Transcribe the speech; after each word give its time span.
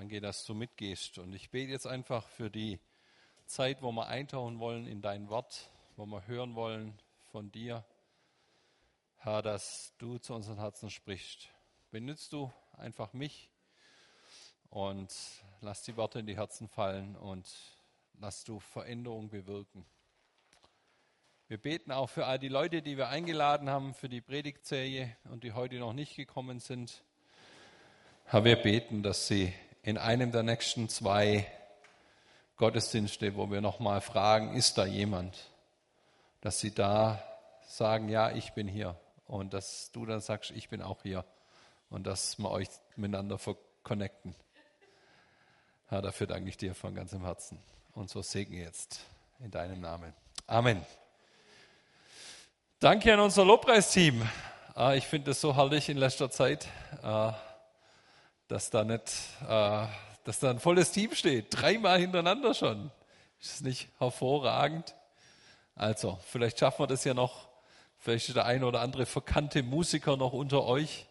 Danke, 0.00 0.22
dass 0.22 0.46
du 0.46 0.54
mitgehst. 0.54 1.18
Und 1.18 1.34
ich 1.34 1.50
bete 1.50 1.70
jetzt 1.70 1.86
einfach 1.86 2.26
für 2.26 2.48
die 2.48 2.80
Zeit, 3.44 3.82
wo 3.82 3.92
wir 3.92 4.06
eintauchen 4.06 4.58
wollen 4.58 4.86
in 4.86 5.02
dein 5.02 5.28
Wort, 5.28 5.68
wo 5.96 6.06
wir 6.06 6.26
hören 6.26 6.54
wollen 6.54 6.98
von 7.32 7.52
dir. 7.52 7.84
Herr, 9.18 9.42
dass 9.42 9.92
du 9.98 10.16
zu 10.16 10.32
unseren 10.32 10.58
Herzen 10.58 10.88
sprichst. 10.88 11.50
Benützt 11.90 12.32
du 12.32 12.50
einfach 12.78 13.12
mich 13.12 13.50
und 14.70 15.14
lass 15.60 15.82
die 15.82 15.98
Worte 15.98 16.20
in 16.20 16.26
die 16.26 16.36
Herzen 16.38 16.66
fallen 16.66 17.14
und 17.14 17.46
lass 18.18 18.42
du 18.42 18.58
Veränderung 18.58 19.28
bewirken. 19.28 19.84
Wir 21.46 21.58
beten 21.58 21.92
auch 21.92 22.08
für 22.08 22.24
all 22.24 22.38
die 22.38 22.48
Leute, 22.48 22.80
die 22.80 22.96
wir 22.96 23.10
eingeladen 23.10 23.68
haben 23.68 23.92
für 23.92 24.08
die 24.08 24.22
Predigtserie 24.22 25.14
und 25.24 25.44
die 25.44 25.52
heute 25.52 25.78
noch 25.78 25.92
nicht 25.92 26.16
gekommen 26.16 26.58
sind. 26.58 27.04
Herr, 28.24 28.44
wir 28.44 28.56
beten, 28.56 29.02
dass 29.02 29.26
sie 29.26 29.52
in 29.82 29.98
einem 29.98 30.32
der 30.32 30.42
nächsten 30.42 30.88
zwei 30.88 31.46
Gottesdienste, 32.56 33.36
wo 33.36 33.50
wir 33.50 33.60
nochmal 33.60 34.00
fragen, 34.00 34.54
ist 34.54 34.76
da 34.76 34.84
jemand, 34.84 35.50
dass 36.42 36.60
sie 36.60 36.74
da 36.74 37.22
sagen, 37.66 38.08
ja, 38.08 38.30
ich 38.30 38.52
bin 38.52 38.68
hier. 38.68 38.96
Und 39.26 39.54
dass 39.54 39.90
du 39.92 40.04
dann 40.04 40.20
sagst, 40.20 40.50
ich 40.50 40.68
bin 40.68 40.82
auch 40.82 41.02
hier. 41.02 41.24
Und 41.88 42.06
dass 42.06 42.38
wir 42.38 42.50
euch 42.50 42.68
miteinander 42.96 43.38
connecten. 43.82 44.34
Herr, 45.88 46.02
dafür 46.02 46.26
danke 46.26 46.48
ich 46.48 46.56
dir 46.56 46.74
von 46.74 46.94
ganzem 46.94 47.24
Herzen. 47.24 47.58
Und 47.94 48.10
so 48.10 48.22
segne 48.22 48.58
jetzt 48.58 49.00
in 49.38 49.50
deinem 49.50 49.80
Namen. 49.80 50.12
Amen. 50.46 50.84
Danke 52.78 53.12
an 53.12 53.20
unser 53.20 53.44
Lobpreisteam. 53.44 54.28
Ah, 54.74 54.94
ich 54.94 55.06
finde 55.06 55.32
es 55.32 55.40
so 55.40 55.56
herrlich 55.56 55.88
in 55.88 55.96
letzter 55.96 56.30
Zeit, 56.30 56.68
ah, 57.02 57.34
dass 58.50 58.68
da 58.68 58.82
nicht, 58.82 59.12
ah, 59.46 59.88
dass 60.24 60.40
da 60.40 60.50
ein 60.50 60.58
volles 60.58 60.90
Team 60.90 61.14
steht. 61.14 61.46
Dreimal 61.50 62.00
hintereinander 62.00 62.52
schon. 62.52 62.90
Ist 63.38 63.52
das 63.52 63.60
nicht 63.60 63.88
hervorragend? 63.98 64.96
Also, 65.76 66.18
vielleicht 66.26 66.58
schaffen 66.58 66.82
wir 66.82 66.86
das 66.88 67.04
ja 67.04 67.14
noch. 67.14 67.48
Vielleicht 67.98 68.28
ist 68.28 68.34
der 68.34 68.46
eine 68.46 68.66
oder 68.66 68.80
andere 68.80 69.06
verkannte 69.06 69.62
Musiker 69.62 70.16
noch 70.16 70.32
unter 70.32 70.64
euch. 70.64 71.06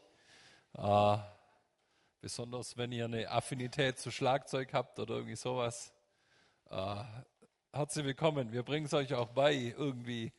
Besonders 2.20 2.76
wenn 2.76 2.92
ihr 2.92 3.06
eine 3.06 3.32
Affinität 3.32 4.00
zu 4.00 4.12
Schlagzeug 4.12 4.74
habt 4.74 5.00
oder 5.00 5.16
irgendwie 5.16 5.38
sowas. 5.38 5.94
Äh, 6.70 7.04
herzlich 7.72 8.04
willkommen. 8.04 8.52
Wir 8.52 8.64
bringen 8.64 8.86
es 8.86 8.94
euch 8.94 9.14
auch 9.14 9.30
bei 9.30 9.74
irgendwie. 9.78 10.34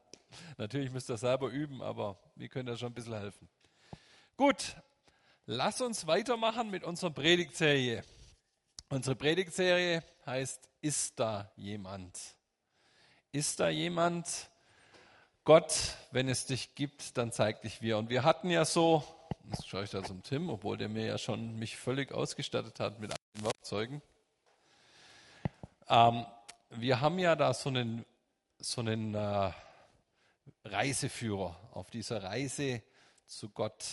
Natürlich 0.56 0.90
müsst 0.90 1.10
ihr 1.10 1.18
selber 1.18 1.48
üben, 1.48 1.82
aber 1.82 2.18
wir 2.34 2.48
können 2.48 2.68
ja 2.68 2.78
schon 2.78 2.92
ein 2.92 2.94
bisschen 2.94 3.18
helfen. 3.18 3.46
Gut, 4.38 4.76
lass 5.46 5.80
uns 5.80 6.06
weitermachen 6.06 6.70
mit 6.70 6.84
unserer 6.84 7.10
Predigtserie. 7.10 8.04
Unsere 8.88 9.16
Predigtserie 9.16 10.02
heißt 10.26 10.68
Ist 10.80 11.18
da 11.18 11.50
jemand? 11.56 12.18
Ist 13.32 13.58
da 13.60 13.68
jemand? 13.68 14.50
Gott, 15.44 15.96
wenn 16.10 16.28
es 16.28 16.46
dich 16.46 16.74
gibt, 16.74 17.16
dann 17.16 17.32
zeig 17.32 17.62
dich 17.62 17.80
wir. 17.80 17.98
Und 17.98 18.10
wir 18.10 18.24
hatten 18.24 18.50
ja 18.50 18.64
so 18.64 19.04
Jetzt 19.48 19.68
schaue 19.68 19.84
ich 19.84 19.90
da 19.90 20.02
zum 20.02 20.24
Tim, 20.24 20.50
obwohl 20.50 20.76
der 20.76 20.88
mir 20.88 21.06
ja 21.06 21.18
schon 21.18 21.56
mich 21.56 21.76
völlig 21.76 22.10
ausgestattet 22.10 22.80
hat 22.80 22.98
mit 22.98 23.12
allen 23.12 23.44
Werkzeugen. 23.44 24.02
Ähm, 25.88 26.26
wir 26.70 27.00
haben 27.00 27.20
ja 27.20 27.36
da 27.36 27.54
so 27.54 27.68
einen, 27.68 28.04
so 28.58 28.80
einen 28.80 29.14
äh, 29.14 29.52
Reiseführer 30.64 31.56
auf 31.70 31.90
dieser 31.90 32.24
Reise 32.24 32.82
zu 33.26 33.48
Gott. 33.50 33.84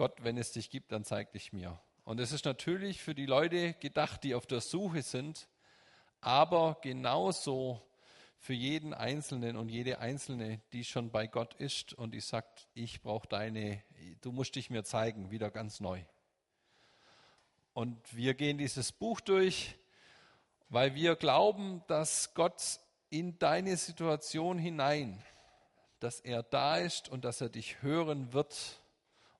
Gott, 0.00 0.24
wenn 0.24 0.38
es 0.38 0.52
dich 0.52 0.70
gibt, 0.70 0.92
dann 0.92 1.04
zeig 1.04 1.30
dich 1.32 1.52
mir. 1.52 1.78
Und 2.04 2.20
es 2.20 2.32
ist 2.32 2.46
natürlich 2.46 3.02
für 3.02 3.14
die 3.14 3.26
Leute 3.26 3.74
gedacht, 3.74 4.24
die 4.24 4.34
auf 4.34 4.46
der 4.46 4.62
Suche 4.62 5.02
sind, 5.02 5.46
aber 6.22 6.78
genauso 6.80 7.86
für 8.38 8.54
jeden 8.54 8.94
Einzelnen 8.94 9.58
und 9.58 9.68
jede 9.68 9.98
Einzelne, 9.98 10.62
die 10.72 10.84
schon 10.84 11.10
bei 11.10 11.26
Gott 11.26 11.52
ist 11.52 11.92
und 11.92 12.12
die 12.12 12.20
sagt, 12.20 12.66
ich 12.72 13.02
brauche 13.02 13.28
deine, 13.28 13.82
du 14.22 14.32
musst 14.32 14.54
dich 14.54 14.70
mir 14.70 14.84
zeigen, 14.84 15.30
wieder 15.30 15.50
ganz 15.50 15.80
neu. 15.80 16.02
Und 17.74 17.98
wir 18.16 18.32
gehen 18.32 18.56
dieses 18.56 18.92
Buch 18.92 19.20
durch, 19.20 19.76
weil 20.70 20.94
wir 20.94 21.14
glauben, 21.14 21.82
dass 21.88 22.32
Gott 22.32 22.80
in 23.10 23.38
deine 23.38 23.76
Situation 23.76 24.56
hinein, 24.56 25.22
dass 25.98 26.20
er 26.20 26.42
da 26.42 26.78
ist 26.78 27.10
und 27.10 27.26
dass 27.26 27.42
er 27.42 27.50
dich 27.50 27.82
hören 27.82 28.32
wird 28.32 28.80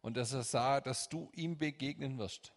und 0.03 0.17
dass 0.17 0.33
er 0.33 0.43
sagt, 0.43 0.87
dass 0.87 1.09
du 1.09 1.31
ihm 1.35 1.59
begegnen 1.59 2.19
wirst 2.19 2.53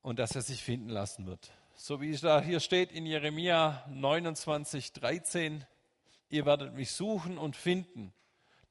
und 0.00 0.18
dass 0.18 0.34
er 0.34 0.42
sich 0.42 0.62
finden 0.62 0.88
lassen 0.88 1.26
wird 1.26 1.52
so 1.74 2.00
wie 2.00 2.10
es 2.10 2.20
da 2.20 2.40
hier 2.40 2.60
steht 2.60 2.92
in 2.92 3.06
Jeremia 3.06 3.84
29, 3.88 4.92
13, 4.92 5.66
ihr 6.28 6.46
werdet 6.46 6.74
mich 6.74 6.92
suchen 6.92 7.38
und 7.38 7.56
finden. 7.56 8.12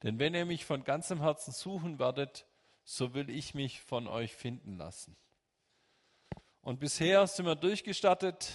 Denn 0.02 0.18
wenn 0.18 0.34
ihr 0.34 0.46
mich 0.46 0.64
von 0.64 0.84
ganzem 0.84 1.20
Herzen 1.20 1.52
suchen 1.52 1.98
werdet, 1.98 2.46
so 2.84 3.14
will 3.14 3.28
ich 3.28 3.54
mich 3.54 3.80
von 3.80 4.06
euch 4.06 4.34
finden 4.34 4.78
lassen. 4.78 5.16
Und 6.62 6.80
bisher 6.80 7.26
sind 7.26 7.46
wir 7.46 7.54
durchgestattet 7.54 8.52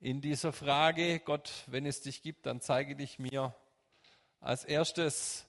in 0.00 0.20
dieser 0.20 0.52
Frage, 0.52 1.20
Gott, 1.20 1.64
wenn 1.66 1.86
es 1.86 2.02
dich 2.02 2.22
gibt, 2.22 2.46
dann 2.46 2.60
zeige 2.60 2.96
dich 2.96 3.18
mir. 3.18 3.54
Als 4.40 4.64
erstes 4.64 5.46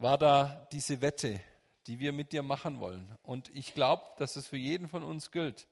war 0.00 0.18
da 0.18 0.66
diese 0.72 1.00
Wette, 1.00 1.40
die 1.86 1.98
wir 1.98 2.12
mit 2.12 2.32
dir 2.32 2.42
machen 2.42 2.80
wollen. 2.80 3.16
Und 3.22 3.48
ich 3.54 3.74
glaube, 3.74 4.02
dass 4.18 4.36
es 4.36 4.46
für 4.46 4.56
jeden 4.56 4.88
von 4.88 5.02
uns 5.02 5.30
gilt 5.30 5.68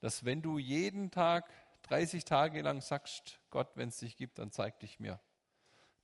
dass 0.00 0.24
wenn 0.24 0.42
du 0.42 0.58
jeden 0.58 1.10
Tag 1.10 1.50
30 1.82 2.24
Tage 2.24 2.62
lang 2.62 2.80
sagst, 2.80 3.38
Gott, 3.50 3.68
wenn 3.74 3.90
es 3.90 3.98
dich 3.98 4.16
gibt, 4.16 4.38
dann 4.38 4.50
zeig 4.50 4.80
dich 4.80 4.98
mir, 4.98 5.20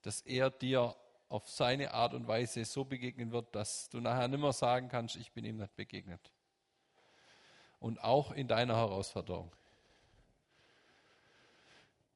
dass 0.02 0.20
er 0.20 0.50
dir 0.50 0.94
auf 1.28 1.48
seine 1.48 1.92
Art 1.92 2.14
und 2.14 2.28
Weise 2.28 2.64
so 2.64 2.84
begegnen 2.84 3.32
wird, 3.32 3.54
dass 3.56 3.88
du 3.88 4.00
nachher 4.00 4.28
nimmer 4.28 4.52
sagen 4.52 4.88
kannst, 4.88 5.16
ich 5.16 5.32
bin 5.32 5.44
ihm 5.44 5.56
nicht 5.56 5.74
begegnet. 5.74 6.32
Und 7.80 8.02
auch 8.02 8.30
in 8.30 8.48
deiner 8.48 8.76
Herausforderung. 8.76 9.50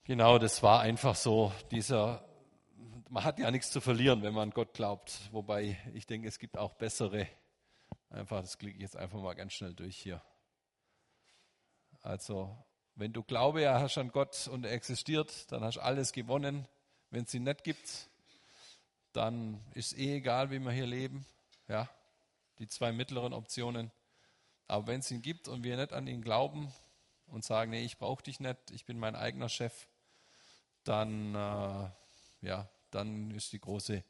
Genau, 0.04 0.38
das 0.38 0.62
war 0.62 0.80
einfach 0.80 1.14
so 1.14 1.52
dieser, 1.70 2.24
man 3.10 3.24
hat 3.24 3.40
ja 3.40 3.50
nichts 3.50 3.70
zu 3.70 3.80
verlieren, 3.80 4.22
wenn 4.22 4.32
man 4.32 4.44
an 4.44 4.54
Gott 4.54 4.72
glaubt. 4.72 5.28
Wobei 5.32 5.76
ich 5.94 6.06
denke, 6.06 6.28
es 6.28 6.38
gibt 6.38 6.56
auch 6.56 6.74
bessere. 6.74 7.26
Einfach, 8.08 8.40
das 8.40 8.56
klicke 8.56 8.76
ich 8.76 8.82
jetzt 8.82 8.96
einfach 8.96 9.20
mal 9.20 9.34
ganz 9.34 9.52
schnell 9.52 9.74
durch 9.74 9.96
hier. 9.96 10.22
Also, 12.02 12.56
wenn 12.94 13.12
du 13.12 13.22
Glaube 13.22 13.68
hast 13.68 13.98
an 13.98 14.12
Gott 14.12 14.48
und 14.48 14.64
er 14.64 14.72
existiert, 14.72 15.50
dann 15.50 15.62
hast 15.64 15.76
du 15.76 15.80
alles 15.80 16.12
gewonnen. 16.12 16.66
Wenn 17.10 17.24
es 17.24 17.34
ihn 17.34 17.42
nicht 17.42 17.64
gibt, 17.64 18.08
dann 19.12 19.60
ist 19.74 19.98
eh 19.98 20.16
egal, 20.16 20.50
wie 20.50 20.60
wir 20.60 20.70
hier 20.70 20.86
leben. 20.86 21.26
Ja, 21.66 21.88
die 22.58 22.68
zwei 22.68 22.92
mittleren 22.92 23.32
Optionen. 23.32 23.90
Aber 24.68 24.86
wenn 24.86 25.00
es 25.00 25.10
ihn 25.10 25.20
gibt 25.20 25.48
und 25.48 25.64
wir 25.64 25.76
nicht 25.76 25.92
an 25.92 26.06
ihn 26.06 26.22
glauben 26.22 26.72
und 27.26 27.44
sagen, 27.44 27.72
nee, 27.72 27.84
ich 27.84 27.98
brauche 27.98 28.22
dich 28.22 28.38
nicht, 28.38 28.70
ich 28.70 28.84
bin 28.84 29.00
mein 29.00 29.16
eigener 29.16 29.48
Chef, 29.48 29.88
dann, 30.84 31.34
äh, 31.34 31.90
ja, 32.46 32.68
dann 32.90 33.30
ist 33.30 33.52
die 33.52 33.60
große 33.60 34.02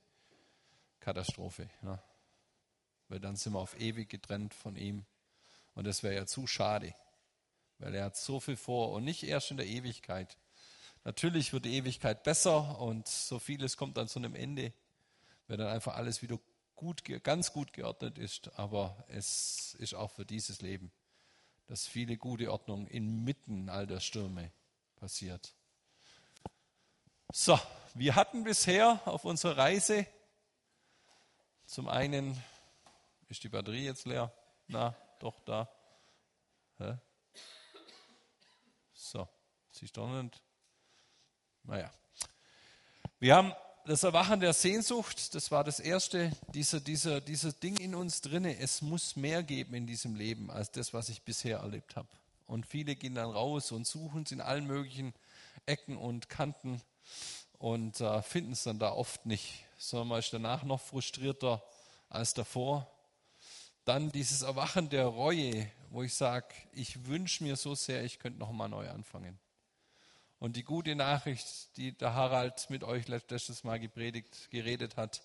Katastrophe. 1.00 1.68
Ja. 1.82 2.02
Weil 3.08 3.20
dann 3.20 3.36
sind 3.36 3.52
wir 3.52 3.60
auf 3.60 3.78
ewig 3.78 4.08
getrennt 4.08 4.54
von 4.54 4.76
ihm. 4.76 5.04
Und 5.74 5.86
das 5.86 6.02
wäre 6.02 6.14
ja 6.14 6.26
zu 6.26 6.46
schade 6.46 6.94
weil 7.80 7.94
er 7.94 8.04
hat 8.04 8.16
so 8.16 8.40
viel 8.40 8.56
vor 8.56 8.92
und 8.92 9.04
nicht 9.04 9.24
erst 9.24 9.50
in 9.50 9.56
der 9.56 9.66
Ewigkeit. 9.66 10.36
Natürlich 11.04 11.52
wird 11.52 11.64
die 11.64 11.74
Ewigkeit 11.76 12.22
besser 12.22 12.78
und 12.78 13.08
so 13.08 13.38
vieles 13.38 13.76
kommt 13.76 13.96
dann 13.96 14.06
zu 14.06 14.18
einem 14.18 14.34
Ende, 14.34 14.72
wenn 15.48 15.58
dann 15.58 15.68
einfach 15.68 15.96
alles 15.96 16.20
wieder 16.22 16.38
gut, 16.76 17.02
ganz 17.22 17.52
gut 17.52 17.72
geordnet 17.72 18.18
ist. 18.18 18.50
Aber 18.58 19.02
es 19.08 19.74
ist 19.78 19.94
auch 19.94 20.10
für 20.10 20.26
dieses 20.26 20.60
Leben, 20.60 20.92
dass 21.66 21.86
viele 21.86 22.16
gute 22.18 22.52
Ordnung 22.52 22.86
inmitten 22.86 23.70
all 23.70 23.86
der 23.86 24.00
Stürme 24.00 24.52
passiert. 24.96 25.54
So, 27.32 27.58
wir 27.94 28.14
hatten 28.14 28.44
bisher 28.44 29.00
auf 29.04 29.24
unserer 29.24 29.56
Reise 29.56 30.06
zum 31.66 31.88
einen, 31.88 32.42
ist 33.28 33.44
die 33.44 33.48
Batterie 33.48 33.84
jetzt 33.84 34.06
leer? 34.06 34.32
Na, 34.66 34.94
doch 35.20 35.38
da. 35.40 35.68
Hä? 36.78 36.98
So, 38.92 39.28
siehst 39.70 39.96
du 39.96 40.06
nicht? 40.06 40.40
Naja. 41.62 41.90
Wir 43.18 43.36
haben 43.36 43.52
das 43.86 44.02
Erwachen 44.02 44.40
der 44.40 44.52
Sehnsucht, 44.52 45.34
das 45.34 45.50
war 45.50 45.64
das 45.64 45.80
erste, 45.80 46.32
dieser, 46.54 46.80
dieser, 46.80 47.20
dieser 47.20 47.52
Ding 47.52 47.76
in 47.78 47.94
uns 47.94 48.20
drinne. 48.20 48.58
Es 48.58 48.82
muss 48.82 49.16
mehr 49.16 49.42
geben 49.42 49.74
in 49.74 49.86
diesem 49.86 50.14
Leben 50.14 50.50
als 50.50 50.70
das, 50.70 50.92
was 50.94 51.08
ich 51.08 51.22
bisher 51.22 51.58
erlebt 51.58 51.96
habe. 51.96 52.08
Und 52.46 52.66
viele 52.66 52.96
gehen 52.96 53.14
dann 53.14 53.30
raus 53.30 53.72
und 53.72 53.86
suchen 53.86 54.24
es 54.24 54.32
in 54.32 54.40
allen 54.40 54.66
möglichen 54.66 55.14
Ecken 55.66 55.96
und 55.96 56.28
Kanten 56.28 56.82
und 57.60 58.00
äh, 58.00 58.22
finden 58.22 58.52
es 58.52 58.64
dann 58.64 58.78
da 58.78 58.90
oft 58.90 59.26
nicht, 59.26 59.66
sondern 59.76 60.08
man 60.08 60.18
ist 60.18 60.32
danach 60.32 60.62
noch 60.62 60.80
frustrierter 60.80 61.62
als 62.08 62.32
davor. 62.32 62.90
Dann 63.84 64.10
dieses 64.10 64.40
Erwachen 64.42 64.88
der 64.88 65.04
Reue, 65.04 65.70
wo 65.90 66.02
ich 66.02 66.14
sage, 66.14 66.54
ich 66.72 67.06
wünsche 67.06 67.44
mir 67.44 67.56
so 67.56 67.74
sehr, 67.74 68.02
ich 68.02 68.18
könnte 68.18 68.38
noch 68.38 68.50
mal 68.50 68.68
neu 68.68 68.88
anfangen. 68.88 69.38
Und 70.38 70.56
die 70.56 70.64
gute 70.64 70.96
Nachricht, 70.96 71.76
die 71.76 71.92
der 71.92 72.14
Harald 72.14 72.70
mit 72.70 72.82
euch 72.82 73.06
letztes 73.08 73.62
Mal 73.62 73.78
gepredigt, 73.78 74.50
geredet 74.50 74.96
hat, 74.96 75.22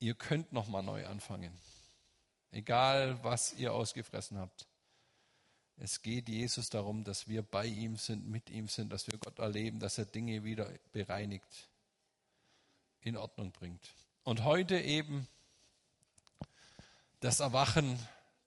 ihr 0.00 0.16
könnt 0.16 0.52
noch 0.52 0.66
mal 0.66 0.82
neu 0.82 1.06
anfangen. 1.06 1.56
Egal, 2.50 3.22
was 3.22 3.52
ihr 3.52 3.72
ausgefressen 3.72 4.38
habt. 4.38 4.66
Es 5.76 6.02
geht 6.02 6.28
Jesus 6.28 6.70
darum, 6.70 7.04
dass 7.04 7.26
wir 7.26 7.42
bei 7.42 7.66
ihm 7.66 7.96
sind, 7.96 8.28
mit 8.28 8.48
ihm 8.50 8.68
sind, 8.68 8.92
dass 8.92 9.06
wir 9.08 9.18
Gott 9.18 9.38
erleben, 9.38 9.80
dass 9.80 9.98
er 9.98 10.06
Dinge 10.06 10.44
wieder 10.44 10.72
bereinigt, 10.92 11.68
in 13.00 13.16
Ordnung 13.16 13.52
bringt. 13.52 13.94
Und 14.22 14.44
heute 14.44 14.80
eben 14.80 15.28
das 17.20 17.40
Erwachen 17.40 17.98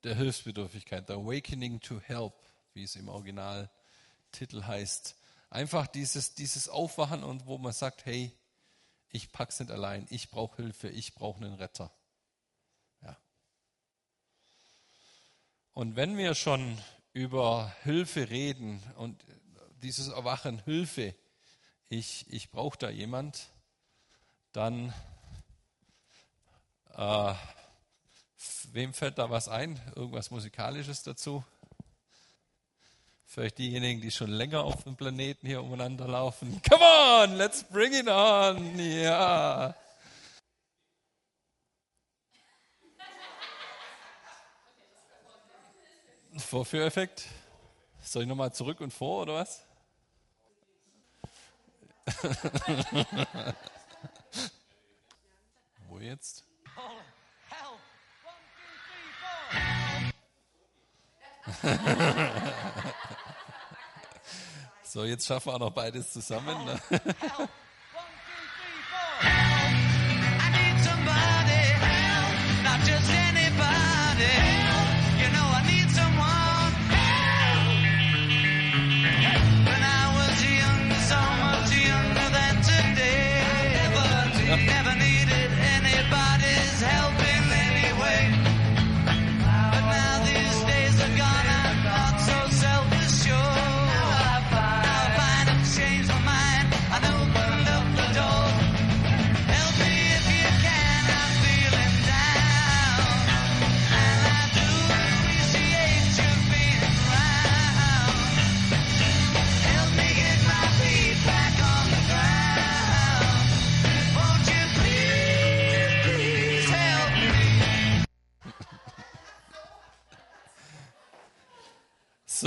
der 0.03 0.15
Hilfsbedürftigkeit, 0.15 1.07
the 1.07 1.13
Awakening 1.13 1.79
to 1.81 2.00
Help, 2.00 2.33
wie 2.74 2.83
es 2.83 2.95
im 2.95 3.09
Originaltitel 3.09 4.63
heißt. 4.63 5.15
Einfach 5.50 5.88
dieses, 5.88 6.33
dieses 6.33 6.69
Aufwachen 6.69 7.24
und 7.24 7.45
wo 7.45 7.57
man 7.57 7.74
sagt, 7.74 8.06
hey, 8.06 8.31
ich 9.12 9.31
pack's 9.31 9.59
nicht 9.59 9.71
allein, 9.71 10.06
ich 10.09 10.29
brauche 10.29 10.62
Hilfe, 10.62 10.89
ich 10.89 11.13
brauche 11.13 11.44
einen 11.44 11.56
Retter. 11.56 11.91
Ja. 13.01 13.18
Und 15.74 15.95
wenn 15.95 16.18
wir 16.18 16.35
schon 16.35 16.77
über 17.18 17.74
Hilfe 17.81 18.30
reden 18.30 18.80
und 18.96 19.19
dieses 19.81 20.08
Erwachen, 20.08 20.60
Hilfe, 20.66 21.16
ich, 21.90 22.31
ich 22.31 22.52
brauche 22.52 22.78
da 22.78 22.92
jemand, 22.92 23.48
dann 24.52 24.94
äh, 26.94 27.34
wem 28.72 28.94
fällt 28.94 29.18
da 29.18 29.31
was 29.31 29.50
ein? 29.50 29.81
Irgendwas 29.96 30.30
Musikalisches 30.30 31.02
dazu? 31.02 31.44
Vielleicht 33.25 33.58
diejenigen, 33.58 34.00
die 34.00 34.12
schon 34.12 34.30
länger 34.30 34.63
auf 34.63 34.84
dem 34.84 34.96
Planeten 34.96 35.48
hier 35.48 35.63
umeinander 35.63 36.08
laufen. 36.08 36.62
Come 36.70 36.86
on, 36.86 37.36
let's 37.36 37.63
bring 37.63 37.94
it 37.94 38.08
on. 38.08 38.78
Ja. 38.78 39.75
Vorführeffekt. 46.38 47.25
Soll 48.01 48.24
ich 48.24 48.28
nochmal 48.28 48.54
zurück 48.54 48.80
und 48.81 48.94
vor 48.94 49.24
oder 49.24 49.34
was? 49.36 49.63
Wo 55.89 56.00
jetzt? 56.00 56.45
so, 64.84 65.06
jetzt 65.06 65.25
schaffen 65.25 65.48
wir 65.48 65.56
auch 65.56 65.60
noch 65.60 65.72
beides 65.72 66.12
zusammen. 66.13 66.66
Ne? 66.66 66.80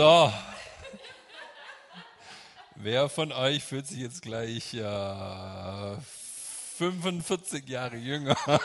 So. 0.01 0.33
Wer 2.77 3.11
von 3.11 3.33
euch 3.33 3.63
fühlt 3.63 3.87
sich 3.87 3.99
jetzt 3.99 4.23
gleich 4.23 4.73
äh, 4.73 5.97
45 6.79 7.69
Jahre 7.69 7.97
jünger? 7.97 8.35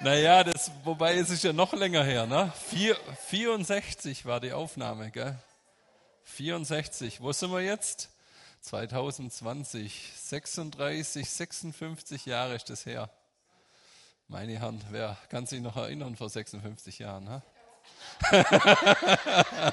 naja, 0.00 0.44
das, 0.44 0.70
wobei 0.84 1.16
es 1.16 1.30
ist 1.30 1.44
ja 1.44 1.54
noch 1.54 1.72
länger 1.72 2.04
her, 2.04 2.26
ne? 2.26 2.52
Vier, 2.68 2.98
64 3.28 4.26
war 4.26 4.40
die 4.40 4.52
Aufnahme, 4.52 5.10
gell? 5.10 5.38
64. 6.24 7.22
Wo 7.22 7.32
sind 7.32 7.52
wir 7.52 7.62
jetzt? 7.62 8.10
2020. 8.60 10.12
36, 10.14 11.30
56 11.30 12.26
Jahre 12.26 12.56
ist 12.56 12.68
das 12.68 12.84
her. 12.84 13.08
Meine 14.28 14.58
Herren, 14.58 14.82
wer 14.90 15.16
kann 15.28 15.46
sich 15.46 15.60
noch 15.60 15.76
erinnern 15.76 16.16
vor 16.16 16.30
56 16.30 16.98
Jahren? 17.00 17.28
Ha? 17.28 17.42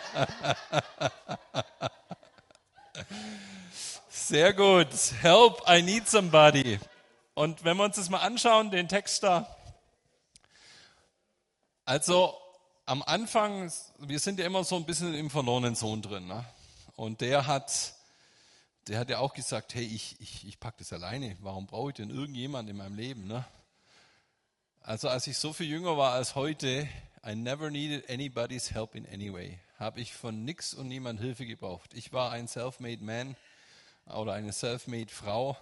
Sehr 4.09 4.53
gut. 4.53 4.89
Help, 5.21 5.61
I 5.67 5.81
need 5.81 6.07
somebody. 6.09 6.79
Und 7.33 7.63
wenn 7.63 7.77
wir 7.77 7.85
uns 7.85 7.95
das 7.95 8.09
mal 8.09 8.19
anschauen, 8.19 8.69
den 8.69 8.87
Text 8.87 9.23
da. 9.23 9.55
Also 11.85 12.37
am 12.85 13.01
Anfang, 13.01 13.71
wir 13.99 14.19
sind 14.19 14.39
ja 14.39 14.45
immer 14.45 14.63
so 14.63 14.75
ein 14.75 14.85
bisschen 14.85 15.13
im 15.13 15.29
verlorenen 15.29 15.75
Sohn 15.75 16.01
drin. 16.01 16.27
Ne? 16.27 16.43
Und 16.95 17.21
der 17.21 17.47
hat, 17.47 17.93
der 18.87 18.99
hat 18.99 19.09
ja 19.09 19.19
auch 19.19 19.33
gesagt, 19.33 19.73
hey, 19.73 19.85
ich, 19.85 20.19
ich, 20.19 20.45
ich 20.47 20.59
packe 20.59 20.77
das 20.79 20.91
alleine. 20.91 21.37
Warum 21.39 21.65
brauche 21.65 21.89
ich 21.89 21.95
denn 21.95 22.09
irgendjemand 22.09 22.69
in 22.69 22.77
meinem 22.77 22.95
Leben? 22.95 23.25
Ne? 23.27 23.45
Also 24.81 25.09
als 25.09 25.27
ich 25.27 25.37
so 25.37 25.53
viel 25.53 25.67
jünger 25.67 25.97
war 25.97 26.13
als 26.13 26.35
heute, 26.35 26.87
I 27.25 27.35
never 27.35 27.69
needed 27.69 28.09
anybody's 28.09 28.71
help 28.71 28.95
in 28.95 29.05
any 29.07 29.31
way. 29.31 29.59
Habe 29.77 29.99
ich 29.99 30.13
von 30.13 30.45
nix 30.45 30.73
und 30.73 30.87
niemand 30.87 31.19
Hilfe 31.19 31.45
gebraucht. 31.45 31.93
Ich 31.93 32.11
war 32.13 32.31
ein 32.31 32.47
self-made 32.47 33.03
man 33.03 33.35
oder 34.05 34.33
eine 34.33 34.53
self-made 34.53 35.11
Frau. 35.11 35.57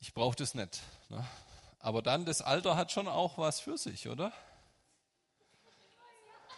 Ich 0.00 0.12
brauchte 0.12 0.42
es 0.42 0.54
nicht. 0.54 0.80
Ne? 1.08 1.24
Aber 1.80 2.02
dann, 2.02 2.24
das 2.24 2.42
Alter 2.42 2.76
hat 2.76 2.92
schon 2.92 3.08
auch 3.08 3.38
was 3.38 3.60
für 3.60 3.78
sich, 3.78 4.08
oder? 4.08 4.32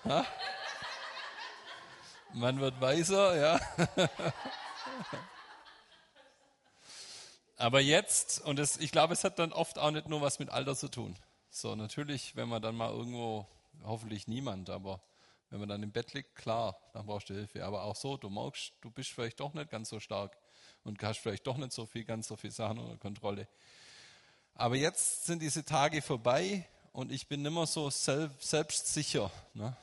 Ha? 0.05 0.25
Man 2.33 2.61
wird 2.61 2.81
weiser, 2.81 3.37
ja. 3.37 3.61
Aber 7.61 7.81
jetzt, 7.81 8.41
und 8.41 8.59
das, 8.59 8.79
ich 8.79 8.91
glaube, 8.91 9.13
es 9.13 9.23
hat 9.23 9.39
dann 9.39 9.53
oft 9.53 9.79
auch 9.79 9.91
nicht 9.91 10.09
nur 10.09 10.23
was 10.23 10.39
mit 10.39 10.49
Alter 10.49 10.75
zu 10.75 10.89
tun. 10.89 11.15
So, 11.51 11.75
natürlich, 11.75 12.35
wenn 12.35 12.49
man 12.49 12.63
dann 12.63 12.75
mal 12.75 12.91
irgendwo, 12.91 13.47
hoffentlich 13.83 14.27
niemand, 14.27 14.71
aber 14.71 15.03
wenn 15.51 15.61
man 15.61 15.69
dann 15.69 15.83
im 15.83 15.93
Bett 15.93 16.15
liegt, 16.15 16.35
klar, 16.35 16.81
dann 16.95 17.05
brauchst 17.05 17.29
du 17.29 17.35
Hilfe. 17.35 17.63
Aber 17.67 17.83
auch 17.83 17.97
so, 17.97 18.17
du 18.17 18.31
merkst, 18.31 18.73
du 18.81 18.91
bist 18.91 19.11
vielleicht 19.11 19.41
doch 19.41 19.53
nicht 19.53 19.69
ganz 19.69 19.91
so 19.91 20.01
stark 20.01 20.39
und 20.85 21.03
hast 21.03 21.19
vielleicht 21.19 21.47
doch 21.47 21.59
nicht 21.59 21.73
so 21.73 21.85
viel, 21.85 22.05
ganz 22.05 22.29
so 22.29 22.37
viel 22.37 22.51
Sachen 22.51 22.79
unter 22.79 22.97
Kontrolle. 22.97 23.47
Aber 24.55 24.77
jetzt 24.77 25.27
sind 25.27 25.43
diese 25.43 25.63
Tage 25.63 26.01
vorbei 26.01 26.67
und 26.93 27.13
ich 27.13 27.29
bin 27.29 27.43
nicht 27.43 27.53
mehr 27.53 27.67
so 27.67 27.91
selbstsicher. 27.91 29.31
Ne? 29.53 29.77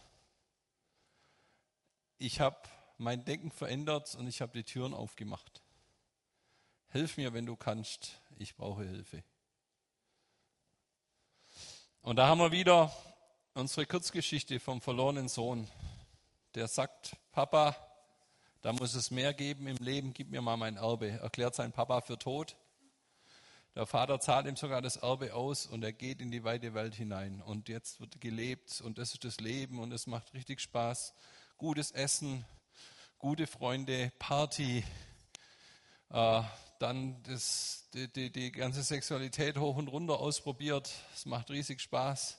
Ich 2.18 2.40
habe 2.40 2.58
mein 2.98 3.24
Denken 3.24 3.52
verändert 3.52 4.16
und 4.16 4.26
ich 4.26 4.42
habe 4.42 4.54
die 4.54 4.64
Türen 4.64 4.96
aufgemacht. 4.96 5.62
Hilf 6.90 7.18
mir, 7.18 7.34
wenn 7.34 7.46
du 7.46 7.56
kannst, 7.56 8.22
ich 8.38 8.56
brauche 8.56 8.84
Hilfe. 8.86 9.24
Und 12.02 12.16
da 12.16 12.28
haben 12.28 12.40
wir 12.40 12.54
wieder 12.54 12.96
unsere 13.54 13.86
Kurzgeschichte 13.86 14.62
vom 14.62 14.80
verlorenen 14.80 15.28
Sohn, 15.28 15.68
der 16.56 16.70
sagt, 16.70 17.18
Papa, 17.34 17.76
da 18.62 18.72
muss 18.72 18.96
es 18.96 19.12
mehr 19.12 19.34
geben 19.34 19.68
im 19.68 19.78
Leben, 19.78 20.14
gib 20.14 20.30
mir 20.30 20.42
mal 20.42 20.56
mein 20.56 20.78
Erbe. 20.78 21.10
Erklärt 21.10 21.56
sein 21.56 21.74
Papa 21.74 22.00
für 22.02 22.18
tot. 22.18 22.56
Der 23.76 23.86
Vater 23.86 24.20
zahlt 24.22 24.48
ihm 24.48 24.56
sogar 24.56 24.82
das 24.82 24.96
Erbe 24.96 25.36
aus 25.36 25.66
und 25.66 25.84
er 25.84 25.94
geht 25.94 26.22
in 26.22 26.32
die 26.32 26.44
weite 26.46 26.74
Welt 26.74 26.96
hinein. 26.96 27.42
Und 27.42 27.68
jetzt 27.68 28.00
wird 28.00 28.22
gelebt 28.22 28.80
und 28.80 28.98
das 28.98 29.14
ist 29.14 29.26
das 29.26 29.40
Leben 29.42 29.80
und 29.80 29.92
es 29.92 30.08
macht 30.08 30.34
richtig 30.34 30.62
Spaß. 30.62 31.14
Gutes 31.58 31.92
Essen, 31.92 32.46
gute 33.20 33.46
Freunde, 33.46 34.12
Party, 34.18 34.86
äh, 36.10 36.44
dann 36.80 37.22
das, 37.24 37.90
die, 37.94 38.08
die, 38.08 38.32
die 38.32 38.52
ganze 38.52 38.84
Sexualität 38.84 39.58
hoch 39.58 39.78
und 39.78 39.88
runter 39.88 40.20
ausprobiert. 40.20 40.92
Es 41.14 41.26
macht 41.26 41.50
riesig 41.50 41.82
Spaß. 41.82 42.38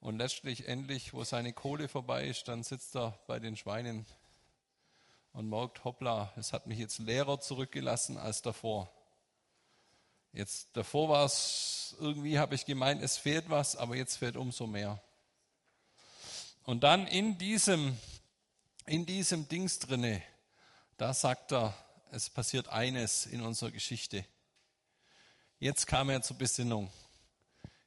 Und 0.00 0.18
letztlich, 0.18 0.66
endlich, 0.66 1.14
wo 1.14 1.22
seine 1.24 1.52
Kohle 1.52 1.88
vorbei 1.88 2.26
ist, 2.26 2.48
dann 2.48 2.62
sitzt 2.62 2.96
er 2.96 3.18
bei 3.26 3.38
den 3.38 3.56
Schweinen 3.56 4.04
und 5.32 5.48
merkt, 5.48 5.84
hoppla, 5.84 6.32
es 6.36 6.52
hat 6.52 6.66
mich 6.66 6.78
jetzt 6.78 6.98
leerer 6.98 7.40
zurückgelassen 7.40 8.18
als 8.18 8.42
davor. 8.42 8.90
Jetzt 10.32 10.68
davor 10.72 11.08
war 11.08 11.24
es, 11.24 11.94
irgendwie 12.00 12.38
habe 12.38 12.54
ich 12.54 12.66
gemeint, 12.66 13.02
es 13.02 13.16
fehlt 13.16 13.50
was, 13.50 13.76
aber 13.76 13.96
jetzt 13.96 14.16
fehlt 14.16 14.36
umso 14.36 14.66
mehr. 14.66 15.00
Und 16.64 16.82
dann 16.84 17.06
in 17.06 17.38
diesem, 17.38 17.96
in 18.86 19.04
diesem 19.04 19.48
Dings 19.48 19.78
drinne, 19.78 20.22
da 20.96 21.12
sagt 21.12 21.52
er, 21.52 21.74
es 22.12 22.28
passiert 22.28 22.68
eines 22.68 23.24
in 23.24 23.40
unserer 23.40 23.70
Geschichte. 23.70 24.24
Jetzt 25.58 25.86
kam 25.86 26.10
er 26.10 26.20
zur 26.20 26.36
Besinnung. 26.36 26.90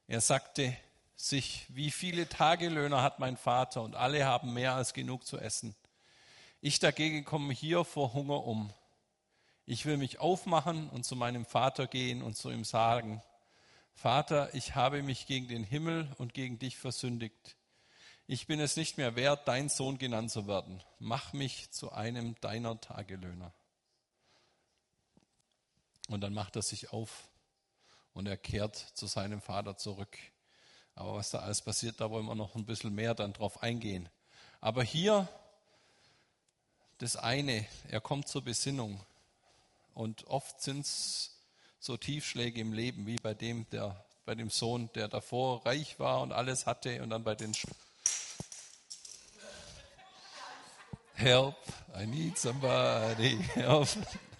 Er 0.08 0.20
sagte 0.20 0.76
sich, 1.16 1.66
wie 1.70 1.92
viele 1.92 2.28
Tagelöhner 2.28 3.04
hat 3.04 3.20
mein 3.20 3.38
Vater 3.38 3.84
und 3.84 3.96
alle 3.96 4.26
haben 4.26 4.54
mehr 4.54 4.74
als 4.74 4.94
genug 4.94 5.28
zu 5.28 5.38
essen. 5.38 5.76
Ich 6.60 6.80
dagegen 6.80 7.24
komme 7.24 7.54
hier 7.54 7.86
vor 7.86 8.14
Hunger 8.14 8.44
um. 8.46 8.74
Ich 9.68 9.86
will 9.86 9.98
mich 9.98 10.20
aufmachen 10.20 10.90
und 10.90 11.06
zu 11.06 11.16
meinem 11.16 11.46
Vater 11.46 11.86
gehen 11.86 12.24
und 12.24 12.36
zu 12.36 12.50
ihm 12.50 12.64
sagen, 12.64 13.22
Vater, 13.94 14.54
ich 14.56 14.74
habe 14.74 15.04
mich 15.04 15.28
gegen 15.28 15.48
den 15.48 15.64
Himmel 15.64 16.12
und 16.18 16.34
gegen 16.34 16.58
dich 16.58 16.78
versündigt. 16.78 17.56
Ich 18.26 18.48
bin 18.48 18.60
es 18.60 18.76
nicht 18.76 18.98
mehr 18.98 19.16
wert, 19.16 19.48
dein 19.48 19.70
Sohn 19.70 20.00
genannt 20.00 20.32
zu 20.32 20.48
werden. 20.48 20.82
Mach 20.98 21.34
mich 21.34 21.70
zu 21.70 21.92
einem 21.92 22.34
deiner 22.42 22.82
Tagelöhner. 22.82 23.54
Und 26.08 26.22
dann 26.22 26.34
macht 26.34 26.56
er 26.56 26.62
sich 26.62 26.92
auf 26.92 27.28
und 28.14 28.28
er 28.28 28.38
kehrt 28.38 28.76
zu 28.76 29.08
seinem 29.08 29.42
Vater 29.42 29.78
zurück. 29.78 30.18
Aber 30.96 31.16
was 31.16 31.32
da 31.32 31.40
alles 31.40 31.62
passiert, 31.62 32.00
da 32.00 32.10
wollen 32.10 32.26
wir 32.26 32.36
noch 32.36 32.56
ein 32.56 32.66
bisschen 32.66 32.94
mehr 32.94 33.14
dann 33.14 33.34
drauf 33.34 33.62
eingehen. 33.62 34.08
Aber 34.62 34.84
hier 34.84 35.28
das 37.00 37.18
eine, 37.18 37.66
er 37.90 38.00
kommt 38.00 38.28
zur 38.28 38.44
Besinnung. 38.44 39.02
Und 39.94 40.26
oft 40.28 40.62
sind 40.62 40.86
es 40.86 41.36
so 41.80 41.98
Tiefschläge 41.98 42.62
im 42.62 42.74
Leben, 42.74 43.06
wie 43.06 43.18
bei 43.18 43.34
dem, 43.34 43.70
der, 43.70 44.06
bei 44.26 44.36
dem 44.36 44.50
Sohn, 44.50 44.90
der 44.96 45.08
davor 45.08 45.66
reich 45.66 46.00
war 46.00 46.22
und 46.22 46.32
alles 46.32 46.66
hatte 46.66 47.02
und 47.04 47.10
dann 47.10 47.24
bei 47.24 47.36
den 47.36 47.54
Sch 47.54 47.68
Help, 51.14 51.56
I 51.98 52.06
need 52.06 52.38
somebody. 52.38 53.38
Help. 53.54 53.88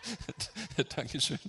Dankeschön. 0.96 1.40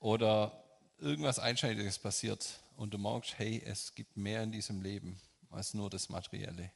Oder 0.00 0.52
irgendwas 0.98 1.38
Einschneidiges 1.38 1.98
passiert 1.98 2.58
und 2.76 2.92
du 2.92 2.98
merkst, 2.98 3.38
hey, 3.38 3.62
es 3.64 3.94
gibt 3.94 4.16
mehr 4.16 4.42
in 4.42 4.50
diesem 4.50 4.82
Leben 4.82 5.20
als 5.50 5.74
nur 5.74 5.90
das 5.90 6.08
Materielle. 6.08 6.72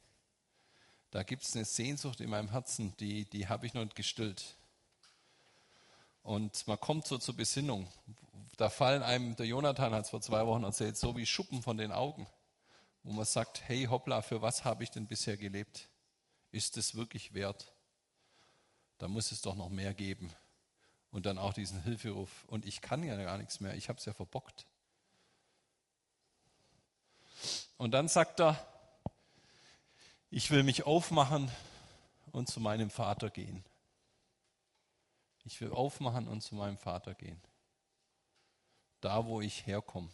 Da 1.11 1.23
gibt 1.23 1.43
es 1.43 1.55
eine 1.55 1.65
Sehnsucht 1.65 2.21
in 2.21 2.29
meinem 2.29 2.51
Herzen, 2.51 2.93
die, 2.99 3.25
die 3.25 3.47
habe 3.47 3.65
ich 3.65 3.73
noch 3.73 3.83
nicht 3.83 3.95
gestillt. 3.95 4.55
Und 6.23 6.67
man 6.67 6.79
kommt 6.79 7.07
so 7.07 7.17
zur 7.17 7.35
Besinnung. 7.35 7.87
Da 8.57 8.69
fallen 8.69 9.03
einem, 9.03 9.35
der 9.35 9.45
Jonathan 9.45 9.93
hat 9.93 10.05
es 10.05 10.09
vor 10.09 10.21
zwei 10.21 10.45
Wochen 10.45 10.63
erzählt, 10.63 10.97
so 10.97 11.15
wie 11.15 11.25
Schuppen 11.25 11.61
von 11.61 11.77
den 11.77 11.91
Augen, 11.91 12.27
wo 13.07 13.13
man 13.13 13.23
sagt, 13.23 13.61
hey 13.69 13.85
hoppla, 13.85 14.21
für 14.21 14.41
was 14.41 14.65
habe 14.65 14.83
ich 14.83 14.91
denn 14.91 15.07
bisher 15.07 15.37
gelebt? 15.37 15.87
Ist 16.51 16.75
es 16.75 16.93
wirklich 16.93 17.33
wert? 17.33 17.71
Da 18.97 19.07
muss 19.07 19.31
es 19.31 19.41
doch 19.41 19.55
noch 19.55 19.69
mehr 19.69 19.93
geben. 19.93 20.29
Und 21.11 21.25
dann 21.25 21.37
auch 21.37 21.53
diesen 21.53 21.81
Hilferuf. 21.83 22.43
Und 22.47 22.65
ich 22.65 22.81
kann 22.81 23.03
ja 23.03 23.15
gar 23.15 23.37
nichts 23.37 23.61
mehr, 23.61 23.75
ich 23.75 23.87
habe 23.87 23.97
es 23.97 24.03
ja 24.03 24.11
verbockt. 24.11 24.67
Und 27.77 27.91
dann 27.91 28.09
sagt 28.09 28.41
er, 28.41 28.59
ich 30.29 30.51
will 30.51 30.63
mich 30.63 30.85
aufmachen 30.85 31.49
und 32.33 32.49
zu 32.49 32.59
meinem 32.59 32.89
Vater 32.89 33.29
gehen. 33.29 33.63
Ich 35.45 35.61
will 35.61 35.71
aufmachen 35.71 36.27
und 36.27 36.41
zu 36.41 36.55
meinem 36.55 36.77
Vater 36.77 37.13
gehen. 37.13 37.41
Da, 38.99 39.25
wo 39.25 39.39
ich 39.39 39.65
herkomme. 39.65 40.09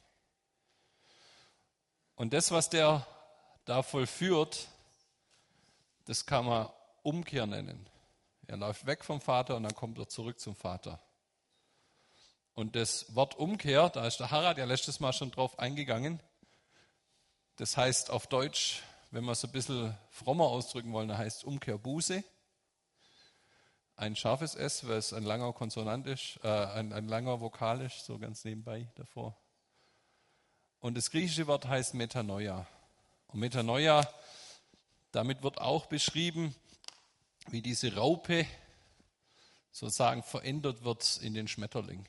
Und 2.15 2.33
das, 2.33 2.51
was 2.51 2.69
der 2.69 3.05
da 3.65 3.81
vollführt, 3.81 4.67
das 6.05 6.25
kann 6.25 6.45
man 6.45 6.69
Umkehr 7.01 7.45
nennen. 7.45 7.87
Er 8.47 8.57
läuft 8.57 8.85
weg 8.85 9.03
vom 9.03 9.21
Vater 9.21 9.55
und 9.55 9.63
dann 9.63 9.75
kommt 9.75 9.97
er 9.97 10.07
zurück 10.07 10.39
zum 10.39 10.55
Vater. 10.55 10.99
Und 12.53 12.75
das 12.75 13.15
Wort 13.15 13.35
Umkehr, 13.35 13.89
da 13.89 14.05
ist 14.05 14.19
der 14.19 14.31
Harald 14.31 14.57
ja 14.57 14.65
letztes 14.65 14.99
Mal 14.99 15.13
schon 15.13 15.31
drauf 15.31 15.57
eingegangen, 15.57 16.19
das 17.57 17.77
heißt 17.77 18.09
auf 18.09 18.27
Deutsch, 18.27 18.81
wenn 19.11 19.25
wir 19.25 19.31
es 19.33 19.43
ein 19.43 19.51
bisschen 19.51 19.95
frommer 20.09 20.45
ausdrücken 20.45 20.91
wollen, 20.91 21.07
dann 21.07 21.19
heißt 21.19 21.43
Umkehrbuße. 21.43 22.23
Ein 23.95 24.15
scharfes 24.15 24.55
S, 24.55 24.87
weil 24.87 24.97
es 24.97 25.13
ein 25.13 25.23
langer 25.23 25.53
Konsonant 25.53 26.07
ist, 26.07 26.39
äh, 26.43 26.47
ein, 26.47 26.93
ein 26.93 27.07
langer 27.07 27.39
Vokal 27.39 27.81
ist, 27.81 28.05
so 28.05 28.17
ganz 28.17 28.43
nebenbei 28.43 28.89
davor. 28.95 29.37
Und 30.83 30.95
das 30.95 31.11
griechische 31.11 31.47
Wort 31.47 31.65
heißt 31.65 31.93
Metanoia. 31.93 32.67
Und 33.27 33.39
Metanoia, 33.39 34.05
damit 35.13 35.41
wird 35.41 35.61
auch 35.61 35.85
beschrieben, 35.85 36.53
wie 37.47 37.61
diese 37.61 37.95
Raupe 37.95 38.45
sozusagen 39.71 40.23
verändert 40.23 40.83
wird 40.83 41.21
in 41.21 41.35
den 41.35 41.47
Schmetterling. 41.47 42.05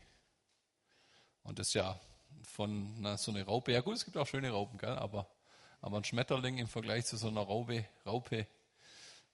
Und 1.45 1.61
das 1.61 1.73
ja 1.75 2.01
von 2.43 3.01
na, 3.01 3.17
so 3.17 3.31
einer 3.31 3.45
Raupe, 3.45 3.71
ja 3.71 3.81
gut, 3.81 3.95
es 3.95 4.05
gibt 4.05 4.17
auch 4.17 4.27
schöne 4.27 4.51
Raupen, 4.51 4.77
gell? 4.77 4.99
Aber, 4.99 5.29
aber 5.81 5.99
ein 5.99 6.05
Schmetterling 6.05 6.59
im 6.59 6.67
Vergleich 6.67 7.07
zu 7.07 7.17
so 7.17 7.29
einer 7.29 7.43
Raupe, 7.43 7.85
Raupe 8.05 8.49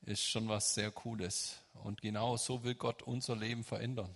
ist 0.02 0.22
schon 0.22 0.50
was 0.50 0.74
sehr 0.74 0.90
Cooles. 0.90 1.56
Und 1.72 2.02
genau 2.02 2.36
so 2.36 2.62
will 2.62 2.74
Gott 2.74 3.02
unser 3.04 3.36
Leben 3.36 3.64
verändern. 3.64 4.14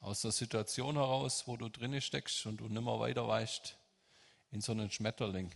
Aus 0.00 0.20
der 0.20 0.32
Situation 0.32 0.96
heraus, 0.96 1.44
wo 1.46 1.56
du 1.56 1.70
drinnen 1.70 2.02
steckst 2.02 2.44
und 2.44 2.58
du 2.58 2.68
nimmer 2.68 3.00
weiter 3.00 3.26
weißt, 3.26 3.78
in 4.54 4.60
so 4.60 4.72
einen 4.72 4.90
Schmetterling. 4.90 5.54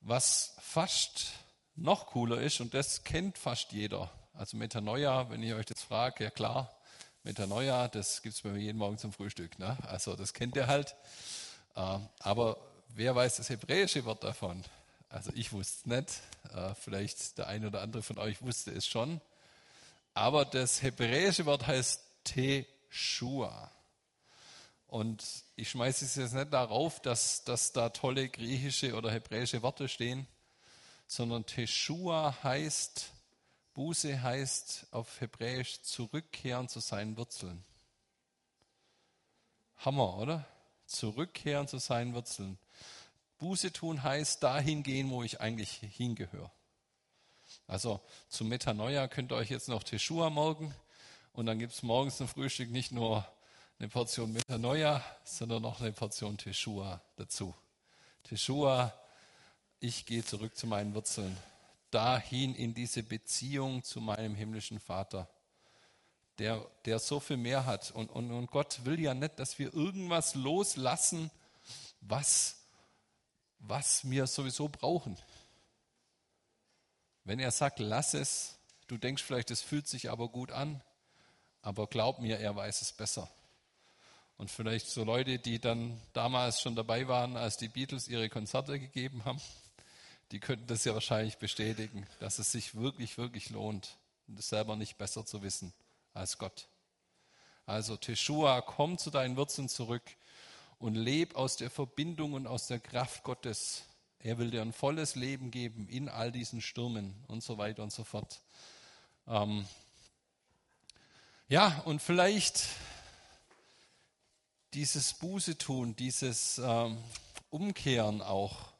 Was 0.00 0.56
fast 0.60 1.32
noch 1.76 2.06
cooler 2.06 2.40
ist, 2.40 2.60
und 2.60 2.74
das 2.74 3.04
kennt 3.04 3.38
fast 3.38 3.72
jeder, 3.72 4.10
also 4.34 4.56
Metanoia, 4.56 5.30
wenn 5.30 5.42
ich 5.42 5.54
euch 5.54 5.66
das 5.66 5.82
frage, 5.82 6.24
ja 6.24 6.30
klar, 6.30 6.74
Metanoia, 7.22 7.86
das 7.88 8.22
gibt 8.22 8.34
es 8.34 8.42
bei 8.42 8.48
mir 8.48 8.58
jeden 8.58 8.78
Morgen 8.78 8.98
zum 8.98 9.12
Frühstück. 9.12 9.58
Ne? 9.58 9.76
Also 9.86 10.16
das 10.16 10.32
kennt 10.32 10.56
ihr 10.56 10.66
halt. 10.66 10.96
Äh, 11.76 11.98
aber 12.18 12.56
wer 12.88 13.14
weiß 13.14 13.36
das 13.36 13.48
hebräische 13.48 14.04
Wort 14.04 14.24
davon? 14.24 14.64
Also 15.08 15.30
ich 15.34 15.52
wusste 15.52 15.78
es 15.80 15.86
nicht. 15.86 16.20
Äh, 16.52 16.74
vielleicht 16.74 17.38
der 17.38 17.46
eine 17.46 17.68
oder 17.68 17.82
andere 17.82 18.02
von 18.02 18.18
euch 18.18 18.42
wusste 18.42 18.72
es 18.72 18.86
schon. 18.86 19.20
Aber 20.14 20.44
das 20.44 20.82
hebräische 20.82 21.46
Wort 21.46 21.66
heißt 21.66 22.02
Teshua. 22.24 23.70
Und 24.92 25.24
ich 25.56 25.70
schmeiße 25.70 26.04
es 26.04 26.16
jetzt 26.16 26.34
nicht 26.34 26.52
darauf, 26.52 27.00
dass, 27.00 27.44
dass 27.44 27.72
da 27.72 27.88
tolle 27.88 28.28
griechische 28.28 28.94
oder 28.94 29.10
hebräische 29.10 29.62
Worte 29.62 29.88
stehen, 29.88 30.26
sondern 31.06 31.46
Teshua 31.46 32.36
heißt 32.42 33.10
Buße 33.72 34.22
heißt 34.22 34.88
auf 34.90 35.22
Hebräisch 35.22 35.80
zurückkehren 35.80 36.68
zu 36.68 36.80
seinen 36.80 37.16
Wurzeln. 37.16 37.64
Hammer, 39.78 40.18
oder? 40.18 40.46
Zurückkehren 40.84 41.68
zu 41.68 41.78
seinen 41.78 42.12
Wurzeln. 42.12 42.58
Buße 43.38 43.72
tun 43.72 44.02
heißt 44.02 44.42
dahin 44.42 44.82
gehen, 44.82 45.08
wo 45.08 45.22
ich 45.22 45.40
eigentlich 45.40 45.80
hingehöre. 45.96 46.52
Also 47.66 47.98
zum 48.28 48.50
Metanoia 48.50 49.08
könnt 49.08 49.32
ihr 49.32 49.36
euch 49.36 49.48
jetzt 49.48 49.70
noch 49.70 49.84
Teshua 49.84 50.28
morgen 50.28 50.74
und 51.32 51.46
dann 51.46 51.58
gibt 51.58 51.72
es 51.72 51.82
morgens 51.82 52.18
zum 52.18 52.28
Frühstück 52.28 52.70
nicht 52.70 52.92
nur 52.92 53.26
eine 53.82 53.88
Portion 53.88 54.32
Metanoia, 54.32 55.04
sondern 55.24 55.60
noch 55.60 55.80
eine 55.80 55.90
Portion 55.90 56.38
Teshua 56.38 57.02
dazu. 57.16 57.52
Teshua, 58.22 58.94
ich 59.80 60.06
gehe 60.06 60.24
zurück 60.24 60.56
zu 60.56 60.68
meinen 60.68 60.94
Wurzeln 60.94 61.36
dahin 61.90 62.54
in 62.54 62.74
diese 62.74 63.02
Beziehung 63.02 63.82
zu 63.82 64.00
meinem 64.00 64.36
himmlischen 64.36 64.78
Vater, 64.78 65.28
der, 66.38 66.64
der 66.84 67.00
so 67.00 67.18
viel 67.18 67.38
mehr 67.38 67.66
hat. 67.66 67.90
Und, 67.90 68.08
und, 68.10 68.30
und 68.30 68.52
Gott 68.52 68.84
will 68.84 69.00
ja 69.00 69.14
nicht, 69.14 69.40
dass 69.40 69.58
wir 69.58 69.74
irgendwas 69.74 70.36
loslassen, 70.36 71.32
was, 72.00 72.62
was 73.58 74.08
wir 74.08 74.28
sowieso 74.28 74.68
brauchen. 74.68 75.18
Wenn 77.24 77.40
er 77.40 77.50
sagt, 77.50 77.80
lass 77.80 78.14
es, 78.14 78.58
du 78.86 78.96
denkst 78.96 79.24
vielleicht, 79.24 79.50
es 79.50 79.60
fühlt 79.60 79.88
sich 79.88 80.08
aber 80.08 80.28
gut 80.28 80.52
an, 80.52 80.80
aber 81.62 81.88
glaub 81.88 82.20
mir, 82.20 82.38
er 82.38 82.54
weiß 82.54 82.80
es 82.82 82.92
besser. 82.92 83.28
Und 84.42 84.50
vielleicht 84.50 84.88
so 84.88 85.04
Leute, 85.04 85.38
die 85.38 85.60
dann 85.60 86.00
damals 86.14 86.60
schon 86.60 86.74
dabei 86.74 87.06
waren, 87.06 87.36
als 87.36 87.58
die 87.58 87.68
Beatles 87.68 88.08
ihre 88.08 88.28
Konzerte 88.28 88.80
gegeben 88.80 89.24
haben, 89.24 89.40
die 90.32 90.40
könnten 90.40 90.66
das 90.66 90.84
ja 90.84 90.94
wahrscheinlich 90.94 91.38
bestätigen, 91.38 92.08
dass 92.18 92.40
es 92.40 92.50
sich 92.50 92.74
wirklich, 92.74 93.18
wirklich 93.18 93.50
lohnt, 93.50 93.98
das 94.26 94.48
selber 94.48 94.74
nicht 94.74 94.98
besser 94.98 95.24
zu 95.24 95.42
wissen 95.42 95.72
als 96.12 96.38
Gott. 96.38 96.66
Also 97.66 97.96
Teshua, 97.96 98.62
komm 98.62 98.98
zu 98.98 99.10
deinen 99.10 99.36
Wurzeln 99.36 99.68
zurück 99.68 100.02
und 100.80 100.96
leb 100.96 101.36
aus 101.36 101.56
der 101.56 101.70
Verbindung 101.70 102.32
und 102.32 102.48
aus 102.48 102.66
der 102.66 102.80
Kraft 102.80 103.22
Gottes. 103.22 103.84
Er 104.18 104.38
will 104.38 104.50
dir 104.50 104.62
ein 104.62 104.72
volles 104.72 105.14
Leben 105.14 105.52
geben 105.52 105.86
in 105.88 106.08
all 106.08 106.32
diesen 106.32 106.60
Stürmen 106.60 107.14
und 107.28 107.44
so 107.44 107.58
weiter 107.58 107.84
und 107.84 107.92
so 107.92 108.02
fort. 108.02 108.40
Ähm 109.28 109.68
ja, 111.48 111.80
und 111.84 112.02
vielleicht 112.02 112.66
dieses 114.74 115.14
Buße 115.14 115.58
tun, 115.58 115.96
dieses 115.96 116.58
ähm, 116.58 116.98
Umkehren 117.50 118.22
auch, 118.22 118.72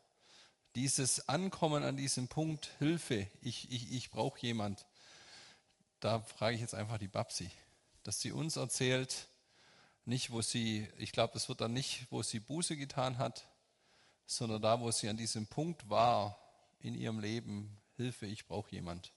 dieses 0.75 1.29
Ankommen 1.29 1.83
an 1.85 1.97
diesem 1.97 2.29
Punkt, 2.29 2.71
Hilfe, 2.79 3.27
ich, 3.43 3.71
ich, 3.71 3.93
ich 3.93 4.11
brauche 4.11 4.41
jemand. 4.41 4.87
Da 6.01 6.21
frage 6.21 6.55
ich 6.55 6.61
jetzt 6.61 6.75
einfach 6.75 6.99
die 6.99 7.09
Babsi 7.09 7.51
dass 8.03 8.21
sie 8.21 8.33
uns 8.33 8.57
erzählt, 8.57 9.29
nicht 10.05 10.31
wo 10.31 10.43
sie, 10.43 10.89
ich 10.99 11.13
glaube, 11.13 11.37
es 11.37 11.49
wird 11.49 11.61
dann 11.61 11.73
nicht, 11.73 12.07
wo 12.11 12.23
sie 12.23 12.41
Buße 12.41 12.77
getan 12.77 13.19
hat, 13.19 13.47
sondern 14.27 14.63
da, 14.63 14.81
wo 14.81 14.91
sie 14.91 15.09
an 15.09 15.17
diesem 15.17 15.47
Punkt 15.47 15.89
war 15.89 16.39
in 16.81 16.95
ihrem 16.95 17.21
Leben, 17.21 17.79
Hilfe, 17.97 18.27
ich 18.27 18.47
brauche 18.47 18.71
jemand. 18.71 19.13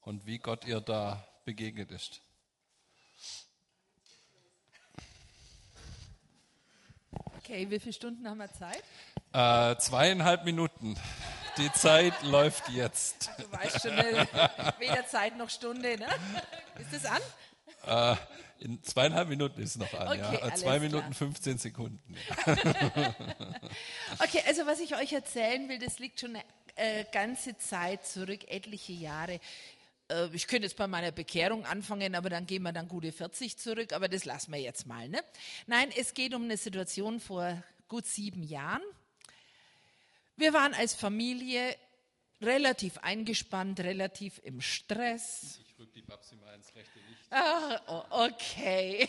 Und 0.00 0.26
wie 0.26 0.38
Gott 0.38 0.64
ihr 0.64 0.80
da 0.80 1.26
begegnet 1.44 1.90
ist. 1.90 2.20
Okay, 7.46 7.70
wie 7.70 7.78
viele 7.78 7.92
Stunden 7.92 8.28
haben 8.28 8.38
wir 8.38 8.52
Zeit? 8.52 8.82
Äh, 9.32 9.78
zweieinhalb 9.78 10.44
Minuten. 10.44 10.96
Die 11.56 11.72
Zeit 11.72 12.20
läuft 12.24 12.68
jetzt. 12.70 13.30
Du 13.38 13.52
weißt 13.52 13.82
schon, 13.82 13.96
weder 14.80 15.06
Zeit 15.06 15.36
noch 15.36 15.48
Stunde, 15.48 15.96
ne? 15.96 16.08
Ist 16.80 16.92
das 16.92 17.04
an? 17.06 18.16
Äh, 18.18 18.64
in 18.64 18.82
zweieinhalb 18.82 19.28
Minuten 19.28 19.62
ist 19.62 19.76
es 19.76 19.76
noch 19.76 19.94
an, 19.94 20.08
okay, 20.08 20.40
ja. 20.42 20.54
Zwei 20.56 20.80
Minuten, 20.80 21.14
15 21.14 21.58
Sekunden. 21.58 22.16
Okay, 24.18 24.42
also 24.48 24.66
was 24.66 24.80
ich 24.80 24.96
euch 24.96 25.12
erzählen 25.12 25.68
will, 25.68 25.78
das 25.78 26.00
liegt 26.00 26.18
schon 26.18 26.30
eine 26.30 26.44
äh, 26.74 27.04
ganze 27.12 27.56
Zeit 27.58 28.06
zurück, 28.06 28.40
etliche 28.48 28.92
Jahre. 28.92 29.38
Äh, 30.08 30.28
ich 30.32 30.46
könnte 30.46 30.64
jetzt 30.66 30.76
bei 30.76 30.86
meiner 30.86 31.12
Bekehrung 31.12 31.64
anfangen, 31.66 32.14
aber 32.14 32.30
dann 32.30 32.46
gehen 32.46 32.62
wir 32.62 32.72
dann 32.72 32.88
gute 32.88 33.12
40 33.12 33.56
zurück, 33.58 33.92
aber 33.92 34.08
das 34.08 34.24
lassen 34.24 34.52
wir 34.52 34.60
jetzt 34.60 34.86
mal. 34.86 35.08
Ne? 35.08 35.22
Nein, 35.66 35.90
es 35.96 36.14
geht 36.14 36.34
um 36.34 36.44
eine 36.44 36.56
Situation 36.56 37.20
vor 37.20 37.62
gut 37.88 38.06
sieben 38.06 38.42
Jahren. 38.42 38.82
Wir 40.36 40.52
waren 40.52 40.74
als 40.74 40.94
Familie 40.94 41.76
relativ 42.42 42.98
eingespannt, 42.98 43.80
relativ 43.80 44.40
im 44.44 44.60
Stress. 44.60 45.60
Ich 45.66 45.78
rück 45.78 45.92
die 45.94 46.02
Babsi 46.02 46.36
mal 46.36 46.54
ins 46.54 46.74
rechte 46.74 46.98
Ah, 47.30 48.04
okay. 48.10 49.08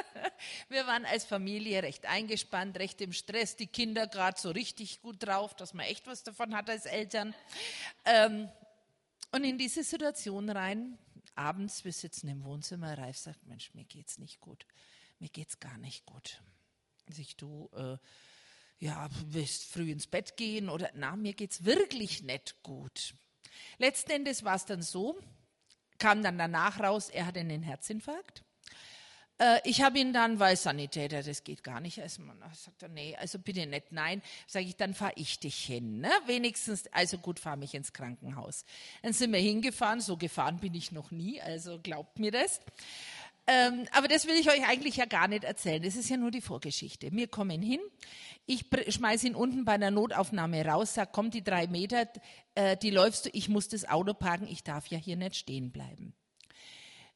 Wir 0.68 0.86
waren 0.86 1.04
als 1.04 1.24
Familie 1.24 1.82
recht 1.82 2.06
eingespannt, 2.06 2.78
recht 2.78 3.00
im 3.02 3.12
Stress, 3.12 3.56
die 3.56 3.66
Kinder 3.66 4.06
gerade 4.06 4.40
so 4.40 4.50
richtig 4.50 5.02
gut 5.02 5.16
drauf, 5.18 5.54
dass 5.54 5.74
man 5.74 5.84
echt 5.84 6.06
was 6.06 6.22
davon 6.22 6.56
hat 6.56 6.70
als 6.70 6.86
Eltern. 6.86 7.34
Ähm, 8.06 8.48
und 9.32 9.44
in 9.44 9.58
diese 9.58 9.82
Situation 9.82 10.48
rein, 10.50 10.98
abends, 11.34 11.84
wir 11.84 11.92
sitzen 11.92 12.28
im 12.28 12.44
Wohnzimmer, 12.44 12.96
Ralf 12.96 13.16
sagt, 13.16 13.46
Mensch, 13.46 13.72
mir 13.74 13.84
geht's 13.84 14.18
nicht 14.18 14.40
gut. 14.40 14.66
Mir 15.18 15.28
geht's 15.28 15.58
gar 15.60 15.78
nicht 15.78 16.04
gut. 16.06 16.42
Sich 17.08 17.36
du, 17.36 17.70
äh, 17.74 17.96
ja, 18.78 19.08
willst 19.26 19.64
früh 19.64 19.90
ins 19.90 20.06
Bett 20.06 20.36
gehen 20.36 20.68
oder, 20.68 20.90
na, 20.94 21.16
mir 21.16 21.32
geht's 21.32 21.64
wirklich 21.64 22.22
nicht 22.22 22.62
gut. 22.62 23.14
Letzten 23.78 24.12
Endes 24.12 24.44
war 24.44 24.56
es 24.56 24.64
dann 24.64 24.82
so, 24.82 25.18
kam 25.98 26.22
dann 26.22 26.38
danach 26.38 26.80
raus, 26.80 27.08
er 27.08 27.26
hatte 27.26 27.40
einen 27.40 27.62
Herzinfarkt. 27.62 28.44
Äh, 29.42 29.60
ich 29.64 29.82
habe 29.82 29.98
ihn 29.98 30.12
dann, 30.12 30.38
weil 30.38 30.56
Sanitäter, 30.56 31.22
das 31.22 31.42
geht 31.42 31.64
gar 31.64 31.80
nicht. 31.80 32.00
Also 32.00 32.22
man 32.22 32.38
sagt 32.54 32.88
nee, 32.92 33.16
also 33.16 33.38
bitte 33.38 33.66
nicht, 33.66 33.90
nein. 33.90 34.22
Sage 34.46 34.66
ich, 34.66 34.76
dann 34.76 34.94
fahre 34.94 35.14
ich 35.16 35.40
dich 35.40 35.56
hin. 35.56 36.00
Ne? 36.00 36.10
Wenigstens, 36.26 36.84
also 36.92 37.18
gut, 37.18 37.40
fahr 37.40 37.56
mich 37.56 37.74
ins 37.74 37.92
Krankenhaus. 37.92 38.64
Dann 39.02 39.12
sind 39.12 39.32
wir 39.32 39.40
hingefahren, 39.40 40.00
so 40.00 40.16
gefahren 40.16 40.58
bin 40.58 40.74
ich 40.74 40.92
noch 40.92 41.10
nie, 41.10 41.40
also 41.40 41.80
glaubt 41.80 42.20
mir 42.20 42.30
das. 42.30 42.60
Ähm, 43.48 43.86
aber 43.90 44.06
das 44.06 44.28
will 44.28 44.36
ich 44.36 44.48
euch 44.48 44.64
eigentlich 44.68 44.96
ja 44.96 45.04
gar 45.06 45.26
nicht 45.26 45.42
erzählen. 45.42 45.82
Das 45.82 45.96
ist 45.96 46.08
ja 46.08 46.16
nur 46.16 46.30
die 46.30 46.40
Vorgeschichte. 46.40 47.10
Wir 47.10 47.26
kommen 47.26 47.60
hin. 47.60 47.80
Ich 48.46 48.66
schmeiße 48.88 49.26
ihn 49.26 49.34
unten 49.34 49.64
bei 49.64 49.76
der 49.76 49.90
Notaufnahme 49.90 50.64
raus, 50.64 50.94
sage, 50.94 51.10
komm, 51.12 51.32
die 51.32 51.42
drei 51.42 51.66
Meter, 51.66 52.06
äh, 52.54 52.76
die 52.76 52.90
läufst 52.90 53.26
du, 53.26 53.30
ich 53.32 53.48
muss 53.48 53.66
das 53.66 53.88
Auto 53.88 54.14
parken, 54.14 54.46
ich 54.46 54.62
darf 54.62 54.86
ja 54.86 54.98
hier 54.98 55.16
nicht 55.16 55.34
stehen 55.34 55.72
bleiben. 55.72 56.14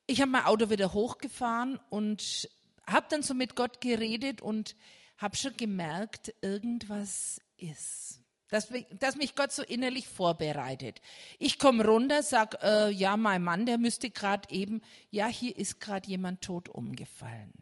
Ich 0.07 0.21
habe 0.21 0.31
mein 0.31 0.45
Auto 0.45 0.71
wieder 0.71 0.93
hochgefahren 0.93 1.81
und 1.91 2.49
habe 2.87 3.07
dann 3.11 3.23
so 3.23 3.35
mit 3.35 3.57
Gott 3.57 3.81
geredet 3.81 4.41
und 4.41 4.77
habe 5.19 5.37
schon 5.37 5.57
gemerkt, 5.57 6.35
irgendwas 6.43 7.41
ist. 7.57 8.21
Dass, 8.49 8.69
dass, 9.01 9.17
mich 9.17 9.35
Gott 9.35 9.51
so 9.51 9.65
innerlich 9.65 10.07
vorbereitet. 10.07 11.01
Ich 11.41 11.59
komme 11.59 11.85
runter, 11.85 12.23
sag, 12.23 12.63
äh, 12.63 12.91
ja, 12.91 13.17
mein 13.17 13.43
Mann, 13.43 13.67
der 13.67 13.77
müsste 13.77 14.09
gerade 14.09 14.49
eben, 14.55 14.83
ja, 15.11 15.27
hier 15.27 15.57
ist 15.57 15.81
gerade 15.81 16.09
jemand 16.09 16.43
tot 16.43 16.69
umgefallen. 16.69 17.53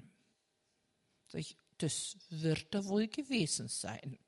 Sag 1.27 1.41
ich, 1.41 1.57
das 1.79 2.19
wird 2.29 2.75
da 2.75 2.85
wohl 2.85 3.09
gewesen 3.09 3.69
sein. 3.69 4.19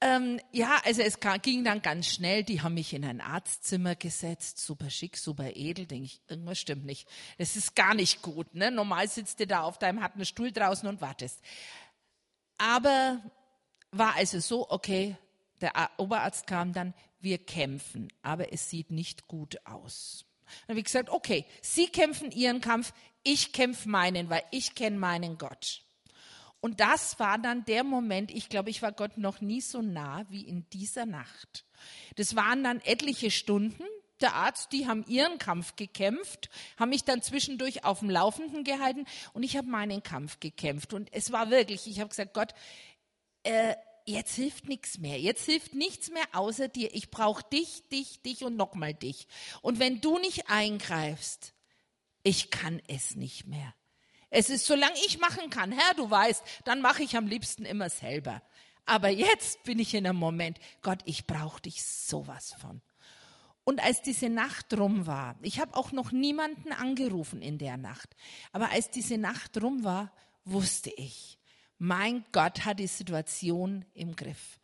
Ähm, 0.00 0.40
ja, 0.52 0.78
also 0.84 1.00
es 1.00 1.18
ging 1.42 1.64
dann 1.64 1.80
ganz 1.80 2.06
schnell. 2.06 2.42
Die 2.44 2.60
haben 2.60 2.74
mich 2.74 2.92
in 2.92 3.04
ein 3.04 3.20
Arztzimmer 3.20 3.94
gesetzt, 3.94 4.58
super 4.58 4.90
schick, 4.90 5.16
super 5.16 5.56
edel. 5.56 5.86
Denke 5.86 6.06
ich, 6.06 6.20
irgendwas 6.28 6.58
stimmt 6.58 6.84
nicht. 6.84 7.08
Das 7.38 7.56
ist 7.56 7.74
gar 7.74 7.94
nicht 7.94 8.22
gut. 8.22 8.54
Ne? 8.54 8.70
Normal 8.70 9.08
sitzt 9.08 9.40
du 9.40 9.46
da 9.46 9.62
auf 9.62 9.78
deinem 9.78 10.02
harten 10.02 10.24
Stuhl 10.24 10.52
draußen 10.52 10.88
und 10.88 11.00
wartest. 11.00 11.40
Aber 12.58 13.22
war 13.90 14.14
also 14.16 14.40
so, 14.40 14.70
okay, 14.70 15.16
der 15.60 15.90
Oberarzt 15.96 16.46
kam 16.46 16.72
dann, 16.72 16.94
wir 17.20 17.38
kämpfen, 17.38 18.12
aber 18.22 18.52
es 18.52 18.68
sieht 18.68 18.90
nicht 18.90 19.26
gut 19.26 19.58
aus. 19.64 20.26
Dann 20.66 20.74
habe 20.74 20.78
ich 20.80 20.84
gesagt, 20.84 21.10
okay, 21.10 21.44
Sie 21.60 21.88
kämpfen 21.88 22.30
Ihren 22.30 22.60
Kampf, 22.60 22.92
ich 23.22 23.52
kämpfe 23.52 23.88
meinen, 23.88 24.28
weil 24.28 24.42
ich 24.50 24.74
kenne 24.74 24.98
meinen 24.98 25.38
Gott. 25.38 25.85
Und 26.60 26.80
das 26.80 27.18
war 27.18 27.38
dann 27.38 27.64
der 27.64 27.84
Moment, 27.84 28.30
ich 28.30 28.48
glaube, 28.48 28.70
ich 28.70 28.82
war 28.82 28.92
Gott 28.92 29.18
noch 29.18 29.40
nie 29.40 29.60
so 29.60 29.82
nah 29.82 30.24
wie 30.30 30.42
in 30.42 30.68
dieser 30.70 31.06
Nacht. 31.06 31.64
Das 32.16 32.34
waren 32.34 32.64
dann 32.64 32.80
etliche 32.80 33.30
Stunden. 33.30 33.84
Der 34.20 34.34
Arzt, 34.34 34.72
die 34.72 34.86
haben 34.86 35.04
ihren 35.06 35.38
Kampf 35.38 35.76
gekämpft, 35.76 36.48
haben 36.78 36.88
mich 36.88 37.04
dann 37.04 37.20
zwischendurch 37.20 37.84
auf 37.84 37.98
dem 37.98 38.08
Laufenden 38.08 38.64
gehalten 38.64 39.04
und 39.34 39.42
ich 39.42 39.58
habe 39.58 39.68
meinen 39.68 40.02
Kampf 40.02 40.40
gekämpft. 40.40 40.94
Und 40.94 41.12
es 41.12 41.32
war 41.32 41.50
wirklich, 41.50 41.86
ich 41.86 42.00
habe 42.00 42.08
gesagt, 42.08 42.32
Gott, 42.32 42.54
äh, 43.42 43.74
jetzt 44.06 44.34
hilft 44.34 44.68
nichts 44.68 44.98
mehr. 44.98 45.20
Jetzt 45.20 45.44
hilft 45.44 45.74
nichts 45.74 46.10
mehr 46.10 46.24
außer 46.32 46.68
dir. 46.68 46.94
Ich 46.94 47.10
brauche 47.10 47.44
dich, 47.52 47.86
dich, 47.90 48.22
dich 48.22 48.44
und 48.44 48.56
nochmal 48.56 48.94
dich. 48.94 49.26
Und 49.60 49.78
wenn 49.78 50.00
du 50.00 50.18
nicht 50.18 50.48
eingreifst, 50.48 51.52
ich 52.22 52.50
kann 52.50 52.80
es 52.88 53.16
nicht 53.16 53.46
mehr. 53.46 53.74
Es 54.38 54.50
ist, 54.50 54.66
solange 54.66 54.98
ich 55.06 55.18
machen 55.18 55.48
kann, 55.48 55.72
Herr, 55.72 55.94
du 55.94 56.10
weißt, 56.10 56.44
dann 56.66 56.82
mache 56.82 57.02
ich 57.02 57.16
am 57.16 57.26
liebsten 57.26 57.64
immer 57.64 57.88
selber. 57.88 58.42
Aber 58.84 59.08
jetzt 59.08 59.62
bin 59.62 59.78
ich 59.78 59.94
in 59.94 60.06
einem 60.06 60.18
Moment, 60.18 60.58
Gott, 60.82 60.98
ich 61.06 61.26
brauche 61.26 61.62
dich 61.62 61.82
sowas 61.82 62.54
von. 62.60 62.82
Und 63.64 63.82
als 63.82 64.02
diese 64.02 64.28
Nacht 64.28 64.74
rum 64.78 65.06
war, 65.06 65.36
ich 65.40 65.58
habe 65.58 65.74
auch 65.74 65.90
noch 65.90 66.12
niemanden 66.12 66.70
angerufen 66.72 67.40
in 67.40 67.56
der 67.56 67.78
Nacht, 67.78 68.14
aber 68.52 68.72
als 68.72 68.90
diese 68.90 69.16
Nacht 69.16 69.56
rum 69.62 69.84
war, 69.84 70.12
wusste 70.44 70.90
ich, 70.98 71.38
mein 71.78 72.22
Gott 72.32 72.66
hat 72.66 72.78
die 72.78 72.88
Situation 72.88 73.86
im 73.94 74.16
Griff. 74.16 74.60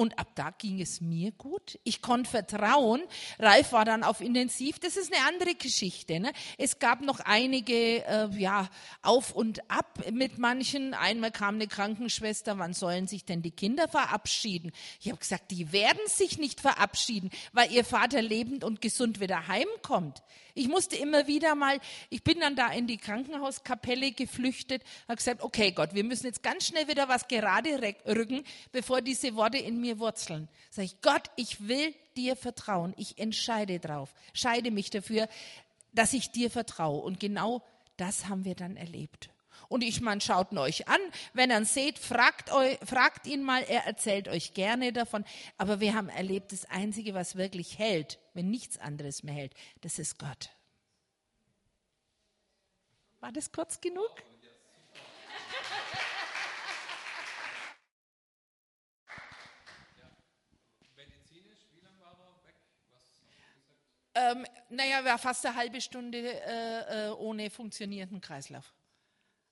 Und 0.00 0.18
ab 0.18 0.28
da 0.34 0.48
ging 0.48 0.80
es 0.80 1.02
mir 1.02 1.30
gut. 1.30 1.78
Ich 1.84 2.00
konnte 2.00 2.30
vertrauen. 2.30 3.02
Ralf 3.38 3.72
war 3.72 3.84
dann 3.84 4.02
auf 4.02 4.22
Intensiv. 4.22 4.78
Das 4.78 4.96
ist 4.96 5.12
eine 5.12 5.26
andere 5.26 5.54
Geschichte. 5.54 6.20
Ne? 6.20 6.32
Es 6.56 6.78
gab 6.78 7.02
noch 7.02 7.20
einige 7.20 8.02
äh, 8.06 8.30
ja, 8.38 8.70
Auf 9.02 9.32
und 9.32 9.70
Ab 9.70 10.02
mit 10.10 10.38
manchen. 10.38 10.94
Einmal 10.94 11.30
kam 11.30 11.56
eine 11.56 11.66
Krankenschwester, 11.66 12.58
wann 12.58 12.72
sollen 12.72 13.08
sich 13.08 13.26
denn 13.26 13.42
die 13.42 13.50
Kinder 13.50 13.88
verabschieden? 13.88 14.72
Ich 15.02 15.08
habe 15.08 15.18
gesagt, 15.18 15.50
die 15.50 15.70
werden 15.70 16.00
sich 16.06 16.38
nicht 16.38 16.62
verabschieden, 16.62 17.28
weil 17.52 17.70
ihr 17.70 17.84
Vater 17.84 18.22
lebend 18.22 18.64
und 18.64 18.80
gesund 18.80 19.20
wieder 19.20 19.48
heimkommt. 19.48 20.22
Ich 20.60 20.68
musste 20.68 20.94
immer 20.94 21.26
wieder 21.26 21.54
mal, 21.54 21.80
ich 22.10 22.22
bin 22.22 22.38
dann 22.38 22.54
da 22.54 22.70
in 22.70 22.86
die 22.86 22.98
Krankenhauskapelle 22.98 24.12
geflüchtet, 24.12 24.82
habe 25.08 25.16
gesagt, 25.16 25.42
okay 25.42 25.72
Gott, 25.72 25.94
wir 25.94 26.04
müssen 26.04 26.26
jetzt 26.26 26.42
ganz 26.42 26.66
schnell 26.66 26.86
wieder 26.86 27.08
was 27.08 27.28
gerade 27.28 27.80
rücken, 28.06 28.44
bevor 28.70 29.00
diese 29.00 29.34
Worte 29.36 29.56
in 29.56 29.80
mir 29.80 29.98
wurzeln. 29.98 30.50
Sag 30.68 30.84
ich, 30.84 31.00
Gott, 31.00 31.30
ich 31.36 31.66
will 31.66 31.94
dir 32.14 32.36
vertrauen. 32.36 32.92
Ich 32.98 33.18
entscheide 33.18 33.78
drauf, 33.78 34.12
scheide 34.34 34.70
mich 34.70 34.90
dafür, 34.90 35.30
dass 35.94 36.12
ich 36.12 36.30
dir 36.30 36.50
vertraue. 36.50 37.00
Und 37.00 37.20
genau 37.20 37.62
das 37.96 38.28
haben 38.28 38.44
wir 38.44 38.54
dann 38.54 38.76
erlebt. 38.76 39.30
Und 39.70 39.82
ich 39.82 40.00
meine, 40.00 40.20
schaut 40.20 40.50
ihn 40.50 40.58
euch 40.58 40.88
an. 40.88 41.00
Wenn 41.32 41.52
ihr 41.52 41.58
ihn 41.58 41.64
seht, 41.64 42.00
fragt, 42.00 42.52
euch, 42.52 42.76
fragt 42.84 43.28
ihn 43.28 43.44
mal, 43.44 43.62
er 43.62 43.86
erzählt 43.86 44.26
euch 44.26 44.52
gerne 44.52 44.92
davon. 44.92 45.24
Aber 45.58 45.78
wir 45.78 45.94
haben 45.94 46.08
erlebt, 46.08 46.50
das 46.50 46.64
Einzige, 46.64 47.14
was 47.14 47.36
wirklich 47.36 47.78
hält, 47.78 48.18
wenn 48.34 48.50
nichts 48.50 48.78
anderes 48.78 49.22
mehr 49.22 49.32
hält, 49.32 49.54
das 49.82 50.00
ist 50.00 50.18
Gott. 50.18 50.50
War 53.20 53.30
das 53.30 53.52
kurz 53.52 53.80
genug? 53.80 54.10
Ähm, 64.12 64.44
naja, 64.68 65.04
war 65.04 65.18
fast 65.18 65.46
eine 65.46 65.54
halbe 65.54 65.80
Stunde 65.80 66.18
äh, 66.18 67.06
äh, 67.06 67.10
ohne 67.12 67.48
funktionierenden 67.48 68.20
Kreislauf. 68.20 68.74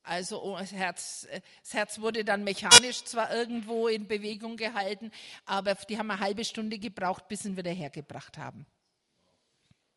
Also 0.02 0.42
oh, 0.42 0.56
das 0.58 0.72
Herz, 0.72 1.24
äh, 1.30 1.40
das 1.62 1.74
Herz 1.74 2.00
wurde 2.00 2.24
dann 2.24 2.44
mechanisch 2.44 3.04
zwar 3.04 3.34
irgendwo 3.34 3.88
in 3.88 4.08
Bewegung 4.08 4.56
gehalten, 4.56 5.12
aber 5.44 5.74
die 5.74 5.98
haben 5.98 6.10
eine 6.10 6.20
halbe 6.20 6.44
Stunde 6.44 6.78
gebraucht, 6.78 7.28
bis 7.28 7.42
sie 7.42 7.50
ihn 7.50 7.56
wieder 7.56 7.70
hergebracht 7.70 8.38
haben. 8.38 8.66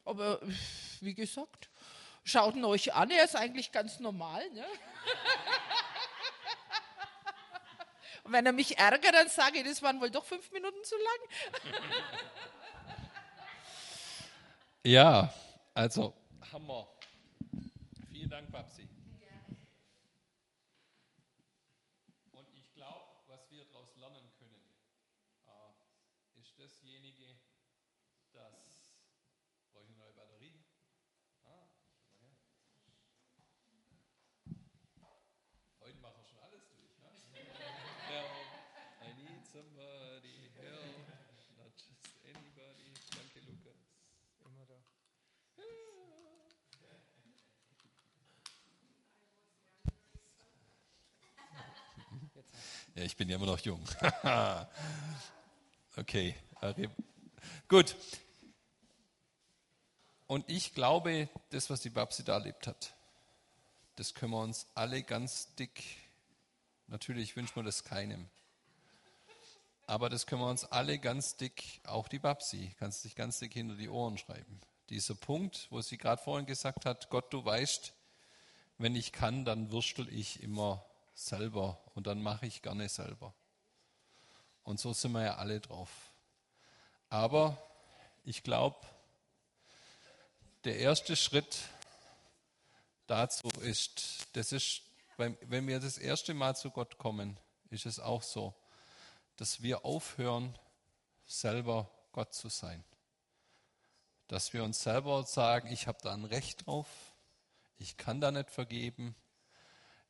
Aber 0.04 0.42
wie 1.00 1.14
gesagt, 1.14 1.70
schaut 2.24 2.56
ihn 2.56 2.66
euch 2.66 2.94
an, 2.94 3.10
er 3.12 3.24
ist 3.24 3.36
eigentlich 3.36 3.72
ganz 3.72 4.00
normal. 4.00 4.44
Ne? 4.52 4.66
Und 8.24 8.34
wenn 8.34 8.46
er 8.46 8.52
mich 8.52 8.78
ärgert, 8.78 9.14
dann 9.14 9.30
sage 9.30 9.60
ich, 9.60 9.64
das 9.64 9.82
waren 9.82 10.02
wohl 10.02 10.12
doch 10.12 10.26
fünf 10.26 10.52
Minuten 10.52 10.84
zu 10.84 10.96
lang. 10.98 11.74
Ja, 14.84 15.32
also 15.76 16.12
Hammer. 16.52 16.88
Vielen 18.12 18.30
Dank, 18.32 18.52
Babsi. 18.52 18.90
Und 22.32 22.48
ich 22.56 22.74
glaube, 22.74 23.06
was 23.28 23.50
wir 23.52 23.64
daraus 23.66 23.96
lernen 23.98 24.32
können, 24.40 24.60
äh, 25.46 26.40
ist 26.40 26.58
dasjenige, 26.58 27.38
dass. 28.34 28.98
Brauche 29.72 29.84
ich 29.84 29.90
eine 29.90 29.98
neue 30.00 30.14
Batterie? 30.14 30.60
Ah, 31.46 31.68
Heute 35.80 36.00
machen 36.00 36.16
wir 36.18 36.26
schon 36.28 36.40
alles 36.40 36.68
durch. 36.70 36.98
Ne? 36.98 37.40
Help, 38.10 38.32
I 39.04 39.14
need 39.14 39.46
somebody, 39.46 40.50
help, 40.60 41.08
not 41.56 41.72
just 41.78 42.18
anybody. 42.26 42.94
Danke, 43.16 43.40
Lukas. 43.46 43.78
Immer 44.44 44.66
da. 44.66 44.76
Ja, 52.96 53.04
ich 53.04 53.16
bin 53.16 53.30
ja 53.30 53.38
immer 53.38 53.46
noch 53.46 53.60
jung. 53.60 53.82
okay, 55.96 56.36
gut. 57.70 57.96
Und 60.28 60.50
ich 60.50 60.74
glaube, 60.74 61.30
das, 61.52 61.70
was 61.70 61.80
die 61.82 61.90
Babsi 61.90 62.24
da 62.24 62.34
erlebt 62.34 62.68
hat, 62.68 62.94
das 63.96 64.14
können 64.14 64.34
wir 64.34 64.42
uns 64.42 64.68
alle 64.76 65.04
ganz 65.04 65.56
dick, 65.56 65.84
natürlich 66.88 67.36
wünschen 67.38 67.56
wir 67.56 67.64
das 67.64 67.84
keinem, 67.86 68.28
aber 69.88 70.10
das 70.10 70.26
können 70.26 70.42
wir 70.42 70.50
uns 70.50 70.66
alle 70.66 71.00
ganz 71.00 71.38
dick, 71.38 71.82
auch 71.86 72.10
die 72.10 72.20
Babsi, 72.20 72.76
kannst 72.78 73.04
sich 73.04 73.16
ganz 73.16 73.40
dick 73.40 73.54
hinter 73.54 73.76
die 73.76 73.90
Ohren 73.90 74.18
schreiben. 74.18 74.60
Dieser 74.90 75.16
Punkt, 75.16 75.68
wo 75.70 75.82
sie 75.82 75.98
gerade 75.98 76.22
vorhin 76.22 76.46
gesagt 76.46 76.86
hat, 76.86 77.10
Gott, 77.10 77.32
du 77.32 77.44
weißt, 77.44 77.94
wenn 78.78 78.96
ich 78.96 79.14
kann, 79.14 79.46
dann 79.46 79.72
würstel 79.72 80.14
ich 80.14 80.44
immer 80.44 80.86
selber 81.14 81.81
und 82.02 82.08
dann 82.08 82.24
mache 82.24 82.48
ich 82.48 82.64
gerne 82.64 82.90
selber. 82.90 83.32
Und 84.64 84.80
so 84.80 84.92
sind 84.92 85.12
wir 85.12 85.24
ja 85.24 85.36
alle 85.36 85.60
drauf. 85.60 86.16
Aber 87.10 87.56
ich 88.24 88.42
glaube, 88.42 88.80
der 90.64 90.80
erste 90.80 91.16
Schritt 91.16 91.60
dazu 93.06 93.50
ist, 93.62 94.26
das 94.34 94.52
ist, 94.52 94.82
wenn 95.18 95.68
wir 95.68 95.80
das 95.80 96.00
erste 96.00 96.34
Mal 96.34 96.56
zu 96.56 96.72
Gott 96.72 96.98
kommen, 96.98 97.40
ist 97.70 97.86
es 97.86 98.00
auch 98.00 98.24
so, 98.24 98.56
dass 99.36 99.62
wir 99.62 99.86
aufhören, 99.86 100.58
selber 101.28 101.88
Gott 102.14 102.34
zu 102.34 102.50
sein. 102.50 102.84
Dass 104.28 104.54
wir 104.54 104.64
uns 104.64 104.82
selber 104.82 105.22
sagen, 105.22 105.72
ich 105.72 105.86
habe 105.86 106.00
da 106.02 106.14
ein 106.14 106.26
Recht 106.26 106.66
drauf, 106.66 106.88
ich 107.78 107.96
kann 107.96 108.22
da 108.22 108.32
nicht 108.32 108.50
vergeben, 108.50 109.16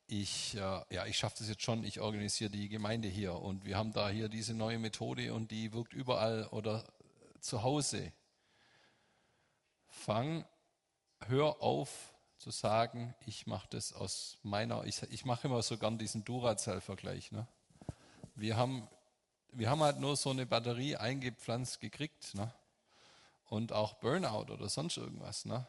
ich, 0.06 0.54
äh, 0.56 0.60
ja, 0.90 1.06
ich 1.06 1.16
schaffe 1.16 1.36
das 1.38 1.48
jetzt 1.48 1.62
schon, 1.62 1.84
ich 1.84 2.00
organisiere 2.00 2.50
die 2.50 2.68
Gemeinde 2.68 3.08
hier 3.08 3.34
und 3.34 3.64
wir 3.64 3.76
haben 3.76 3.92
da 3.92 4.08
hier 4.08 4.28
diese 4.28 4.54
neue 4.54 4.78
Methode 4.78 5.32
und 5.32 5.50
die 5.50 5.72
wirkt 5.72 5.92
überall 5.92 6.46
oder 6.48 6.84
zu 7.40 7.62
Hause. 7.62 8.12
Fang, 9.88 10.44
hör 11.20 11.62
auf 11.62 12.12
zu 12.42 12.50
sagen, 12.50 13.14
ich 13.24 13.46
mache 13.46 13.68
das 13.70 13.92
aus 13.92 14.38
meiner, 14.42 14.84
ich, 14.84 15.00
ich 15.04 15.24
mache 15.24 15.46
immer 15.46 15.62
so 15.62 15.78
gern 15.78 15.96
diesen 15.96 16.24
Duracell-Vergleich. 16.24 17.30
Ne? 17.30 17.46
Wir, 18.34 18.56
haben, 18.56 18.88
wir 19.52 19.70
haben 19.70 19.80
halt 19.80 20.00
nur 20.00 20.16
so 20.16 20.30
eine 20.30 20.44
Batterie 20.44 20.96
eingepflanzt 20.96 21.80
gekriegt 21.80 22.34
ne? 22.34 22.52
und 23.44 23.72
auch 23.72 23.94
Burnout 23.94 24.52
oder 24.52 24.68
sonst 24.68 24.96
irgendwas. 24.96 25.44
Ne? 25.44 25.66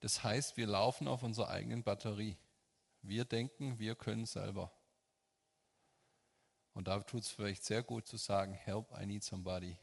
Das 0.00 0.22
heißt, 0.22 0.58
wir 0.58 0.66
laufen 0.66 1.08
auf 1.08 1.22
unserer 1.22 1.48
eigenen 1.48 1.82
Batterie. 1.82 2.36
Wir 3.08 3.24
denken, 3.24 3.78
wir 3.78 3.94
können 3.94 4.26
selber. 4.26 4.70
Und 6.74 6.88
da 6.88 7.00
tut 7.00 7.22
es 7.22 7.30
vielleicht 7.30 7.64
sehr 7.64 7.82
gut 7.82 8.06
zu 8.06 8.18
sagen, 8.18 8.52
help, 8.52 8.92
I 9.00 9.06
need 9.06 9.24
somebody. 9.24 9.78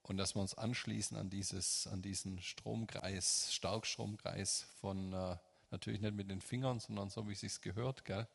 Und 0.00 0.16
dass 0.16 0.34
wir 0.34 0.40
uns 0.40 0.54
anschließen 0.54 1.18
an, 1.18 1.28
dieses, 1.28 1.86
an 1.86 2.00
diesen 2.00 2.40
Stromkreis, 2.40 3.52
Starkstromkreis 3.52 4.68
von, 4.80 5.12
äh, 5.12 5.36
natürlich 5.70 6.00
nicht 6.00 6.14
mit 6.14 6.30
den 6.30 6.40
Fingern, 6.40 6.80
sondern 6.80 7.10
so 7.10 7.28
wie 7.28 7.32
es 7.32 7.40
sich 7.40 7.60
gehört, 7.60 8.06
gell? 8.06 8.26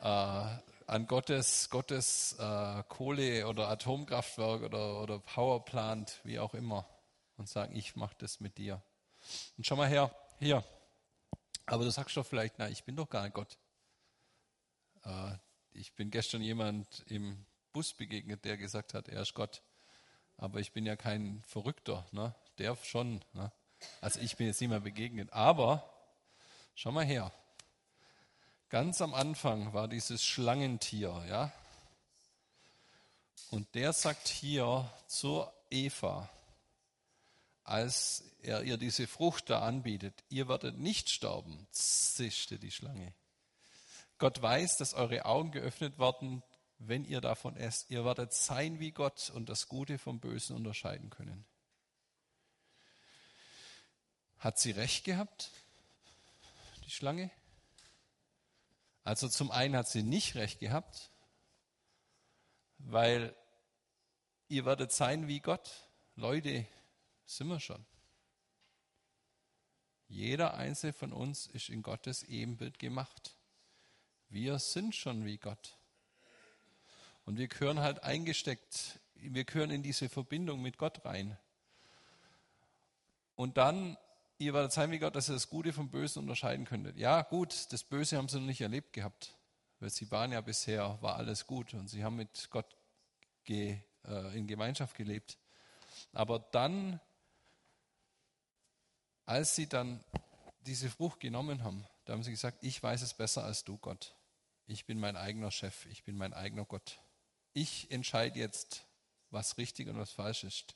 Äh, 0.00 0.04
an 0.86 1.06
Gottes, 1.06 1.70
Gottes 1.70 2.36
äh, 2.38 2.82
Kohle- 2.88 3.46
oder 3.46 3.68
Atomkraftwerk 3.68 4.64
oder, 4.64 5.00
oder 5.00 5.18
Powerplant, 5.18 6.20
wie 6.24 6.38
auch 6.38 6.52
immer. 6.52 6.86
Und 7.38 7.48
sagen, 7.48 7.74
ich 7.74 7.96
mache 7.96 8.16
das 8.18 8.38
mit 8.40 8.58
dir. 8.58 8.82
Und 9.56 9.66
schau 9.66 9.76
mal 9.76 9.88
her, 9.88 10.14
hier. 10.38 10.62
Aber 11.68 11.84
du 11.84 11.90
sagst 11.90 12.16
doch 12.16 12.26
vielleicht, 12.26 12.58
na, 12.58 12.68
ich 12.68 12.84
bin 12.84 12.96
doch 12.96 13.10
gar 13.10 13.24
nicht 13.24 13.34
Gott. 13.34 13.58
Äh, 15.04 15.36
ich 15.72 15.92
bin 15.94 16.10
gestern 16.10 16.42
jemand 16.42 17.04
im 17.06 17.44
Bus 17.72 17.92
begegnet, 17.92 18.44
der 18.44 18.56
gesagt 18.56 18.94
hat, 18.94 19.08
er 19.08 19.20
ist 19.20 19.34
Gott. 19.34 19.62
Aber 20.38 20.60
ich 20.60 20.72
bin 20.72 20.86
ja 20.86 20.96
kein 20.96 21.42
Verrückter, 21.46 22.06
ne? 22.12 22.34
der 22.56 22.76
schon. 22.76 23.22
Ne? 23.34 23.52
Also 24.00 24.20
ich 24.20 24.36
bin 24.36 24.46
jetzt 24.46 24.60
nicht 24.60 24.70
mehr 24.70 24.80
begegnet. 24.80 25.32
Aber 25.32 25.88
schau 26.74 26.90
mal 26.90 27.04
her. 27.04 27.32
Ganz 28.70 29.02
am 29.02 29.12
Anfang 29.14 29.72
war 29.74 29.88
dieses 29.88 30.24
Schlangentier, 30.24 31.24
ja. 31.28 31.52
Und 33.50 33.74
der 33.74 33.92
sagt 33.92 34.28
hier 34.28 34.90
zur 35.06 35.52
Eva, 35.70 36.28
als 37.68 38.24
er 38.40 38.62
ihr 38.62 38.78
diese 38.78 39.06
Frucht 39.06 39.50
da 39.50 39.60
anbietet, 39.60 40.24
ihr 40.30 40.48
werdet 40.48 40.78
nicht 40.78 41.10
sterben, 41.10 41.66
zischte 41.70 42.58
die 42.58 42.70
Schlange. 42.70 43.12
Gott 44.16 44.40
weiß, 44.40 44.76
dass 44.78 44.94
eure 44.94 45.26
Augen 45.26 45.50
geöffnet 45.50 45.98
werden, 45.98 46.42
wenn 46.78 47.04
ihr 47.04 47.20
davon 47.20 47.56
esst. 47.56 47.90
Ihr 47.90 48.04
werdet 48.04 48.32
sein 48.32 48.80
wie 48.80 48.92
Gott 48.92 49.30
und 49.30 49.48
das 49.48 49.68
Gute 49.68 49.98
vom 49.98 50.18
Bösen 50.18 50.56
unterscheiden 50.56 51.10
können. 51.10 51.44
Hat 54.38 54.58
sie 54.58 54.70
recht 54.70 55.04
gehabt, 55.04 55.50
die 56.86 56.90
Schlange? 56.90 57.30
Also 59.04 59.28
zum 59.28 59.50
einen 59.50 59.76
hat 59.76 59.88
sie 59.88 60.02
nicht 60.02 60.36
recht 60.36 60.58
gehabt, 60.58 61.10
weil 62.78 63.36
ihr 64.48 64.64
werdet 64.64 64.92
sein 64.92 65.28
wie 65.28 65.40
Gott. 65.40 65.88
Leute, 66.14 66.66
sind 67.28 67.48
wir 67.48 67.60
schon. 67.60 67.84
Jeder 70.08 70.54
einzelne 70.54 70.94
von 70.94 71.12
uns 71.12 71.46
ist 71.46 71.68
in 71.68 71.82
Gottes 71.82 72.22
Ebenbild 72.22 72.78
gemacht. 72.78 73.36
Wir 74.30 74.58
sind 74.58 74.94
schon 74.94 75.26
wie 75.26 75.36
Gott. 75.36 75.76
Und 77.26 77.36
wir 77.36 77.48
gehören 77.48 77.80
halt 77.80 78.02
eingesteckt, 78.02 78.98
wir 79.14 79.44
gehören 79.44 79.70
in 79.70 79.82
diese 79.82 80.08
Verbindung 80.08 80.62
mit 80.62 80.78
Gott 80.78 81.04
rein. 81.04 81.36
Und 83.34 83.58
dann, 83.58 83.98
ihr 84.38 84.54
werdet 84.54 84.72
sein 84.72 84.90
wie 84.90 84.98
Gott, 84.98 85.14
dass 85.14 85.28
ihr 85.28 85.34
das 85.34 85.50
Gute 85.50 85.74
vom 85.74 85.90
Bösen 85.90 86.20
unterscheiden 86.20 86.64
könntet. 86.64 86.96
Ja, 86.96 87.20
gut, 87.22 87.70
das 87.72 87.84
Böse 87.84 88.16
haben 88.16 88.28
sie 88.28 88.38
noch 88.38 88.46
nicht 88.46 88.62
erlebt 88.62 88.94
gehabt, 88.94 89.36
weil 89.80 89.90
sie 89.90 90.10
waren 90.10 90.32
ja 90.32 90.40
bisher, 90.40 90.96
war 91.02 91.16
alles 91.16 91.46
gut 91.46 91.74
und 91.74 91.88
sie 91.88 92.02
haben 92.02 92.16
mit 92.16 92.48
Gott 92.50 92.76
ge, 93.44 93.78
äh, 94.06 94.38
in 94.38 94.46
Gemeinschaft 94.46 94.96
gelebt. 94.96 95.36
Aber 96.12 96.38
dann 96.38 97.00
als 99.28 99.54
sie 99.54 99.66
dann 99.66 100.02
diese 100.64 100.88
Frucht 100.88 101.20
genommen 101.20 101.62
haben, 101.62 101.86
Da 102.06 102.14
haben 102.14 102.22
sie 102.22 102.30
gesagt, 102.30 102.58
ich 102.62 102.82
weiß 102.82 103.02
es 103.02 103.12
besser 103.12 103.44
als 103.44 103.62
du, 103.62 103.76
Gott. 103.76 104.14
Ich 104.66 104.86
bin 104.86 104.98
mein 104.98 105.16
eigener 105.16 105.50
Chef, 105.50 105.84
ich 105.86 106.02
bin 106.02 106.16
mein 106.16 106.32
eigener 106.32 106.64
Gott. 106.64 106.98
Ich 107.52 107.90
entscheide 107.90 108.38
jetzt, 108.38 108.86
was 109.30 109.58
richtig 109.58 109.88
und 109.88 109.98
was 109.98 110.10
falsch 110.12 110.44
ist. 110.44 110.74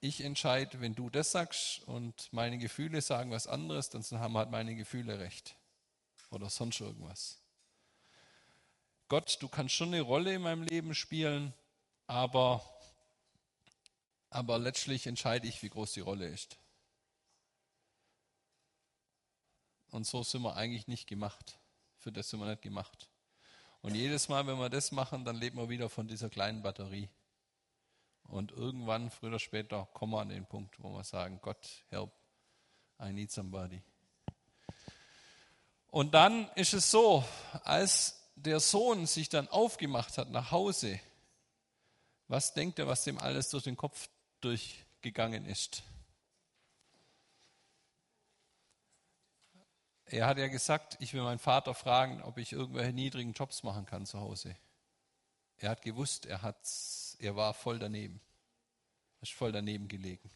Ich 0.00 0.20
entscheide, 0.22 0.80
wenn 0.80 0.96
du 0.96 1.08
das 1.10 1.30
sagst 1.30 1.86
und 1.86 2.32
meine 2.32 2.58
Gefühle 2.58 3.00
sagen 3.00 3.30
was 3.30 3.46
anderes, 3.46 3.88
dann 3.88 4.02
haben 4.18 4.36
halt 4.36 4.50
meine 4.50 4.74
Gefühle 4.74 5.20
recht. 5.20 5.54
Oder 6.30 6.50
sonst 6.50 6.80
irgendwas. 6.80 7.38
Gott, 9.06 9.36
du 9.40 9.46
kannst 9.46 9.76
schon 9.76 9.94
eine 9.94 10.00
Rolle 10.00 10.34
in 10.34 10.42
meinem 10.42 10.64
Leben 10.64 10.92
spielen, 10.96 11.54
aber, 12.08 12.64
aber 14.28 14.58
letztlich 14.58 15.06
entscheide 15.06 15.46
ich, 15.46 15.62
wie 15.62 15.70
groß 15.70 15.92
die 15.92 16.00
Rolle 16.00 16.26
ist. 16.26 16.58
Und 19.92 20.06
so 20.06 20.22
sind 20.22 20.42
wir 20.42 20.56
eigentlich 20.56 20.88
nicht 20.88 21.06
gemacht. 21.06 21.58
Für 21.98 22.10
das 22.10 22.30
sind 22.30 22.40
wir 22.40 22.46
nicht 22.46 22.62
gemacht. 22.62 23.10
Und 23.82 23.94
jedes 23.94 24.28
Mal, 24.28 24.46
wenn 24.46 24.58
wir 24.58 24.70
das 24.70 24.90
machen, 24.90 25.24
dann 25.24 25.36
leben 25.36 25.58
wir 25.58 25.68
wieder 25.68 25.90
von 25.90 26.08
dieser 26.08 26.30
kleinen 26.30 26.62
Batterie. 26.62 27.10
Und 28.24 28.52
irgendwann, 28.52 29.10
früher 29.10 29.28
oder 29.28 29.38
später, 29.38 29.86
kommen 29.92 30.14
wir 30.14 30.20
an 30.20 30.30
den 30.30 30.46
Punkt, 30.46 30.82
wo 30.82 30.90
wir 30.90 31.04
sagen, 31.04 31.40
Gott, 31.42 31.84
help, 31.90 32.10
I 33.00 33.12
need 33.12 33.30
somebody. 33.30 33.82
Und 35.88 36.14
dann 36.14 36.48
ist 36.54 36.72
es 36.72 36.90
so, 36.90 37.22
als 37.64 38.30
der 38.34 38.60
Sohn 38.60 39.04
sich 39.04 39.28
dann 39.28 39.46
aufgemacht 39.48 40.16
hat 40.16 40.30
nach 40.30 40.52
Hause, 40.52 40.98
was 42.28 42.54
denkt 42.54 42.78
er, 42.78 42.86
was 42.86 43.04
dem 43.04 43.18
alles 43.18 43.50
durch 43.50 43.64
den 43.64 43.76
Kopf 43.76 44.08
durchgegangen 44.40 45.44
ist? 45.44 45.82
Er 50.12 50.26
hat 50.26 50.36
ja 50.36 50.48
gesagt, 50.48 50.98
ich 51.00 51.14
will 51.14 51.22
meinen 51.22 51.38
Vater 51.38 51.72
fragen, 51.72 52.20
ob 52.22 52.36
ich 52.36 52.52
irgendwelche 52.52 52.92
niedrigen 52.92 53.32
Jobs 53.32 53.62
machen 53.62 53.86
kann 53.86 54.04
zu 54.04 54.20
Hause. 54.20 54.54
Er 55.56 55.70
hat 55.70 55.80
gewusst, 55.80 56.26
er, 56.26 56.42
hat's, 56.42 57.16
er 57.18 57.34
war 57.34 57.54
voll 57.54 57.78
daneben. 57.78 58.20
Er 59.20 59.22
ist 59.22 59.32
voll 59.32 59.52
daneben 59.52 59.88
gelegen. 59.88 60.30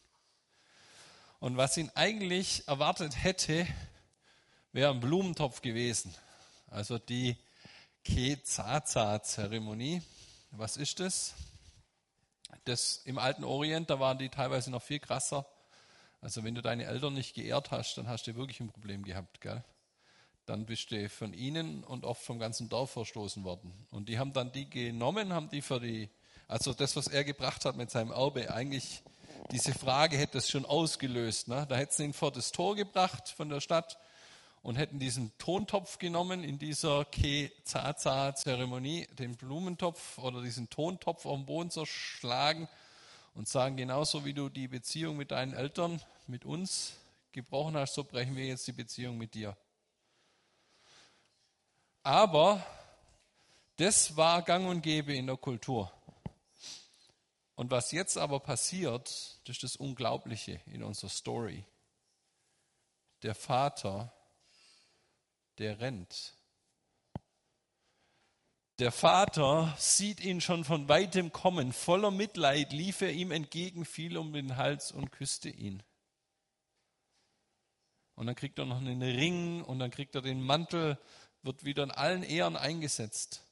Und 1.39 1.57
was 1.57 1.77
ihn 1.77 1.91
eigentlich 1.93 2.67
erwartet 2.67 3.23
hätte, 3.23 3.67
wäre 4.71 4.89
ein 4.91 4.99
Blumentopf 4.99 5.61
gewesen. 5.61 6.11
Also 6.71 6.97
die 6.97 7.37
Kezaza-Zeremonie. 8.03 10.01
Was 10.51 10.77
ist 10.77 10.99
das? 10.99 11.35
Das 12.63 12.97
im 13.05 13.19
alten 13.19 13.43
Orient, 13.43 13.91
da 13.91 13.99
waren 13.99 14.17
die 14.17 14.29
teilweise 14.29 14.71
noch 14.71 14.81
viel 14.81 14.99
krasser. 14.99 15.45
Also 16.21 16.43
wenn 16.43 16.55
du 16.55 16.61
deine 16.61 16.85
Eltern 16.85 17.13
nicht 17.13 17.35
geehrt 17.35 17.71
hast, 17.71 17.97
dann 17.97 18.07
hast 18.07 18.27
du 18.27 18.35
wirklich 18.35 18.59
ein 18.59 18.69
Problem 18.69 19.03
gehabt, 19.03 19.41
gell? 19.41 19.63
Dann 20.45 20.65
bist 20.65 20.91
du 20.91 21.09
von 21.09 21.33
ihnen 21.33 21.83
und 21.83 22.05
oft 22.05 22.23
vom 22.23 22.39
ganzen 22.39 22.69
Dorf 22.69 22.91
verstoßen 22.91 23.43
worden. 23.43 23.73
Und 23.91 24.07
die 24.07 24.17
haben 24.17 24.33
dann 24.33 24.51
die 24.51 24.69
genommen, 24.69 25.33
haben 25.33 25.49
die 25.49 25.61
für 25.61 25.79
die, 25.79 26.09
also 26.47 26.73
das, 26.73 26.95
was 26.95 27.07
er 27.07 27.25
gebracht 27.25 27.65
hat 27.65 27.75
mit 27.75 27.91
seinem 27.91 28.11
Erbe, 28.11 28.53
eigentlich 28.53 29.03
diese 29.51 29.73
Frage 29.73 30.17
hätte 30.17 30.37
es 30.37 30.49
schon 30.49 30.65
ausgelöst. 30.65 31.49
Ne? 31.49 31.65
Da 31.67 31.75
hätten 31.75 31.93
sie 31.93 32.03
ihn 32.05 32.13
vor 32.13 32.31
das 32.31 32.51
Tor 32.51 32.75
gebracht 32.75 33.29
von 33.29 33.49
der 33.49 33.61
Stadt 33.61 33.97
und 34.63 34.77
hätten 34.77 34.99
diesen 34.99 35.37
Tontopf 35.37 35.97
genommen 35.97 36.43
in 36.43 36.59
dieser 36.59 37.05
Ke-Zaza-Zeremonie, 37.05 39.07
den 39.17 39.35
Blumentopf 39.35 40.17
oder 40.17 40.41
diesen 40.41 40.69
Tontopf 40.69 41.25
auf 41.25 41.37
den 41.37 41.45
Boden 41.45 41.69
zerschlagen 41.69 42.67
und 43.37 43.47
sagen, 43.47 43.77
genauso 43.77 44.25
wie 44.25 44.33
du 44.33 44.49
die 44.49 44.67
Beziehung 44.67 45.15
mit 45.15 45.29
deinen 45.29 45.53
Eltern, 45.53 46.01
mit 46.25 46.43
uns 46.43 46.95
gebrochen 47.31 47.77
hast, 47.77 47.93
so 47.93 48.03
brechen 48.03 48.35
wir 48.35 48.47
jetzt 48.47 48.65
die 48.65 48.71
Beziehung 48.71 49.15
mit 49.19 49.35
dir. 49.35 49.55
Aber 52.01 52.65
das 53.75 54.17
war 54.17 54.41
gang 54.41 54.67
und 54.67 54.81
gäbe 54.81 55.15
in 55.15 55.27
der 55.27 55.37
Kultur. 55.37 55.91
Und 57.53 57.69
was 57.69 57.91
jetzt 57.91 58.17
aber 58.17 58.39
passiert, 58.39 59.07
das 59.43 59.57
ist 59.57 59.63
das 59.63 59.75
Unglaubliche 59.75 60.59
in 60.65 60.81
unserer 60.81 61.11
Story. 61.11 61.63
Der 63.21 63.35
Vater, 63.35 64.11
der 65.59 65.79
rennt 65.79 66.33
der 68.79 68.91
Vater 68.91 69.73
sieht 69.77 70.19
ihn 70.19 70.39
schon 70.39 70.63
von 70.63 70.87
weitem 70.87 71.31
kommen. 71.31 71.73
Voller 71.73 72.11
Mitleid 72.11 72.71
lief 72.73 73.01
er 73.01 73.11
ihm 73.11 73.31
entgegen, 73.31 73.85
fiel 73.85 74.17
um 74.17 74.33
den 74.33 74.55
Hals 74.55 74.91
und 74.91 75.11
küsste 75.11 75.49
ihn. 75.49 75.81
Und 78.15 78.27
dann 78.27 78.35
kriegt 78.35 78.59
er 78.59 78.65
noch 78.65 78.77
einen 78.77 79.01
Ring 79.01 79.63
und 79.63 79.79
dann 79.79 79.91
kriegt 79.91 80.15
er 80.15 80.21
den 80.21 80.41
Mantel, 80.41 80.99
wird 81.41 81.65
wieder 81.65 81.83
in 81.83 81.91
allen 81.91 82.23
Ehren 82.23 82.55
eingesetzt. 82.55 83.43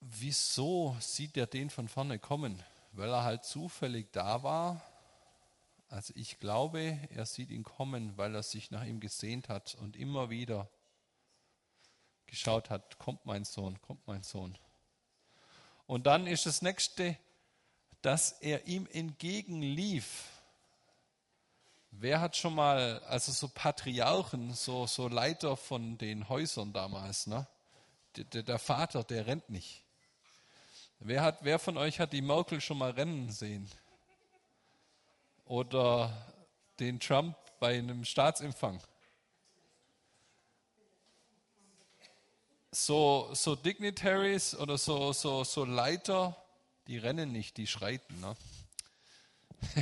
Wieso 0.00 0.96
sieht 1.00 1.36
er 1.36 1.46
den 1.46 1.70
von 1.70 1.88
vorne 1.88 2.18
kommen? 2.18 2.62
Weil 2.92 3.10
er 3.10 3.24
halt 3.24 3.44
zufällig 3.44 4.12
da 4.12 4.42
war? 4.42 4.82
Also 5.88 6.12
ich 6.16 6.38
glaube, 6.40 6.98
er 7.10 7.24
sieht 7.24 7.50
ihn 7.50 7.64
kommen, 7.64 8.16
weil 8.16 8.34
er 8.34 8.42
sich 8.42 8.70
nach 8.70 8.84
ihm 8.84 9.00
gesehnt 9.00 9.48
hat 9.48 9.76
und 9.76 9.96
immer 9.96 10.28
wieder 10.28 10.68
geschaut 12.32 12.70
hat, 12.70 12.98
kommt 12.98 13.26
mein 13.26 13.44
Sohn, 13.44 13.78
kommt 13.82 14.06
mein 14.06 14.22
Sohn. 14.22 14.56
Und 15.86 16.06
dann 16.06 16.26
ist 16.26 16.46
das 16.46 16.62
nächste, 16.62 17.18
dass 18.00 18.32
er 18.40 18.66
ihm 18.66 18.88
entgegenlief. 18.90 20.30
Wer 21.90 22.22
hat 22.22 22.34
schon 22.34 22.54
mal, 22.54 23.00
also 23.00 23.32
so 23.32 23.48
Patriarchen, 23.48 24.54
so, 24.54 24.86
so 24.86 25.08
Leiter 25.08 25.58
von 25.58 25.98
den 25.98 26.30
Häusern 26.30 26.72
damals, 26.72 27.26
ne? 27.26 27.46
Der, 28.16 28.42
der 28.42 28.58
Vater, 28.58 29.04
der 29.04 29.26
rennt 29.26 29.50
nicht. 29.50 29.84
Wer, 31.00 31.22
hat, 31.22 31.38
wer 31.42 31.58
von 31.58 31.76
euch 31.76 32.00
hat 32.00 32.14
die 32.14 32.22
Merkel 32.22 32.62
schon 32.62 32.78
mal 32.78 32.92
rennen 32.92 33.30
sehen? 33.30 33.70
Oder 35.44 36.10
den 36.80 36.98
Trump 36.98 37.36
bei 37.60 37.78
einem 37.78 38.06
Staatsempfang? 38.06 38.80
So, 42.72 43.28
so 43.34 43.54
Dignitaries 43.54 44.54
oder 44.56 44.78
so, 44.78 45.12
so, 45.12 45.44
so 45.44 45.64
Leiter, 45.64 46.36
die 46.86 46.98
rennen 46.98 47.30
nicht, 47.30 47.56
die 47.58 47.66
schreiten. 47.66 48.18
Ne? 48.20 48.34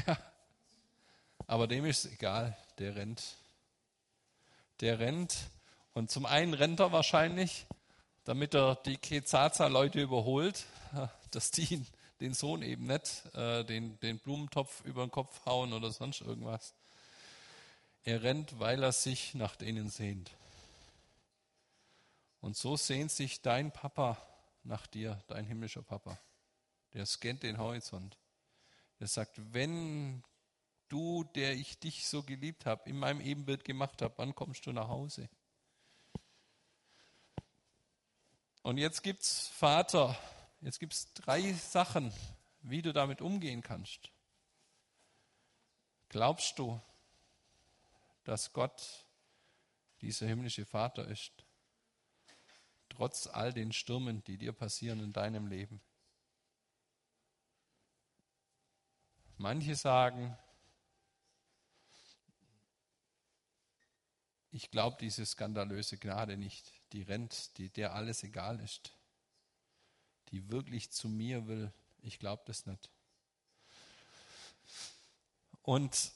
Aber 1.46 1.66
dem 1.66 1.86
ist 1.86 2.04
es 2.04 2.12
egal, 2.12 2.56
der 2.78 2.96
rennt. 2.96 3.36
Der 4.80 4.98
rennt. 4.98 5.36
Und 5.94 6.10
zum 6.10 6.26
einen 6.26 6.52
rennt 6.52 6.80
er 6.80 6.92
wahrscheinlich, 6.92 7.66
damit 8.24 8.54
er 8.54 8.76
die 8.76 8.96
Kezaza-Leute 8.96 10.00
überholt, 10.00 10.66
dass 11.30 11.50
die 11.50 11.84
den 12.20 12.34
Sohn 12.34 12.62
eben 12.62 12.86
nicht 12.86 13.24
äh, 13.34 13.64
den, 13.64 13.98
den 14.00 14.18
Blumentopf 14.18 14.84
über 14.84 15.06
den 15.06 15.10
Kopf 15.10 15.44
hauen 15.46 15.72
oder 15.72 15.90
sonst 15.90 16.20
irgendwas. 16.20 16.74
Er 18.04 18.22
rennt, 18.22 18.58
weil 18.58 18.82
er 18.82 18.92
sich 18.92 19.34
nach 19.34 19.56
denen 19.56 19.88
sehnt. 19.88 20.30
Und 22.40 22.56
so 22.56 22.76
sehnt 22.76 23.10
sich 23.10 23.42
dein 23.42 23.72
Papa 23.72 24.16
nach 24.62 24.86
dir, 24.86 25.22
dein 25.28 25.44
himmlischer 25.44 25.82
Papa. 25.82 26.18
Der 26.92 27.06
scannt 27.06 27.42
den 27.42 27.58
Horizont. 27.58 28.18
Der 28.98 29.06
sagt, 29.06 29.40
wenn 29.52 30.22
du, 30.88 31.24
der 31.24 31.54
ich 31.54 31.78
dich 31.78 32.06
so 32.06 32.22
geliebt 32.22 32.66
habe, 32.66 32.88
in 32.88 32.98
meinem 32.98 33.20
Ebenbild 33.20 33.64
gemacht 33.64 34.02
habe, 34.02 34.14
wann 34.18 34.34
kommst 34.34 34.66
du 34.66 34.72
nach 34.72 34.88
Hause? 34.88 35.28
Und 38.62 38.76
jetzt 38.76 39.02
gibt 39.02 39.22
es, 39.22 39.48
Vater, 39.48 40.18
jetzt 40.60 40.80
gibt 40.80 40.92
es 40.92 41.12
drei 41.14 41.52
Sachen, 41.54 42.12
wie 42.62 42.82
du 42.82 42.92
damit 42.92 43.22
umgehen 43.22 43.62
kannst. 43.62 44.10
Glaubst 46.08 46.58
du, 46.58 46.80
dass 48.24 48.52
Gott 48.52 49.06
dieser 50.02 50.26
himmlische 50.26 50.66
Vater 50.66 51.06
ist? 51.06 51.32
Trotz 52.90 53.26
all 53.26 53.54
den 53.54 53.72
Stürmen, 53.72 54.22
die 54.24 54.36
dir 54.36 54.52
passieren 54.52 55.00
in 55.00 55.14
deinem 55.14 55.46
Leben. 55.46 55.80
Manche 59.38 59.74
sagen, 59.74 60.36
ich 64.50 64.70
glaube 64.70 64.98
diese 65.00 65.24
skandalöse 65.24 65.96
Gnade 65.96 66.36
nicht, 66.36 66.70
die 66.92 67.02
rennt, 67.02 67.56
die, 67.56 67.70
der 67.70 67.94
alles 67.94 68.22
egal 68.22 68.60
ist, 68.60 68.92
die 70.28 70.50
wirklich 70.50 70.90
zu 70.90 71.08
mir 71.08 71.46
will. 71.46 71.72
Ich 72.02 72.18
glaube 72.18 72.42
das 72.46 72.66
nicht. 72.66 72.90
Und 75.62 76.12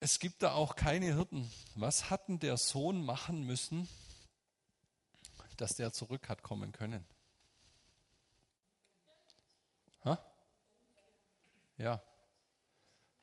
es 0.00 0.18
gibt 0.18 0.42
da 0.42 0.52
auch 0.52 0.74
keine 0.74 1.14
Hirten. 1.14 1.48
Was 1.74 2.10
hatten 2.10 2.40
der 2.40 2.56
Sohn 2.56 3.04
machen 3.04 3.44
müssen, 3.44 3.88
dass 5.60 5.74
der 5.74 5.92
zurück 5.92 6.28
hat 6.28 6.42
kommen 6.42 6.72
können. 6.72 7.04
Ha? 10.04 10.18
Ja. 11.78 12.02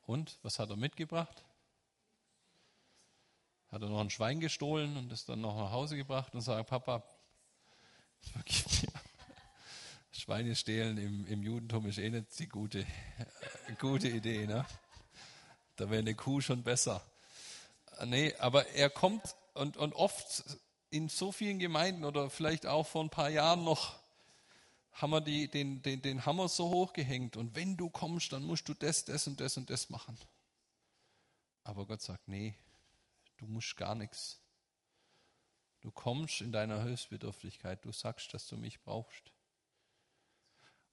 Und 0.01 0.39
was 0.43 0.59
hat 0.59 0.69
er 0.69 0.77
mitgebracht? 0.77 1.45
hat 3.71 3.81
er 3.81 3.89
noch 3.89 3.99
ein 3.99 4.09
Schwein 4.09 4.39
gestohlen 4.39 4.97
und 4.97 5.09
das 5.09 5.25
dann 5.25 5.41
noch 5.41 5.55
nach 5.55 5.71
Hause 5.71 5.95
gebracht 5.95 6.33
und 6.33 6.41
sagt, 6.41 6.69
Papa, 6.69 7.03
vergib 8.33 8.83
mir. 8.83 9.01
Schweine 10.11 10.55
stehlen 10.55 10.97
im, 10.97 11.27
im 11.27 11.43
Judentum 11.43 11.85
ist 11.85 11.97
eh 11.97 12.09
nicht 12.09 12.37
die 12.39 12.49
gute, 12.49 12.79
äh, 12.79 12.85
gute 13.79 14.09
Idee. 14.09 14.47
Ne? 14.47 14.65
Da 15.75 15.89
wäre 15.89 15.99
eine 15.99 16.15
Kuh 16.15 16.41
schon 16.41 16.63
besser. 16.63 17.01
Nee, 18.05 18.33
aber 18.39 18.67
er 18.69 18.89
kommt 18.89 19.35
und, 19.53 19.77
und 19.77 19.93
oft 19.93 20.43
in 20.89 21.09
so 21.09 21.31
vielen 21.31 21.59
Gemeinden 21.59 22.03
oder 22.03 22.29
vielleicht 22.29 22.65
auch 22.65 22.87
vor 22.87 23.03
ein 23.03 23.09
paar 23.09 23.29
Jahren 23.29 23.63
noch 23.63 23.99
haben 24.93 25.11
wir 25.11 25.21
die, 25.21 25.47
den, 25.47 25.81
den, 25.81 26.01
den 26.01 26.25
Hammer 26.25 26.49
so 26.49 26.69
hochgehängt 26.69 27.37
und 27.37 27.55
wenn 27.55 27.77
du 27.77 27.89
kommst, 27.89 28.33
dann 28.33 28.43
musst 28.43 28.67
du 28.67 28.73
das, 28.73 29.05
das 29.05 29.27
und 29.27 29.39
das 29.39 29.55
und 29.55 29.69
das 29.69 29.89
machen. 29.89 30.17
Aber 31.63 31.85
Gott 31.85 32.01
sagt, 32.01 32.27
nee, 32.27 32.55
du 33.37 33.45
musst 33.45 33.77
gar 33.77 33.95
nichts. 33.95 34.39
Du 35.81 35.91
kommst 35.91 36.41
in 36.41 36.51
deiner 36.51 36.83
Hilfsbedürftigkeit, 36.83 37.85
du 37.85 37.91
sagst, 37.91 38.33
dass 38.33 38.47
du 38.47 38.57
mich 38.57 38.81
brauchst. 38.81 39.31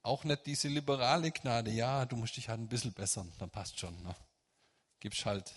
Auch 0.03 0.23
nicht 0.23 0.47
diese 0.47 0.69
liberale 0.69 1.33
Gnade, 1.33 1.73
ja, 1.73 2.05
du 2.07 2.15
musst 2.15 2.37
dich 2.37 2.49
halt 2.49 2.61
ein 2.61 2.69
bisschen 2.69 2.93
bessern, 2.93 3.33
dann 3.39 3.51
passt 3.51 3.81
schon. 3.81 4.01
Ne? 4.05 4.15
Gibst 5.01 5.27
halt 5.27 5.53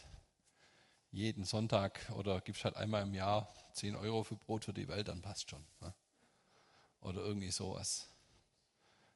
jeden 1.11 1.43
Sonntag 1.43 1.99
oder 2.15 2.41
gibst 2.41 2.63
halt 2.63 2.75
einmal 2.75 3.01
im 3.03 3.13
Jahr 3.13 3.51
10 3.73 3.95
Euro 3.95 4.23
für 4.23 4.35
Brot 4.35 4.65
für 4.65 4.73
die 4.73 4.87
Welt, 4.87 5.07
dann 5.07 5.21
passt 5.21 5.49
schon. 5.49 5.65
Ne? 5.81 5.93
Oder 7.01 7.21
irgendwie 7.21 7.51
sowas. 7.51 8.07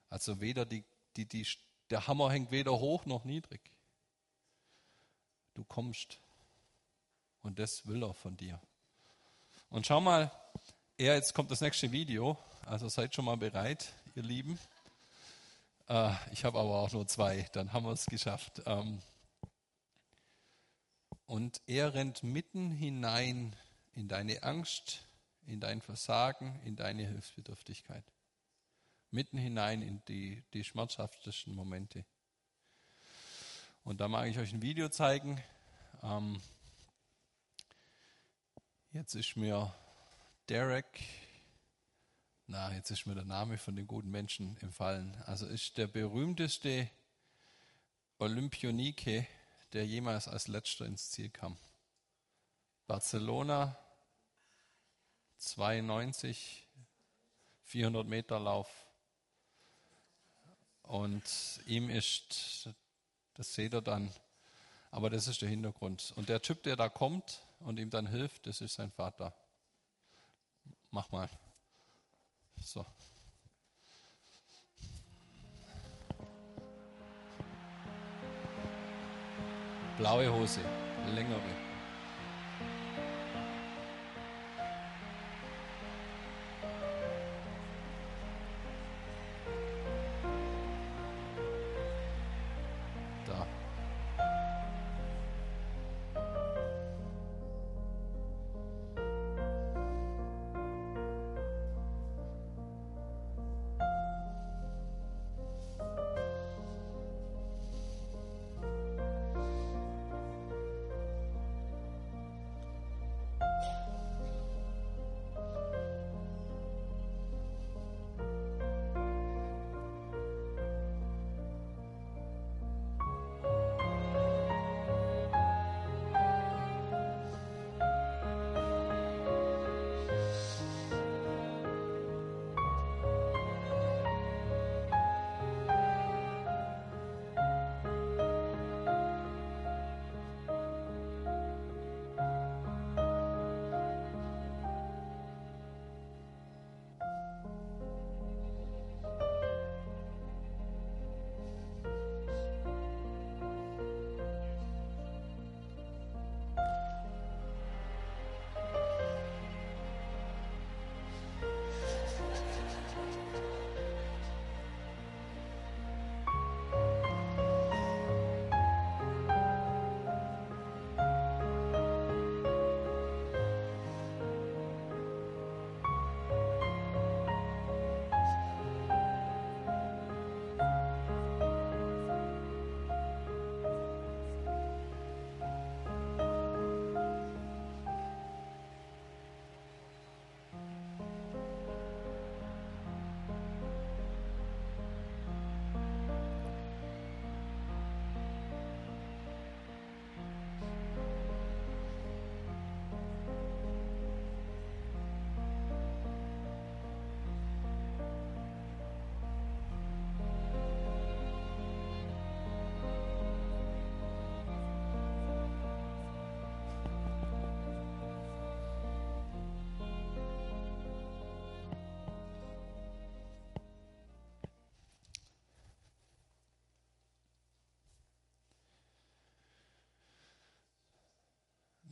Also 0.10 0.39
weder 0.39 0.65
die, 0.65 0.84
die, 1.15 1.25
die, 1.25 1.47
der 1.89 2.08
Hammer 2.08 2.32
hängt 2.32 2.51
weder 2.51 2.71
hoch 2.71 3.06
noch 3.06 3.25
niedrig. 3.25 3.62
Du 5.53 5.63
kommst. 5.63 6.19
Und 7.43 7.60
das 7.60 7.86
will 7.88 8.03
er 8.03 8.13
von 8.13 8.38
dir. 8.38 8.60
Und 9.69 9.86
schau 9.86 10.01
mal, 10.01 10.32
er, 10.97 11.15
jetzt 11.15 11.34
kommt 11.34 11.51
das 11.51 11.62
nächste 11.62 11.91
Video. 11.91 12.38
Also 12.65 12.88
seid 12.88 13.13
schon 13.13 13.25
mal 13.25 13.38
bereit, 13.38 13.93
ihr 14.15 14.23
Lieben. 14.23 14.58
Äh, 15.89 16.12
ich 16.32 16.45
habe 16.45 16.60
aber 16.60 16.79
auch 16.79 16.91
nur 16.91 17.08
zwei, 17.08 17.49
dann 17.53 17.73
haben 17.73 17.86
wir 17.86 17.91
es 17.91 18.06
geschafft. 18.06 18.62
Ähm, 18.65 19.01
und 21.34 21.62
er 21.65 21.96
rennt 21.96 22.22
mitten 22.22 22.69
hinein 22.69 23.56
in 23.96 24.08
deine 24.08 24.43
Angst, 24.43 25.08
in 25.48 25.60
dein 25.60 25.82
Versagen, 25.82 26.62
in 26.63 26.76
deine 26.76 27.08
Hilfsbedürftigkeit 27.08 28.04
mitten 29.10 29.39
hinein 29.39 29.82
in 29.82 30.06
die, 30.06 30.43
die 30.54 30.63
schmerzhaftesten 30.63 31.56
Momente. 31.56 32.06
Und 33.84 34.00
da 34.00 34.08
mag 34.08 34.28
ich 34.28 34.38
euch 34.38 34.54
ein 34.54 34.62
Video 34.62 34.89
zeigen. 34.89 35.41
Ähm, 36.04 36.39
jetzt 38.91 39.15
ist 39.15 39.36
mir 39.36 39.74
Derek, 40.50 41.04
na, 42.46 42.72
jetzt 42.76 42.91
ist 42.91 43.08
mir 43.08 43.15
der 43.15 43.26
Name 43.26 43.58
von 43.58 43.76
dem 43.76 43.88
guten 43.88 44.12
Menschen 44.12 44.56
empfallen. 44.62 45.15
Also 45.26 45.48
ist 45.48 45.80
der 45.80 45.88
berühmteste 45.88 46.91
Olympionike, 48.19 49.26
der 49.74 49.86
jemals 49.86 50.28
als 50.28 50.48
letzter 50.48 50.86
ins 50.86 51.12
Ziel 51.12 51.30
kam. 51.30 51.58
Barcelona 52.88 53.78
92, 55.38 56.68
400 57.64 58.08
Meter 58.08 58.40
Lauf. 58.40 58.70
Und 60.84 61.24
ihm 61.66 61.90
ist, 61.90 62.70
das 63.34 63.54
seht 63.54 63.74
ihr 63.74 63.82
dann, 63.82 64.14
aber 64.92 65.10
das 65.10 65.28
ist 65.28 65.42
der 65.42 65.50
Hintergrund. 65.50 66.14
Und 66.16 66.30
der 66.30 66.42
Typ, 66.42 66.64
der 66.64 66.76
da 66.76 66.90
kommt 66.90 67.42
und 67.60 67.80
ihm 67.80 67.90
dann 67.90 68.08
hilft, 68.08 68.46
das 68.46 68.62
ist 68.62 68.76
sein 68.76 68.92
Vater. 68.92 69.34
Mach 70.92 71.10
mal. 71.12 71.30
So. 72.60 72.86
Blaue 79.97 80.27
Hose, 80.27 80.62
längere. 81.15 81.62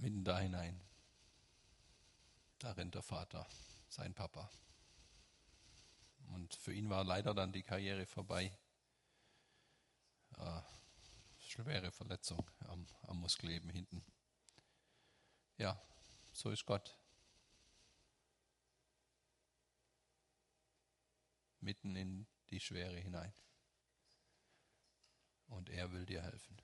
Mitten 0.01 0.23
da 0.23 0.39
hinein. 0.39 0.81
Da 2.59 2.71
rennt 2.71 2.95
der 2.95 3.03
Vater, 3.03 3.47
sein 3.87 4.13
Papa. 4.13 4.49
Und 6.29 6.55
für 6.55 6.73
ihn 6.73 6.89
war 6.89 7.03
leider 7.03 7.33
dann 7.33 7.51
die 7.53 7.63
Karriere 7.63 8.05
vorbei. 8.05 8.51
Äh, 10.37 10.61
schwere 11.39 11.91
Verletzung 11.91 12.49
am, 12.67 12.87
am 13.03 13.19
Muskel 13.19 13.51
eben 13.51 13.69
hinten. 13.69 14.03
Ja, 15.57 15.79
So 16.33 16.49
ist 16.49 16.65
Gott. 16.65 16.97
Mitten 21.59 21.95
in 21.95 22.25
die 22.49 22.59
Schwere 22.59 22.97
hinein. 22.97 23.33
Und 25.47 25.69
er 25.69 25.91
will 25.91 26.05
dir 26.05 26.23
helfen. 26.23 26.57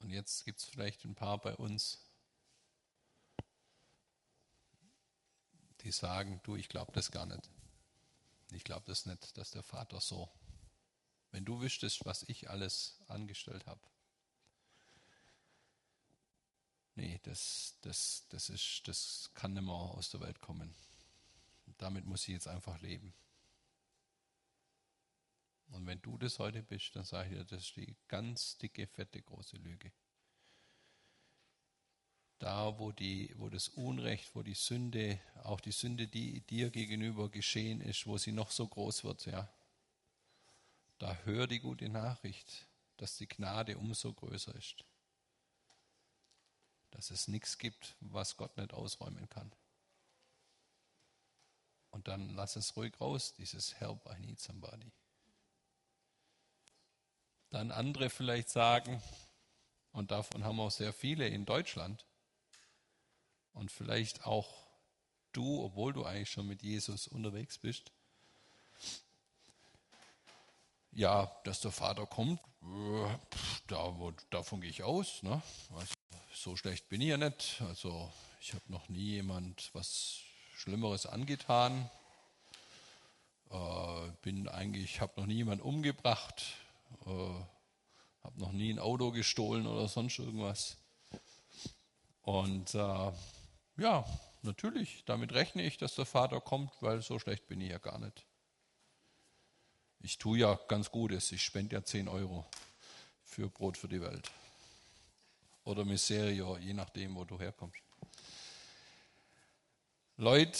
Und 0.00 0.10
jetzt 0.10 0.44
gibt 0.44 0.60
es 0.60 0.64
vielleicht 0.64 1.04
ein 1.04 1.14
paar 1.14 1.38
bei 1.38 1.54
uns, 1.56 1.98
die 5.80 5.92
sagen, 5.92 6.40
du, 6.44 6.56
ich 6.56 6.68
glaube 6.68 6.92
das 6.92 7.10
gar 7.10 7.26
nicht. 7.26 7.50
Ich 8.50 8.64
glaube 8.64 8.86
das 8.86 9.06
nicht, 9.06 9.36
dass 9.36 9.50
der 9.50 9.62
Vater 9.62 10.00
so. 10.00 10.30
Wenn 11.30 11.44
du 11.44 11.60
wüsstest, 11.60 12.04
was 12.04 12.22
ich 12.24 12.48
alles 12.48 12.98
angestellt 13.08 13.66
habe. 13.66 13.80
Nee, 16.94 17.20
das, 17.22 17.76
das, 17.82 18.26
das, 18.28 18.48
ist, 18.48 18.82
das 18.86 19.30
kann 19.34 19.52
nicht 19.52 19.62
mehr 19.62 19.72
aus 19.72 20.10
der 20.10 20.20
Welt 20.20 20.40
kommen. 20.40 20.74
damit 21.76 22.06
muss 22.06 22.22
ich 22.22 22.34
jetzt 22.34 22.48
einfach 22.48 22.80
leben. 22.80 23.14
Und 25.68 25.86
wenn 25.86 26.00
du 26.02 26.16
das 26.18 26.38
heute 26.38 26.62
bist, 26.62 26.96
dann 26.96 27.04
sage 27.04 27.30
ich 27.30 27.36
dir, 27.36 27.44
das 27.44 27.62
ist 27.62 27.76
die 27.76 27.96
ganz 28.08 28.56
dicke, 28.58 28.86
fette, 28.86 29.20
große 29.20 29.56
Lüge. 29.58 29.92
Da, 32.38 32.78
wo, 32.78 32.92
die, 32.92 33.34
wo 33.36 33.48
das 33.48 33.68
Unrecht, 33.68 34.34
wo 34.34 34.42
die 34.42 34.54
Sünde, 34.54 35.20
auch 35.42 35.60
die 35.60 35.72
Sünde, 35.72 36.06
die 36.06 36.40
dir 36.42 36.70
gegenüber 36.70 37.28
geschehen 37.28 37.80
ist, 37.80 38.06
wo 38.06 38.16
sie 38.16 38.32
noch 38.32 38.52
so 38.52 38.66
groß 38.66 39.04
wird, 39.04 39.26
ja, 39.26 39.52
da 40.98 41.16
hör 41.24 41.46
die 41.46 41.60
gute 41.60 41.88
Nachricht, 41.88 42.66
dass 42.96 43.16
die 43.16 43.28
Gnade 43.28 43.76
umso 43.76 44.12
größer 44.12 44.54
ist. 44.54 44.84
Dass 46.90 47.10
es 47.10 47.28
nichts 47.28 47.58
gibt, 47.58 47.96
was 48.00 48.36
Gott 48.36 48.56
nicht 48.56 48.72
ausräumen 48.72 49.28
kann. 49.28 49.52
Und 51.90 52.08
dann 52.08 52.30
lass 52.30 52.56
es 52.56 52.76
ruhig 52.76 53.00
raus, 53.00 53.34
dieses 53.34 53.74
Help, 53.80 54.06
I 54.06 54.20
need 54.20 54.40
somebody. 54.40 54.87
Dann 57.58 57.72
andere 57.72 58.08
vielleicht 58.08 58.50
sagen, 58.50 59.02
und 59.90 60.12
davon 60.12 60.44
haben 60.44 60.60
auch 60.60 60.70
sehr 60.70 60.92
viele 60.92 61.26
in 61.26 61.44
Deutschland, 61.44 62.06
und 63.52 63.72
vielleicht 63.72 64.24
auch 64.26 64.48
du, 65.32 65.64
obwohl 65.64 65.92
du 65.92 66.04
eigentlich 66.04 66.30
schon 66.30 66.46
mit 66.46 66.62
Jesus 66.62 67.08
unterwegs 67.08 67.58
bist, 67.58 67.90
ja, 70.92 71.32
dass 71.42 71.58
der 71.58 71.72
Vater 71.72 72.06
kommt, 72.06 72.38
äh, 72.62 73.18
da, 73.66 73.92
davon 74.30 74.60
gehe 74.60 74.70
ich 74.70 74.84
aus. 74.84 75.24
Ne? 75.24 75.42
Also, 75.74 75.94
so 76.32 76.54
schlecht 76.54 76.88
bin 76.88 77.00
ich 77.00 77.08
ja 77.08 77.16
nicht. 77.16 77.60
Also 77.62 78.12
ich 78.38 78.54
habe 78.54 78.62
noch 78.68 78.88
nie 78.88 79.14
jemand 79.14 79.70
was 79.72 80.20
Schlimmeres 80.54 81.06
angetan. 81.06 81.90
Äh, 83.50 84.12
bin 84.22 84.46
eigentlich, 84.46 85.00
habe 85.00 85.20
noch 85.20 85.26
nie 85.26 85.38
jemand 85.38 85.60
umgebracht. 85.60 86.44
Äh, 87.06 87.44
habe 88.24 88.40
noch 88.40 88.52
nie 88.52 88.72
ein 88.72 88.78
Auto 88.78 89.10
gestohlen 89.10 89.66
oder 89.66 89.88
sonst 89.88 90.18
irgendwas. 90.18 90.76
Und 92.22 92.74
äh, 92.74 93.12
ja, 93.78 94.04
natürlich, 94.42 95.04
damit 95.06 95.32
rechne 95.32 95.62
ich, 95.62 95.78
dass 95.78 95.94
der 95.94 96.06
Vater 96.06 96.40
kommt, 96.40 96.70
weil 96.80 97.00
so 97.00 97.18
schlecht 97.18 97.46
bin 97.46 97.60
ich 97.60 97.70
ja 97.70 97.78
gar 97.78 97.98
nicht. 97.98 98.26
Ich 100.00 100.18
tue 100.18 100.38
ja 100.38 100.58
ganz 100.68 100.90
Gutes, 100.90 101.32
ich 101.32 101.42
spende 101.42 101.76
ja 101.76 101.82
10 101.82 102.08
Euro 102.08 102.46
für 103.24 103.48
Brot 103.48 103.76
für 103.76 103.88
die 103.88 104.00
Welt. 104.00 104.30
Oder 105.64 105.84
Miserio, 105.84 106.56
je 106.58 106.72
nachdem, 106.72 107.14
wo 107.14 107.24
du 107.24 107.38
herkommst. 107.38 107.80
Leute, 110.16 110.58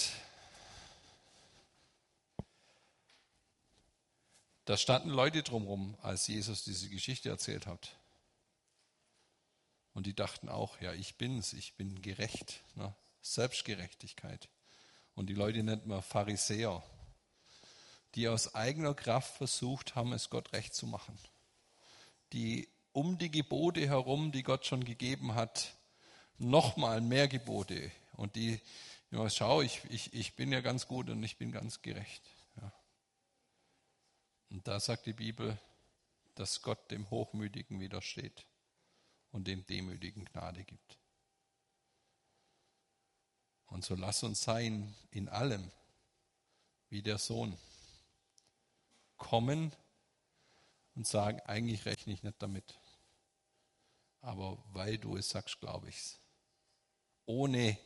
da 4.68 4.76
standen 4.76 5.08
Leute 5.08 5.42
drumherum, 5.42 5.96
als 6.02 6.26
Jesus 6.26 6.62
diese 6.62 6.90
Geschichte 6.90 7.30
erzählt 7.30 7.66
hat. 7.66 7.96
Und 9.94 10.04
die 10.06 10.14
dachten 10.14 10.50
auch, 10.50 10.78
ja, 10.82 10.92
ich 10.92 11.14
bin's, 11.14 11.54
ich 11.54 11.72
bin 11.76 12.02
gerecht. 12.02 12.60
Ne? 12.74 12.94
Selbstgerechtigkeit. 13.22 14.50
Und 15.14 15.30
die 15.30 15.34
Leute 15.34 15.62
nennt 15.62 15.86
man 15.86 16.02
Pharisäer, 16.02 16.82
die 18.14 18.28
aus 18.28 18.54
eigener 18.54 18.92
Kraft 18.92 19.38
versucht 19.38 19.94
haben, 19.94 20.12
es 20.12 20.28
Gott 20.28 20.52
recht 20.52 20.74
zu 20.74 20.86
machen. 20.86 21.18
Die 22.34 22.68
um 22.92 23.16
die 23.16 23.30
Gebote 23.30 23.88
herum, 23.88 24.32
die 24.32 24.42
Gott 24.42 24.66
schon 24.66 24.84
gegeben 24.84 25.34
hat, 25.34 25.78
nochmal 26.36 27.00
mehr 27.00 27.26
Gebote. 27.26 27.90
Und 28.16 28.36
die, 28.36 28.60
ja, 29.12 29.30
schau, 29.30 29.62
ich, 29.62 29.80
ich, 29.88 30.12
ich 30.12 30.36
bin 30.36 30.52
ja 30.52 30.60
ganz 30.60 30.86
gut 30.86 31.08
und 31.08 31.22
ich 31.22 31.38
bin 31.38 31.52
ganz 31.52 31.80
gerecht. 31.80 32.22
Und 34.50 34.66
da 34.66 34.80
sagt 34.80 35.06
die 35.06 35.12
Bibel, 35.12 35.58
dass 36.34 36.62
Gott 36.62 36.90
dem 36.90 37.10
Hochmütigen 37.10 37.80
widersteht 37.80 38.46
und 39.32 39.46
dem 39.46 39.66
Demütigen 39.66 40.24
Gnade 40.24 40.64
gibt. 40.64 40.98
Und 43.66 43.84
so 43.84 43.94
lass 43.94 44.22
uns 44.22 44.40
sein 44.40 44.94
in 45.10 45.28
allem 45.28 45.70
wie 46.88 47.02
der 47.02 47.18
Sohn. 47.18 47.58
Kommen 49.16 49.72
und 50.94 51.06
sagen, 51.06 51.40
eigentlich 51.40 51.84
rechne 51.84 52.12
ich 52.12 52.22
nicht 52.22 52.40
damit. 52.40 52.78
Aber 54.20 54.62
weil 54.72 54.98
du 54.98 55.16
es 55.16 55.28
sagst, 55.28 55.60
glaube 55.60 55.88
ich 55.88 55.96
es. 55.96 56.20
Ohne, 57.26 57.78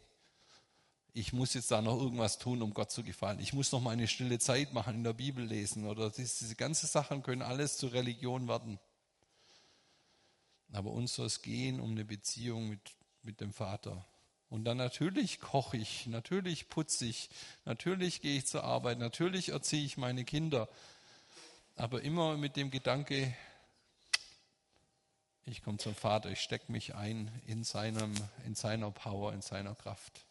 ich 1.14 1.32
muss 1.32 1.52
jetzt 1.54 1.70
da 1.70 1.82
noch 1.82 2.00
irgendwas 2.00 2.38
tun, 2.38 2.62
um 2.62 2.72
Gott 2.72 2.90
zu 2.90 3.02
gefallen. 3.02 3.38
Ich 3.38 3.52
muss 3.52 3.70
noch 3.70 3.80
mal 3.80 3.90
eine 3.90 4.08
stille 4.08 4.38
Zeit 4.38 4.72
machen, 4.72 4.94
in 4.94 5.04
der 5.04 5.12
Bibel 5.12 5.44
lesen 5.44 5.86
oder 5.86 6.10
diese, 6.10 6.54
ganzen 6.54 6.86
Sachen 6.86 7.22
können 7.22 7.42
alles 7.42 7.76
zur 7.76 7.92
Religion 7.92 8.48
werden. 8.48 8.78
Aber 10.72 10.90
uns 10.90 11.14
soll 11.14 11.26
es 11.26 11.42
gehen 11.42 11.80
um 11.80 11.90
eine 11.90 12.06
Beziehung 12.06 12.70
mit, 12.70 12.80
mit 13.22 13.42
dem 13.42 13.52
Vater. 13.52 14.06
Und 14.48 14.64
dann 14.64 14.78
natürlich 14.78 15.40
koche 15.40 15.76
ich, 15.76 16.06
natürlich 16.06 16.70
putze 16.70 17.04
ich, 17.04 17.28
natürlich 17.66 18.22
gehe 18.22 18.38
ich 18.38 18.46
zur 18.46 18.64
Arbeit, 18.64 18.98
natürlich 18.98 19.50
erziehe 19.50 19.84
ich 19.84 19.98
meine 19.98 20.24
Kinder. 20.24 20.68
Aber 21.76 22.02
immer 22.02 22.38
mit 22.38 22.56
dem 22.56 22.70
Gedanke, 22.70 23.34
ich 25.44 25.62
komme 25.62 25.76
zum 25.76 25.94
Vater, 25.94 26.30
ich 26.30 26.40
stecke 26.40 26.72
mich 26.72 26.94
ein 26.94 27.30
in, 27.46 27.64
seinem, 27.64 28.14
in 28.46 28.54
seiner 28.54 28.90
Power, 28.90 29.34
in 29.34 29.42
seiner 29.42 29.74
Kraft. 29.74 30.24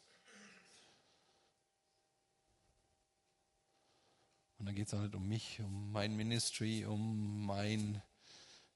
Und 4.61 4.67
dann 4.67 4.75
geht 4.75 4.89
es 4.89 4.93
auch 4.93 5.01
nicht 5.01 5.15
um 5.15 5.27
mich, 5.27 5.59
um 5.59 5.91
mein 5.91 6.15
Ministry, 6.15 6.85
um 6.85 7.47
mein, 7.47 7.99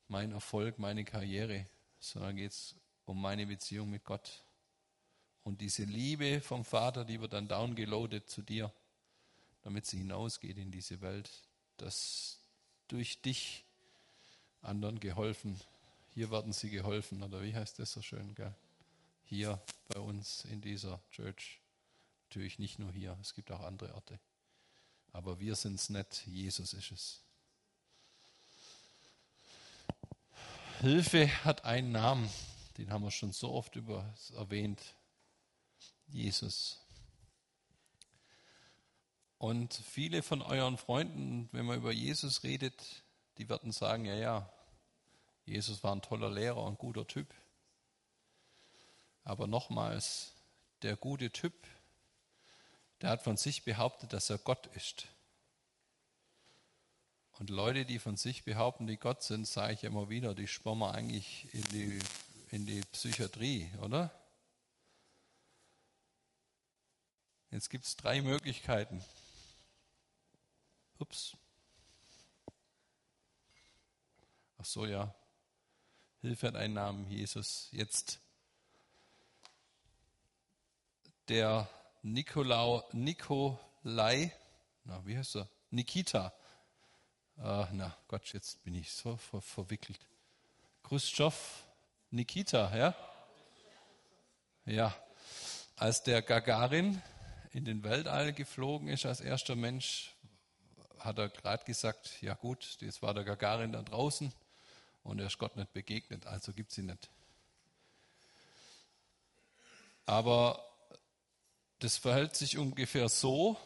mein 0.07 0.31
Erfolg, 0.31 0.79
meine 0.79 1.05
Karriere, 1.05 1.67
sondern 1.99 2.37
geht 2.37 2.53
es 2.53 2.75
um 3.05 3.21
meine 3.21 3.45
Beziehung 3.45 3.91
mit 3.91 4.03
Gott. 4.03 4.43
Und 5.43 5.61
diese 5.61 5.83
Liebe 5.83 6.41
vom 6.41 6.65
Vater, 6.65 7.05
die 7.05 7.21
wird 7.21 7.33
dann 7.33 7.47
downgeloadet 7.47 8.27
zu 8.27 8.41
dir, 8.41 8.73
damit 9.61 9.85
sie 9.85 9.99
hinausgeht 9.99 10.57
in 10.57 10.71
diese 10.71 11.01
Welt, 11.01 11.29
dass 11.77 12.39
durch 12.87 13.21
dich 13.21 13.63
anderen 14.63 14.99
geholfen, 14.99 15.61
hier 16.15 16.31
werden 16.31 16.51
sie 16.51 16.71
geholfen, 16.71 17.21
oder 17.21 17.43
wie 17.43 17.53
heißt 17.53 17.77
das 17.77 17.91
so 17.91 18.01
schön, 18.01 18.33
gell? 18.33 18.55
Hier 19.25 19.61
bei 19.89 19.99
uns 19.99 20.45
in 20.45 20.61
dieser 20.61 20.99
Church. 21.11 21.61
Natürlich 22.23 22.57
nicht 22.57 22.79
nur 22.79 22.91
hier, 22.91 23.15
es 23.21 23.35
gibt 23.35 23.51
auch 23.51 23.61
andere 23.61 23.93
Orte. 23.93 24.19
Aber 25.15 25.39
wir 25.39 25.55
sind 25.55 25.75
es 25.75 25.89
nicht, 25.89 26.27
Jesus 26.27 26.73
ist 26.73 26.91
es. 26.91 27.21
Hilfe 30.81 31.29
hat 31.45 31.63
einen 31.63 31.93
Namen, 31.93 32.29
den 32.77 32.91
haben 32.91 33.05
wir 33.05 33.11
schon 33.11 33.31
so 33.31 33.53
oft 33.53 33.77
über 33.77 34.13
erwähnt. 34.35 34.81
Jesus. 36.07 36.81
Und 39.37 39.73
viele 39.73 40.21
von 40.21 40.41
euren 40.41 40.77
Freunden, 40.77 41.47
wenn 41.53 41.65
man 41.65 41.77
über 41.77 41.93
Jesus 41.93 42.43
redet, 42.43 42.83
die 43.37 43.47
werden 43.47 43.71
sagen, 43.71 44.03
ja, 44.03 44.15
ja, 44.15 44.53
Jesus 45.45 45.81
war 45.81 45.95
ein 45.95 46.01
toller 46.01 46.29
Lehrer, 46.29 46.67
ein 46.67 46.77
guter 46.77 47.07
Typ. 47.07 47.33
Aber 49.23 49.47
nochmals, 49.47 50.33
der 50.81 50.97
gute 50.97 51.31
Typ, 51.31 51.53
der 53.05 53.11
hat 53.11 53.21
von 53.21 53.37
sich 53.37 53.63
behauptet, 53.63 54.13
dass 54.13 54.31
er 54.31 54.39
Gott 54.39 54.65
ist. 54.75 55.05
Und 57.37 57.51
Leute, 57.51 57.85
die 57.85 57.99
von 57.99 58.17
sich 58.17 58.45
behaupten, 58.45 58.87
die 58.87 58.97
Gott 58.97 59.21
sind, 59.21 59.47
sage 59.47 59.73
ich 59.73 59.83
immer 59.83 60.09
wieder, 60.09 60.33
die 60.33 60.47
spüren 60.47 60.79
wir 60.79 60.91
eigentlich 60.95 61.53
in 61.53 61.61
die, 61.69 61.99
in 62.49 62.65
die 62.65 62.81
Psychiatrie, 62.81 63.69
oder? 63.83 64.09
Jetzt 67.51 67.69
gibt 67.69 67.85
es 67.85 67.95
drei 67.95 68.23
Möglichkeiten. 68.23 69.05
Ups. 70.97 71.37
Ach 74.57 74.65
so, 74.65 74.87
ja. 74.87 75.13
Hilfe 76.21 76.47
hat 76.47 76.55
einen 76.55 76.73
Namen, 76.73 77.07
Jesus. 77.11 77.67
Jetzt. 77.71 78.19
der 81.27 81.69
Nikolau, 82.07 82.83
Nikolai, 82.91 84.31
na, 84.83 85.03
wie 85.07 85.17
heißt 85.17 85.37
er? 85.37 85.49
Nikita. 85.71 86.31
Äh, 87.39 87.65
na 87.71 87.97
Gott, 88.07 88.31
jetzt 88.31 88.63
bin 88.63 88.75
ich 88.75 88.91
so 88.91 89.17
ver 89.17 89.41
verwickelt. 89.41 89.99
Khrushchev, 90.83 91.35
Nikita, 92.11 92.77
ja? 92.77 92.95
Ja, 94.65 94.95
als 95.77 96.03
der 96.03 96.21
Gagarin 96.21 97.01
in 97.49 97.65
den 97.65 97.83
Weltall 97.83 98.33
geflogen 98.33 98.87
ist 98.87 99.07
als 99.07 99.19
erster 99.19 99.55
Mensch, 99.55 100.13
hat 100.99 101.17
er 101.17 101.29
gerade 101.29 101.65
gesagt, 101.65 102.21
ja 102.21 102.35
gut, 102.35 102.77
jetzt 102.81 103.01
war 103.01 103.15
der 103.15 103.23
Gagarin 103.23 103.71
da 103.71 103.81
draußen 103.81 104.31
und 105.01 105.19
er 105.19 105.25
ist 105.25 105.39
Gott 105.39 105.55
nicht 105.55 105.73
begegnet, 105.73 106.27
also 106.27 106.53
gibt 106.53 106.69
es 106.71 106.77
ihn 106.77 106.85
nicht. 106.85 107.09
Aber 110.05 110.74
das 111.79 111.97
verhält 111.97 112.35
sich 112.35 112.57
ungefähr 112.57 113.09
so 113.09 113.57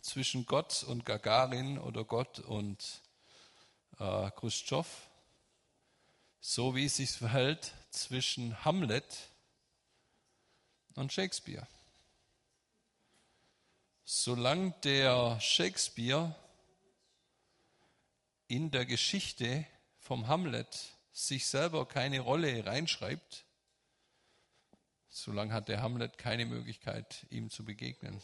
zwischen 0.00 0.46
Gott 0.46 0.84
und 0.84 1.04
Gagarin 1.04 1.78
oder 1.78 2.04
Gott 2.04 2.38
und 2.38 3.02
äh, 3.98 4.30
Khrushchev, 4.30 4.88
so 6.40 6.74
wie 6.76 6.84
es 6.84 6.96
sich 6.96 7.10
verhält 7.10 7.72
zwischen 7.90 8.64
Hamlet 8.64 9.30
und 10.94 11.12
Shakespeare. 11.12 11.66
Solange 14.04 14.72
der 14.84 15.40
Shakespeare 15.40 16.34
in 18.46 18.70
der 18.70 18.86
Geschichte 18.86 19.66
vom 19.98 20.28
Hamlet 20.28 20.96
sich 21.12 21.46
selber 21.46 21.86
keine 21.86 22.20
Rolle 22.20 22.64
reinschreibt, 22.64 23.45
solange 25.16 25.54
hat 25.54 25.68
der 25.68 25.80
Hamlet 25.80 26.18
keine 26.18 26.44
Möglichkeit, 26.44 27.26
ihm 27.30 27.48
zu 27.48 27.64
begegnen. 27.64 28.20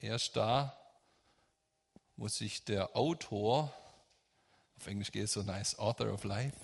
Erst 0.00 0.34
da 0.34 0.76
muss 2.16 2.36
sich 2.36 2.64
der 2.64 2.96
Autor, 2.96 3.72
auf 4.76 4.86
Englisch 4.88 5.12
geht 5.12 5.24
es 5.24 5.32
so 5.32 5.42
nice, 5.42 5.78
Author 5.78 6.12
of 6.12 6.24
Life, 6.24 6.56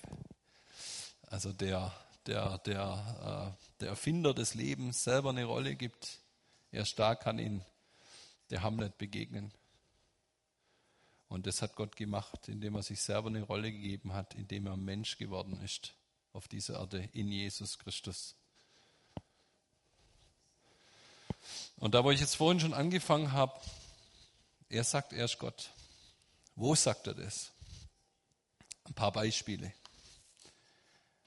also 1.22 1.52
der, 1.52 1.92
der, 2.26 2.58
der, 2.58 3.54
äh, 3.56 3.78
der 3.78 3.88
Erfinder 3.90 4.34
des 4.34 4.54
Lebens 4.54 5.04
selber 5.04 5.30
eine 5.30 5.44
Rolle 5.44 5.76
gibt, 5.76 6.18
erst 6.72 6.98
da 6.98 7.14
kann 7.14 7.38
ihn 7.38 7.64
der 8.50 8.62
Hamlet 8.62 8.98
begegnen. 8.98 9.52
Und 11.28 11.46
das 11.46 11.62
hat 11.62 11.76
Gott 11.76 11.94
gemacht, 11.94 12.48
indem 12.48 12.74
er 12.74 12.82
sich 12.82 13.00
selber 13.00 13.28
eine 13.28 13.42
Rolle 13.42 13.70
gegeben 13.70 14.14
hat, 14.14 14.34
indem 14.34 14.66
er 14.66 14.76
Mensch 14.76 15.16
geworden 15.16 15.62
ist 15.62 15.94
auf 16.32 16.48
dieser 16.48 16.78
Erde 16.78 17.08
in 17.12 17.30
Jesus 17.30 17.78
Christus. 17.78 18.34
Und 21.76 21.94
da, 21.94 22.04
wo 22.04 22.10
ich 22.10 22.20
jetzt 22.20 22.36
vorhin 22.36 22.60
schon 22.60 22.74
angefangen 22.74 23.32
habe, 23.32 23.58
er 24.68 24.84
sagt 24.84 25.12
erst 25.12 25.38
Gott. 25.38 25.70
Wo 26.54 26.74
sagt 26.74 27.06
er 27.06 27.14
das? 27.14 27.52
Ein 28.84 28.94
paar 28.94 29.12
Beispiele. 29.12 29.72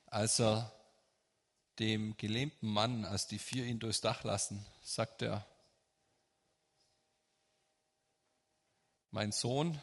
Als 0.06 0.40
er 0.40 0.72
dem 1.80 2.16
gelähmten 2.18 2.70
Mann, 2.70 3.04
als 3.04 3.28
die 3.28 3.40
vier 3.40 3.66
ihn 3.66 3.80
durchs 3.80 4.02
Dach 4.02 4.24
lassen, 4.24 4.64
sagt 4.84 5.24
er, 5.24 5.46
mein 9.10 9.32
Sohn, 9.32 9.82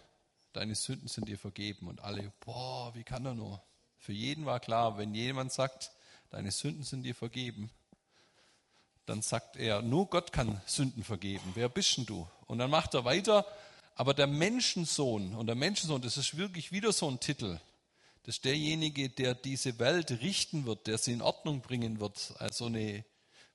deine 0.52 0.74
Sünden 0.74 1.08
sind 1.08 1.28
dir 1.28 1.38
vergeben. 1.38 1.88
Und 1.88 2.00
alle, 2.00 2.32
boah, 2.40 2.94
wie 2.94 3.04
kann 3.04 3.26
er 3.26 3.34
nur? 3.34 3.62
Für 4.00 4.12
jeden 4.12 4.46
war 4.46 4.58
klar, 4.60 4.98
wenn 4.98 5.14
jemand 5.14 5.52
sagt, 5.52 5.92
deine 6.30 6.50
Sünden 6.50 6.82
sind 6.82 7.02
dir 7.02 7.14
vergeben, 7.14 7.70
dann 9.06 9.22
sagt 9.22 9.56
er, 9.56 9.82
nur 9.82 10.06
Gott 10.06 10.32
kann 10.32 10.60
Sünden 10.66 11.04
vergeben. 11.04 11.52
Wer 11.54 11.68
bist 11.68 11.96
denn 11.98 12.06
du? 12.06 12.26
Und 12.46 12.58
dann 12.58 12.70
macht 12.70 12.94
er 12.94 13.04
weiter, 13.04 13.46
aber 13.94 14.14
der 14.14 14.26
Menschensohn, 14.26 15.34
und 15.34 15.46
der 15.46 15.54
Menschensohn, 15.54 16.00
das 16.00 16.16
ist 16.16 16.36
wirklich 16.36 16.72
wieder 16.72 16.92
so 16.92 17.10
ein 17.10 17.20
Titel, 17.20 17.60
das 18.24 18.36
ist 18.36 18.44
derjenige, 18.44 19.10
der 19.10 19.34
diese 19.34 19.78
Welt 19.78 20.10
richten 20.10 20.66
wird, 20.66 20.86
der 20.86 20.98
sie 20.98 21.12
in 21.12 21.22
Ordnung 21.22 21.60
bringen 21.60 22.00
wird, 22.00 22.34
also 22.38 22.66
eine 22.66 23.04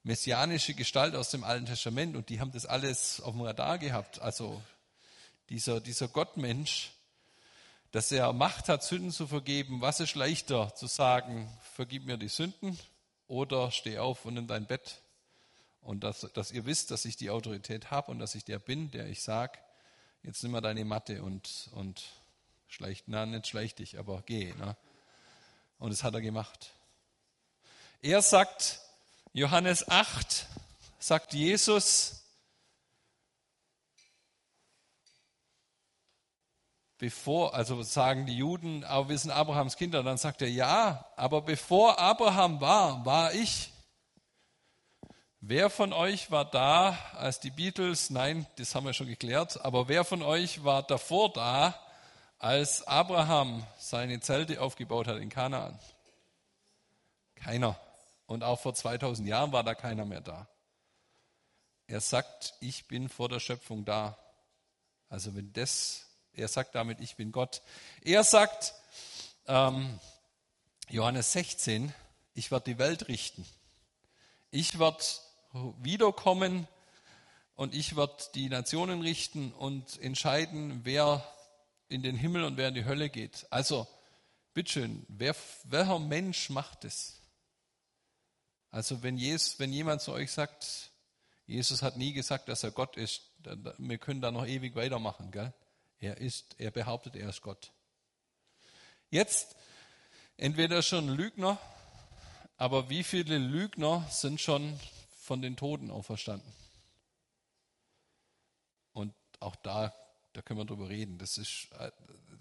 messianische 0.05 0.75
Gestalt 0.75 1.15
aus 1.15 1.31
dem 1.31 1.43
Alten 1.43 1.65
Testament. 1.65 2.15
Und 2.15 2.29
die 2.29 2.39
haben 2.39 2.51
das 2.51 2.65
alles 2.65 3.19
auf 3.21 3.33
dem 3.33 3.41
Radar 3.41 3.79
gehabt. 3.79 4.21
Also 4.21 4.61
dieser, 5.49 5.81
dieser 5.81 6.07
Gottmensch, 6.07 6.91
dass 7.95 8.11
er 8.11 8.33
Macht 8.33 8.67
hat, 8.67 8.83
Sünden 8.83 9.11
zu 9.11 9.25
vergeben. 9.25 9.79
Was 9.79 10.01
ist 10.01 10.15
leichter 10.15 10.75
zu 10.75 10.85
sagen, 10.85 11.49
vergib 11.75 12.03
mir 12.05 12.17
die 12.17 12.27
Sünden 12.27 12.77
oder 13.29 13.71
steh 13.71 13.99
auf 13.99 14.25
und 14.25 14.33
nimm 14.33 14.47
dein 14.47 14.65
Bett? 14.65 14.99
Und 15.79 16.03
dass, 16.03 16.27
dass 16.33 16.51
ihr 16.51 16.65
wisst, 16.65 16.91
dass 16.91 17.05
ich 17.05 17.15
die 17.15 17.29
Autorität 17.29 17.91
habe 17.91 18.11
und 18.11 18.19
dass 18.19 18.35
ich 18.35 18.43
der 18.43 18.59
bin, 18.59 18.91
der 18.91 19.07
ich 19.07 19.21
sage, 19.21 19.59
jetzt 20.23 20.43
nimm 20.43 20.51
mal 20.51 20.59
deine 20.59 20.83
Matte 20.83 21.23
und, 21.23 21.69
und 21.71 22.03
schleich, 22.67 23.03
na, 23.07 23.25
nicht 23.25 23.47
schleich 23.47 23.75
dich, 23.75 23.97
aber 23.97 24.23
geh. 24.25 24.53
Ne? 24.55 24.75
Und 25.79 25.91
das 25.91 26.03
hat 26.03 26.15
er 26.15 26.21
gemacht. 26.21 26.71
Er 28.01 28.21
sagt, 28.21 28.81
Johannes 29.31 29.87
8, 29.87 30.47
sagt 30.99 31.33
Jesus, 31.33 32.24
bevor, 36.97 37.53
also 37.53 37.81
sagen 37.83 38.25
die 38.25 38.37
Juden, 38.37 38.83
aber 38.83 39.09
wir 39.09 39.17
sind 39.17 39.31
Abrahams 39.31 39.75
Kinder, 39.75 40.03
dann 40.03 40.17
sagt 40.17 40.41
er, 40.41 40.49
ja, 40.49 41.05
aber 41.15 41.41
bevor 41.41 41.99
Abraham 41.99 42.61
war, 42.61 43.05
war 43.05 43.33
ich. 43.33 43.71
Wer 45.41 45.69
von 45.69 45.93
euch 45.93 46.31
war 46.31 46.45
da, 46.45 46.97
als 47.13 47.39
die 47.39 47.51
Beatles, 47.51 48.09
nein, 48.09 48.47
das 48.55 48.73
haben 48.73 48.85
wir 48.85 48.93
schon 48.93 49.07
geklärt, 49.07 49.63
aber 49.63 49.87
wer 49.87 50.03
von 50.03 50.23
euch 50.23 50.63
war 50.63 50.81
davor 50.81 51.31
da, 51.31 51.79
als 52.39 52.87
Abraham 52.87 53.65
seine 53.77 54.19
Zelte 54.21 54.59
aufgebaut 54.59 55.07
hat 55.07 55.17
in 55.17 55.29
Kanaan? 55.29 55.77
Keiner. 57.35 57.79
Und 58.25 58.43
auch 58.43 58.59
vor 58.59 58.73
2000 58.73 59.27
Jahren 59.27 59.51
war 59.51 59.63
da 59.63 59.75
keiner 59.75 60.05
mehr 60.05 60.21
da. 60.21 60.47
Er 61.87 62.01
sagt, 62.01 62.55
ich 62.59 62.87
bin 62.87 63.07
vor 63.09 63.29
der 63.29 63.39
Schöpfung 63.39 63.85
da. 63.85 64.17
Also 65.09 65.35
wenn 65.35 65.53
das, 65.53 66.07
er 66.37 66.47
sagt 66.47 66.75
damit, 66.75 66.99
ich 66.99 67.15
bin 67.15 67.31
Gott. 67.31 67.61
Er 68.01 68.23
sagt, 68.23 68.73
ähm, 69.47 69.99
Johannes 70.89 71.31
16, 71.31 71.93
ich 72.33 72.51
werde 72.51 72.71
die 72.71 72.77
Welt 72.77 73.07
richten. 73.07 73.45
Ich 74.51 74.79
werde 74.79 75.03
wiederkommen 75.79 76.67
und 77.55 77.73
ich 77.73 77.95
werde 77.95 78.23
die 78.35 78.49
Nationen 78.49 79.01
richten 79.01 79.51
und 79.53 79.99
entscheiden, 80.01 80.81
wer 80.83 81.25
in 81.87 82.03
den 82.03 82.15
Himmel 82.15 82.43
und 82.43 82.57
wer 82.57 82.69
in 82.69 82.75
die 82.75 82.85
Hölle 82.85 83.09
geht. 83.09 83.47
Also, 83.49 83.87
bitteschön, 84.53 85.05
wer, 85.07 85.35
welcher 85.63 85.99
Mensch 85.99 86.49
macht 86.49 86.83
es? 86.83 87.21
Also, 88.71 89.01
wenn, 89.03 89.17
Jesus, 89.17 89.59
wenn 89.59 89.71
jemand 89.71 90.01
zu 90.01 90.11
euch 90.11 90.31
sagt, 90.31 90.91
Jesus 91.47 91.81
hat 91.81 91.97
nie 91.97 92.13
gesagt, 92.13 92.49
dass 92.49 92.63
er 92.63 92.71
Gott 92.71 92.97
ist, 92.97 93.21
wir 93.77 93.97
können 93.97 94.21
da 94.21 94.31
noch 94.31 94.45
ewig 94.45 94.75
weitermachen, 94.75 95.31
gell? 95.31 95.53
Er 95.99 96.17
ist, 96.17 96.55
er 96.59 96.71
behauptet, 96.71 97.15
er 97.15 97.29
ist 97.29 97.41
Gott. 97.41 97.71
Jetzt, 99.09 99.55
entweder 100.37 100.81
schon 100.81 101.07
Lügner, 101.07 101.57
aber 102.57 102.89
wie 102.89 103.03
viele 103.03 103.37
Lügner 103.37 104.05
sind 104.09 104.41
schon 104.41 104.79
von 105.15 105.41
den 105.41 105.57
Toten 105.57 105.91
auferstanden. 105.91 106.51
Und 108.93 109.13
auch 109.39 109.55
da, 109.57 109.93
da 110.33 110.41
können 110.41 110.59
wir 110.59 110.65
drüber 110.65 110.89
reden. 110.89 111.17
Das 111.17 111.37
ist, 111.37 111.69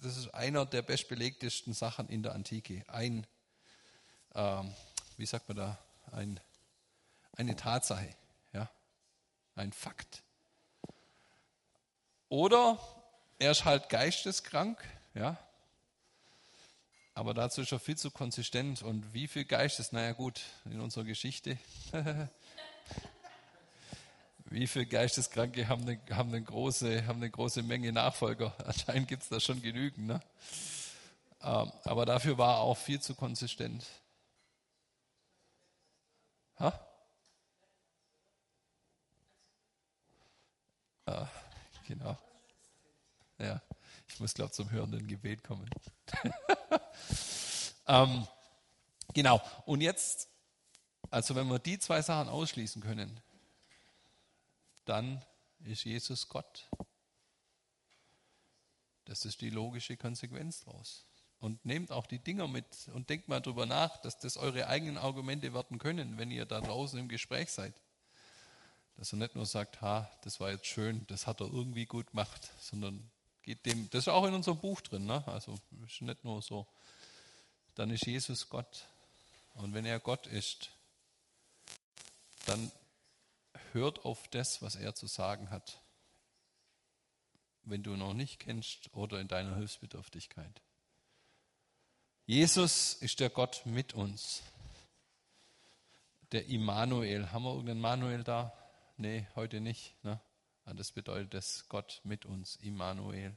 das 0.03 0.17
ist 0.17 0.35
einer 0.35 0.67
der 0.67 0.83
bestbelegtesten 0.83 1.73
Sachen 1.75 2.09
in 2.09 2.23
der 2.23 2.35
Antike. 2.35 2.85
Ein, 2.89 3.27
ähm, 4.35 4.75
wie 5.17 5.27
sagt 5.27 5.49
man 5.49 5.57
da, 5.57 5.79
ein, 6.13 6.41
eine 7.33 7.57
Tatsache, 7.57 8.15
ja, 8.53 8.71
ein 9.55 9.73
Fakt. 9.73 10.23
Oder 12.29 12.79
er 13.39 13.51
ist 13.51 13.65
halt 13.65 13.89
geisteskrank, 13.89 14.79
ja, 15.15 15.39
aber 17.15 17.33
dazu 17.33 17.61
ist 17.61 17.71
er 17.71 17.79
viel 17.79 17.97
zu 17.97 18.11
konsistent. 18.11 18.83
Und 18.83 19.15
wie 19.15 19.29
viel 19.29 19.45
Geistes, 19.45 19.93
naja 19.93 20.13
gut, 20.13 20.41
in 20.65 20.81
unserer 20.81 21.05
Geschichte 21.05 21.57
Wie 24.47 24.67
viele 24.69 24.87
Geisteskranke 24.87 25.69
haben 25.69 25.83
eine, 25.83 25.99
haben 26.11 26.29
eine, 26.29 26.43
große, 26.43 27.07
haben 27.07 27.17
eine 27.17 27.31
große 27.31 27.63
Menge 27.63 27.93
Nachfolger? 27.93 28.55
Anscheinend 28.65 29.09
gibt 29.09 29.23
es 29.25 29.29
da 29.29 29.41
schon 29.41 29.61
genügend. 29.63 30.07
Ne? 30.07 30.21
Ähm, 31.43 31.73
aber 31.83 32.07
dafür 32.07 32.39
war 32.39 32.57
er 32.57 32.61
auch 32.61 32.77
viel 32.77 33.01
zu 33.01 33.15
konsistent. 33.15 33.85
Ha? 36.61 36.79
Ah, 41.07 41.27
genau. 41.89 42.17
Ja, 43.39 43.61
ich 44.09 44.21
muss, 44.21 44.35
glaube 44.35 44.53
zum 44.53 44.71
hörenden 44.71 45.07
Gebet 45.07 45.43
kommen. 45.43 45.69
ähm, 47.87 48.27
genau. 49.13 49.41
Und 49.67 49.81
jetzt 49.81 50.29
Also 51.11 51.35
wenn 51.37 51.47
wir 51.49 51.61
die 51.61 51.79
zwei 51.79 52.03
Sachen 52.03 52.29
ausschließen 52.29 52.83
können, 52.83 53.21
dann 54.85 55.25
ist 55.65 55.85
Jesus 55.85 56.29
Gott. 56.29 56.69
Das 59.05 59.25
ist 59.25 59.41
die 59.41 59.51
logische 59.51 59.97
Konsequenz 59.97 60.65
daraus. 60.65 61.07
Und 61.39 61.65
nehmt 61.65 61.93
auch 61.93 62.07
die 62.07 62.19
Dinger 62.19 62.49
mit 62.49 62.89
und 62.95 63.11
denkt 63.11 63.29
mal 63.29 63.41
drüber 63.41 63.67
nach, 63.67 63.99
dass 63.99 64.19
das 64.19 64.37
eure 64.37 64.67
eigenen 64.67 64.97
Argumente 64.97 65.53
werden 65.53 65.79
können, 65.79 66.19
wenn 66.19 66.31
ihr 66.31 66.47
da 66.47 66.61
draußen 66.61 66.99
im 66.99 67.09
Gespräch 67.09 67.51
seid. 67.51 67.75
Dass 68.97 69.13
er 69.13 69.19
nicht 69.19 69.35
nur 69.35 69.47
sagt, 69.47 69.83
ha, 69.83 70.11
das 70.23 70.41
war 70.41 70.51
jetzt 70.51 70.67
schön, 70.67 71.07
das 71.09 71.27
hat 71.27 71.41
er 71.41 71.47
irgendwie 71.47 71.87
gut 71.87 72.09
gemacht, 72.09 72.51
sondern 72.59 73.11
geht 73.45 73.65
dem, 73.67 73.89
das 73.91 74.05
ist 74.05 74.09
auch 74.09 74.25
in 74.25 74.35
unserem 74.35 74.59
Buch 74.59 74.81
drin, 74.81 75.07
ne? 75.07 75.23
also 75.27 75.55
ist 75.87 76.01
nicht 76.01 76.25
nur 76.25 76.43
so. 76.43 76.67
Dann 77.75 77.91
ist 77.91 78.07
Jesus 78.07 78.49
Gott. 78.49 78.87
Und 79.55 79.75
wenn 79.75 79.85
er 79.85 80.01
Gott 80.01 80.27
ist, 80.27 80.71
dann 82.47 82.73
hört 83.73 84.05
auf 84.05 84.29
das, 84.29 84.63
was 84.63 84.77
er 84.77 84.95
zu 84.95 85.07
sagen 85.07 85.51
hat, 85.51 85.81
wenn 87.65 87.83
du 87.83 87.97
noch 87.97 88.15
nicht 88.15 88.41
kennst 88.41 88.93
oder 88.95 89.21
in 89.21 89.29
deiner 89.29 89.57
Hilfsbedürftigkeit. 89.57 90.61
Jesus 92.27 92.95
ist 92.95 93.21
der 93.21 93.31
Gott 93.31 93.63
mit 93.65 93.95
uns. 93.95 94.43
Der 96.33 96.47
Immanuel. 96.47 97.31
Haben 97.33 97.45
wir 97.45 97.51
irgendeinen 97.51 97.81
Manuel 97.81 98.25
da? 98.25 98.53
Nee, 98.97 99.27
heute 99.35 99.61
nicht. 99.61 99.95
Ne? 100.05 100.21
Ah, 100.65 100.75
das 100.75 100.93
bedeutet 100.93 101.35
das 101.35 101.69
Gott 101.69 102.01
mit 102.05 102.25
uns, 102.25 102.57
Immanuel. 102.57 103.37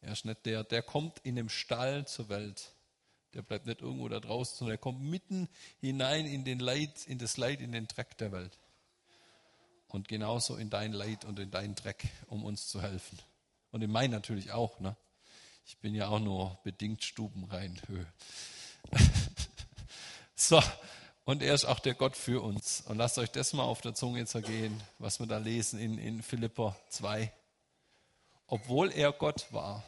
Er 0.00 0.12
ist 0.12 0.24
nicht 0.24 0.44
der, 0.44 0.64
der 0.64 0.82
kommt 0.82 1.18
in 1.20 1.36
dem 1.36 1.48
Stall 1.48 2.06
zur 2.06 2.28
Welt. 2.28 2.72
Der 3.34 3.42
bleibt 3.42 3.66
nicht 3.66 3.80
irgendwo 3.80 4.08
da 4.08 4.18
draußen, 4.18 4.58
sondern 4.58 4.74
er 4.74 4.78
kommt 4.78 5.00
mitten 5.00 5.48
hinein 5.80 6.26
in 6.26 6.44
den 6.44 6.58
Leid, 6.58 7.06
in 7.06 7.18
das 7.18 7.36
Leid, 7.36 7.60
in 7.60 7.72
den 7.72 7.86
Dreck 7.86 8.16
der 8.18 8.32
Welt. 8.32 8.58
Und 9.88 10.08
genauso 10.08 10.56
in 10.56 10.70
dein 10.70 10.92
Leid 10.92 11.24
und 11.24 11.38
in 11.38 11.50
deinen 11.50 11.74
Dreck, 11.74 12.08
um 12.26 12.44
uns 12.44 12.68
zu 12.68 12.82
helfen. 12.82 13.18
Und 13.70 13.82
in 13.82 13.90
mein 13.90 14.10
natürlich 14.10 14.52
auch. 14.52 14.80
Ne? 14.80 14.96
Ich 15.64 15.78
bin 15.78 15.94
ja 15.94 16.08
auch 16.08 16.18
nur 16.18 16.58
bedingt 16.64 17.04
stubenrein. 17.04 17.80
so, 20.34 20.62
und 21.26 21.42
er 21.42 21.54
ist 21.54 21.64
auch 21.64 21.80
der 21.80 21.94
Gott 21.94 22.16
für 22.16 22.40
uns. 22.40 22.82
Und 22.82 22.98
lasst 22.98 23.18
euch 23.18 23.30
das 23.30 23.52
mal 23.52 23.64
auf 23.64 23.80
der 23.80 23.94
Zunge 23.94 24.24
zergehen, 24.26 24.80
was 25.00 25.18
wir 25.18 25.26
da 25.26 25.38
lesen 25.38 25.80
in, 25.80 25.98
in 25.98 26.22
Philippa 26.22 26.76
2. 26.88 27.32
Obwohl 28.46 28.92
er 28.92 29.12
Gott 29.12 29.46
war, 29.50 29.82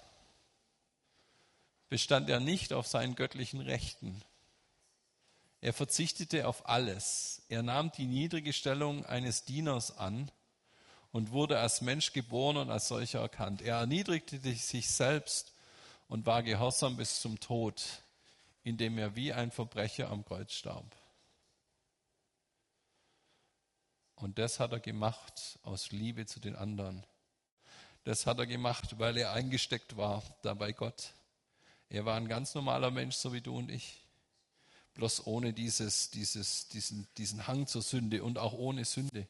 bestand 1.89 2.28
er 2.28 2.41
nicht 2.41 2.72
auf 2.72 2.89
seinen 2.89 3.14
göttlichen 3.14 3.61
Rechten. 3.61 4.20
Er 5.61 5.72
verzichtete 5.72 6.49
auf 6.49 6.68
alles. 6.68 7.43
Er 7.49 7.62
nahm 7.62 7.93
die 7.93 8.07
niedrige 8.07 8.53
Stellung 8.53 9.07
eines 9.07 9.45
Dieners 9.45 9.97
an 9.97 10.32
und 11.12 11.30
wurde 11.30 11.61
als 11.61 11.82
Mensch 11.82 12.12
geboren 12.12 12.57
und 12.57 12.68
als 12.68 12.89
solcher 12.89 13.20
erkannt. 13.20 13.62
Er 13.62 13.76
erniedrigte 13.76 14.41
sich 14.41 14.91
selbst 14.91 15.55
und 16.09 16.26
war 16.26 16.43
gehorsam 16.43 16.97
bis 16.97 17.20
zum 17.20 17.39
Tod, 17.39 17.80
indem 18.64 18.99
er 18.99 19.14
wie 19.14 19.32
ein 19.32 19.53
Verbrecher 19.53 20.11
am 20.11 20.24
Kreuz 20.24 20.53
starb. 20.53 20.84
Und 24.21 24.39
das 24.39 24.59
hat 24.59 24.73
er 24.73 24.81
gemacht 24.81 25.59
aus 25.62 25.91
Liebe 25.91 26.27
zu 26.27 26.41
den 26.41 26.57
anderen. 26.57 27.05
Das 28.05 28.27
hat 28.27 28.39
er 28.39 28.47
gemacht, 28.47 28.99
weil 28.99 29.16
er 29.16 29.33
eingesteckt 29.33 29.97
war 29.97 30.23
da 30.43 30.55
bei 30.55 30.73
Gott. 30.73 31.12
Er 31.89 32.05
war 32.05 32.16
ein 32.16 32.29
ganz 32.29 32.55
normaler 32.55 32.91
Mensch, 32.91 33.16
so 33.16 33.33
wie 33.33 33.41
du 33.41 33.57
und 33.57 33.71
ich. 33.71 34.03
Bloß 34.95 35.27
ohne 35.27 35.53
dieses, 35.53 36.11
dieses, 36.11 36.69
diesen, 36.69 37.07
diesen 37.16 37.47
Hang 37.47 37.66
zur 37.66 37.83
Sünde 37.83 38.25
und 38.25 38.39
auch 38.39 38.55
ohne 38.55 38.85
Sünde. 38.85 39.29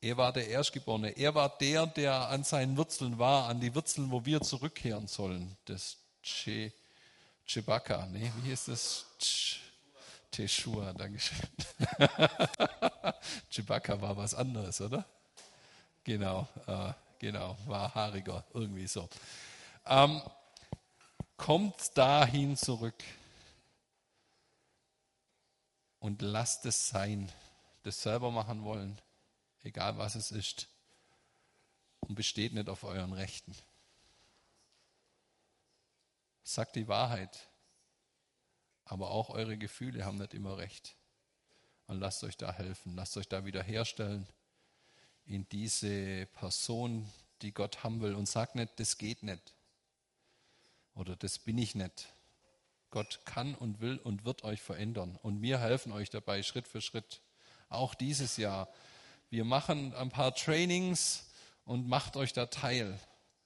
Er 0.00 0.16
war 0.16 0.32
der 0.32 0.48
Erstgeborene. 0.48 1.10
Er 1.10 1.34
war 1.34 1.58
der, 1.58 1.86
der 1.86 2.28
an 2.28 2.44
seinen 2.44 2.76
Wurzeln 2.76 3.18
war, 3.18 3.48
an 3.48 3.60
die 3.60 3.74
Wurzeln, 3.74 4.10
wo 4.10 4.24
wir 4.24 4.40
zurückkehren 4.40 5.08
sollen. 5.08 5.56
Das 5.64 5.96
che, 6.22 6.72
Chewbacca, 7.44 8.06
ne? 8.06 8.32
wie 8.36 8.50
hieß 8.50 8.66
das? 8.66 9.06
Ch, 9.18 9.60
Teshua, 10.30 10.92
Dankeschön. 10.92 11.48
Chewbacca 13.50 14.00
war 14.00 14.16
was 14.16 14.34
anderes, 14.34 14.80
oder? 14.80 15.04
Genau, 16.04 16.48
äh, 16.66 16.92
genau, 17.18 17.56
war 17.66 17.94
haariger, 17.94 18.44
irgendwie 18.54 18.86
so. 18.86 19.08
Ähm, 19.86 20.22
kommt 21.36 21.96
dahin 21.96 22.56
zurück 22.56 23.02
und 25.98 26.22
lasst 26.22 26.64
es 26.66 26.88
sein, 26.88 27.30
das 27.82 28.02
selber 28.02 28.30
machen 28.30 28.64
wollen 28.64 29.00
egal 29.62 29.98
was 29.98 30.14
es 30.14 30.30
ist, 30.30 30.68
und 32.00 32.14
besteht 32.14 32.52
nicht 32.54 32.68
auf 32.68 32.84
euren 32.84 33.12
Rechten. 33.12 33.54
Sagt 36.42 36.76
die 36.76 36.88
Wahrheit, 36.88 37.49
aber 38.90 39.10
auch 39.10 39.30
eure 39.30 39.56
Gefühle 39.56 40.04
haben 40.04 40.18
nicht 40.18 40.34
immer 40.34 40.58
recht. 40.58 40.96
Und 41.86 42.00
lasst 42.00 42.22
euch 42.24 42.36
da 42.36 42.52
helfen, 42.52 42.94
lasst 42.94 43.16
euch 43.16 43.28
da 43.28 43.44
wieder 43.44 43.62
herstellen 43.62 44.26
in 45.24 45.48
diese 45.48 46.26
Person, 46.26 47.10
die 47.42 47.52
Gott 47.52 47.84
haben 47.84 48.00
will 48.00 48.14
und 48.14 48.28
sagt 48.28 48.54
nicht, 48.54 48.78
das 48.78 48.98
geht 48.98 49.22
nicht 49.22 49.54
oder 50.94 51.16
das 51.16 51.38
bin 51.38 51.58
ich 51.58 51.74
nicht. 51.74 52.12
Gott 52.90 53.20
kann 53.24 53.54
und 53.54 53.80
will 53.80 53.98
und 53.98 54.24
wird 54.24 54.44
euch 54.44 54.60
verändern 54.60 55.18
und 55.22 55.42
wir 55.42 55.58
helfen 55.60 55.92
euch 55.92 56.10
dabei 56.10 56.42
Schritt 56.42 56.68
für 56.68 56.80
Schritt. 56.80 57.20
Auch 57.68 57.94
dieses 57.94 58.36
Jahr 58.36 58.68
wir 59.32 59.44
machen 59.44 59.94
ein 59.94 60.08
paar 60.08 60.34
Trainings 60.34 61.30
und 61.64 61.86
macht 61.88 62.16
euch 62.16 62.32
da 62.32 62.46
teil. 62.46 62.98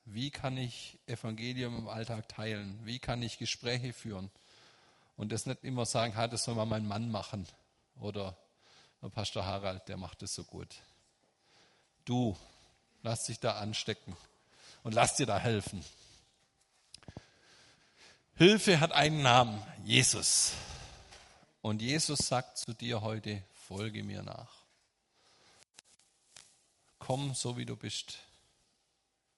Wie 0.06 0.30
kann 0.30 0.56
ich 0.56 0.98
Evangelium 1.06 1.76
im 1.76 1.88
Alltag 1.88 2.26
teilen? 2.26 2.80
Wie 2.84 2.98
kann 2.98 3.22
ich 3.22 3.36
Gespräche 3.36 3.92
führen? 3.92 4.30
Und 5.16 5.32
das 5.32 5.46
nicht 5.46 5.64
immer 5.64 5.86
sagen, 5.86 6.16
ha, 6.16 6.26
das 6.26 6.44
soll 6.44 6.54
mal 6.54 6.66
mein 6.66 6.86
Mann 6.86 7.10
machen. 7.10 7.46
Oder 8.00 8.36
der 9.02 9.08
Pastor 9.08 9.44
Harald, 9.44 9.88
der 9.88 9.96
macht 9.96 10.22
das 10.22 10.34
so 10.34 10.44
gut. 10.44 10.74
Du, 12.04 12.36
lass 13.02 13.24
dich 13.24 13.38
da 13.40 13.58
anstecken 13.58 14.16
und 14.82 14.94
lass 14.94 15.16
dir 15.16 15.26
da 15.26 15.38
helfen. 15.38 15.84
Hilfe 18.36 18.80
hat 18.80 18.92
einen 18.92 19.22
Namen, 19.22 19.62
Jesus. 19.84 20.52
Und 21.62 21.80
Jesus 21.80 22.18
sagt 22.18 22.58
zu 22.58 22.74
dir 22.74 23.00
heute, 23.00 23.42
folge 23.52 24.02
mir 24.02 24.22
nach 24.22 24.64
komm 27.04 27.34
so 27.34 27.58
wie 27.58 27.66
du 27.66 27.76
bist. 27.76 28.18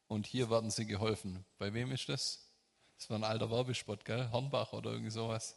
Und 0.07 0.27
hier 0.27 0.51
werden 0.51 0.71
sie 0.71 0.87
geholfen. 0.87 1.45
Bei 1.59 1.75
wem 1.75 1.91
ist 1.91 2.09
das? 2.09 2.47
Das 2.97 3.11
war 3.11 3.19
ein 3.19 3.25
alter 3.25 3.51
Werbespot, 3.51 4.05
gell? 4.05 4.31
Hornbach 4.31 4.73
oder 4.73 4.93
irgendwie 4.93 5.11
sowas. 5.11 5.57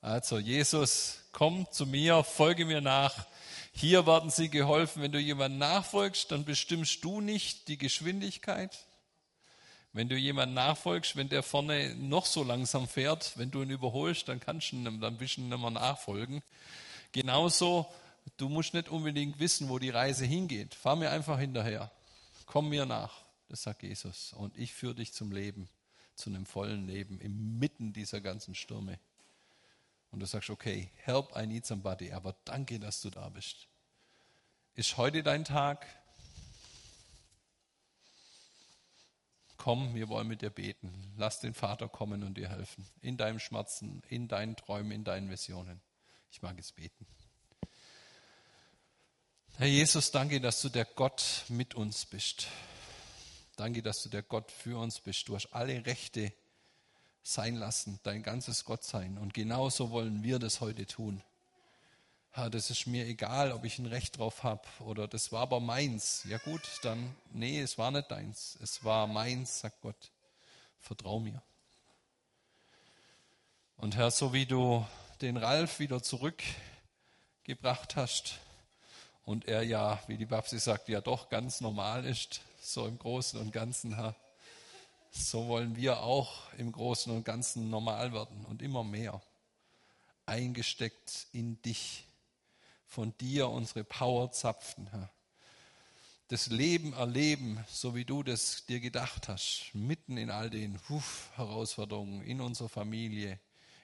Also, 0.00 0.38
Jesus, 0.38 1.20
komm 1.32 1.70
zu 1.70 1.86
mir, 1.86 2.22
folge 2.24 2.64
mir 2.64 2.80
nach. 2.80 3.26
Hier 3.72 4.06
werden 4.06 4.30
sie 4.30 4.48
geholfen. 4.48 5.02
Wenn 5.02 5.12
du 5.12 5.18
jemandem 5.18 5.58
nachfolgst, 5.58 6.30
dann 6.30 6.44
bestimmst 6.44 7.04
du 7.04 7.20
nicht 7.20 7.68
die 7.68 7.78
Geschwindigkeit. 7.78 8.86
Wenn 9.92 10.08
du 10.08 10.16
jemandem 10.16 10.54
nachfolgst, 10.54 11.16
wenn 11.16 11.28
der 11.28 11.42
vorne 11.42 11.94
noch 11.96 12.26
so 12.26 12.44
langsam 12.44 12.86
fährt, 12.86 13.36
wenn 13.36 13.50
du 13.50 13.62
ihn 13.62 13.70
überholst, 13.70 14.28
dann 14.28 14.40
kannst 14.40 14.72
du 14.72 14.76
ihm 14.76 14.84
dann 14.84 15.04
ein 15.04 15.18
bisschen 15.18 15.48
nicht 15.48 15.58
mehr 15.58 15.70
nachfolgen. 15.70 16.42
Genauso 17.12 17.86
Du 18.36 18.48
musst 18.48 18.74
nicht 18.74 18.88
unbedingt 18.88 19.38
wissen, 19.38 19.68
wo 19.68 19.78
die 19.78 19.90
Reise 19.90 20.24
hingeht. 20.24 20.74
Fahr 20.74 20.96
mir 20.96 21.10
einfach 21.10 21.38
hinterher. 21.38 21.90
Komm 22.46 22.68
mir 22.68 22.86
nach. 22.86 23.22
Das 23.48 23.62
sagt 23.62 23.82
Jesus. 23.82 24.32
Und 24.34 24.56
ich 24.56 24.74
führe 24.74 24.94
dich 24.94 25.12
zum 25.12 25.32
Leben, 25.32 25.68
zu 26.14 26.30
einem 26.30 26.46
vollen 26.46 26.86
Leben, 26.86 27.20
inmitten 27.20 27.92
dieser 27.92 28.20
ganzen 28.20 28.54
Stürme. 28.54 28.98
Und 30.10 30.20
du 30.20 30.26
sagst, 30.26 30.50
okay, 30.50 30.90
help, 30.96 31.36
I 31.36 31.46
need 31.46 31.66
somebody, 31.66 32.12
aber 32.12 32.34
danke, 32.44 32.78
dass 32.78 33.00
du 33.00 33.10
da 33.10 33.28
bist. 33.28 33.68
Ist 34.74 34.96
heute 34.96 35.22
dein 35.22 35.44
Tag? 35.44 35.86
Komm, 39.56 39.94
wir 39.94 40.08
wollen 40.08 40.28
mit 40.28 40.40
dir 40.40 40.50
beten. 40.50 41.12
Lass 41.16 41.40
den 41.40 41.52
Vater 41.52 41.88
kommen 41.88 42.22
und 42.22 42.38
dir 42.38 42.48
helfen. 42.48 42.88
In 43.02 43.16
deinem 43.16 43.40
Schmerzen, 43.40 44.02
in 44.08 44.28
deinen 44.28 44.56
Träumen, 44.56 44.92
in 44.92 45.04
deinen 45.04 45.28
Visionen. 45.30 45.82
Ich 46.30 46.42
mag 46.42 46.58
es 46.58 46.72
beten. 46.72 47.06
Herr 49.56 49.66
Jesus, 49.66 50.12
danke, 50.12 50.40
dass 50.40 50.62
du 50.62 50.68
der 50.68 50.84
Gott 50.84 51.44
mit 51.48 51.74
uns 51.74 52.06
bist. 52.06 52.46
Danke, 53.56 53.82
dass 53.82 54.04
du 54.04 54.08
der 54.08 54.22
Gott 54.22 54.52
für 54.52 54.78
uns 54.78 55.00
bist. 55.00 55.28
Du 55.28 55.34
hast 55.34 55.52
alle 55.52 55.84
Rechte 55.84 56.32
sein 57.32 57.56
lassen, 57.56 58.00
dein 58.02 58.22
ganzes 58.22 58.64
Gottsein. 58.64 59.18
Und 59.18 59.34
genauso 59.34 59.90
wollen 59.90 60.22
wir 60.22 60.38
das 60.38 60.60
heute 60.60 60.86
tun. 60.86 61.22
Herr, 62.32 62.50
das 62.50 62.70
ist 62.70 62.86
mir 62.86 63.06
egal, 63.06 63.52
ob 63.52 63.64
ich 63.64 63.78
ein 63.78 63.86
Recht 63.86 64.18
drauf 64.18 64.42
habe 64.42 64.62
oder 64.80 65.08
das 65.08 65.32
war 65.32 65.42
aber 65.42 65.60
meins. 65.60 66.24
Ja 66.24 66.38
gut, 66.38 66.62
dann, 66.82 67.14
nee, 67.32 67.60
es 67.60 67.78
war 67.78 67.90
nicht 67.90 68.10
deins. 68.10 68.56
Es 68.62 68.84
war 68.84 69.06
meins, 69.06 69.60
sagt 69.60 69.80
Gott. 69.82 70.10
Vertrau 70.80 71.18
mir. 71.18 71.42
Und 73.76 73.96
Herr, 73.96 74.10
so 74.10 74.32
wie 74.32 74.46
du 74.46 74.86
den 75.20 75.36
Ralf 75.36 75.78
wieder 75.78 76.02
zurück 76.02 76.42
gebracht 77.44 77.96
hast 77.96 78.38
und 79.24 79.46
er 79.46 79.62
ja, 79.62 80.00
wie 80.06 80.16
die 80.16 80.26
Babsi 80.26 80.58
sagt, 80.58 80.88
ja 80.88 81.00
doch 81.00 81.28
ganz 81.28 81.60
normal 81.60 82.04
ist, 82.04 82.40
so 82.60 82.86
im 82.86 82.98
Großen 82.98 83.40
und 83.40 83.52
Ganzen, 83.52 83.94
Herr. 83.94 84.14
So 85.10 85.48
wollen 85.48 85.76
wir 85.76 86.00
auch 86.00 86.52
im 86.58 86.72
Großen 86.72 87.12
und 87.12 87.24
Ganzen 87.24 87.70
normal 87.70 88.12
werden 88.12 88.44
und 88.46 88.62
immer 88.62 88.84
mehr 88.84 89.20
eingesteckt 90.26 91.26
in 91.32 91.60
dich, 91.62 92.06
von 92.86 93.16
dir 93.18 93.48
unsere 93.48 93.84
Power 93.84 94.30
zapfen, 94.32 94.88
Herr. 94.90 95.10
Das 96.28 96.48
Leben 96.48 96.92
erleben, 96.92 97.64
so 97.68 97.94
wie 97.94 98.04
du 98.04 98.22
das 98.22 98.66
dir 98.66 98.80
gedacht 98.80 99.28
hast, 99.28 99.70
mitten 99.72 100.18
in 100.18 100.30
all 100.30 100.50
den 100.50 100.78
Huf, 100.88 101.30
Herausforderungen 101.36 102.20
in 102.22 102.42
unserer 102.42 102.68
Familie, 102.68 103.38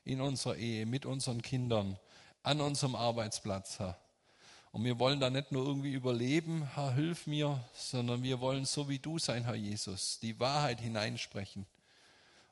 in 0.05 0.21
unserer 0.21 0.57
Ehe, 0.57 0.85
mit 0.85 1.07
unseren 1.07 1.41
Kindern, 1.41 1.99
an 2.43 2.61
unserem 2.61 2.97
Arbeitsplatz, 2.97 3.79
Herr. 3.79 3.99
Und 4.75 4.83
wir 4.83 4.99
wollen 4.99 5.21
da 5.21 5.31
nicht 5.31 5.53
nur 5.53 5.65
irgendwie 5.65 5.93
überleben, 5.93 6.69
Herr, 6.75 6.95
hilf 6.95 7.29
mir, 7.29 7.65
sondern 7.75 8.25
wir 8.25 8.41
wollen 8.41 8.65
so 8.65 8.89
wie 8.89 8.99
du 8.99 9.21
sein, 9.21 9.45
Herr 9.45 9.55
Jesus, 9.55 10.19
die 10.19 10.41
Wahrheit 10.41 10.81
hineinsprechen 10.81 11.65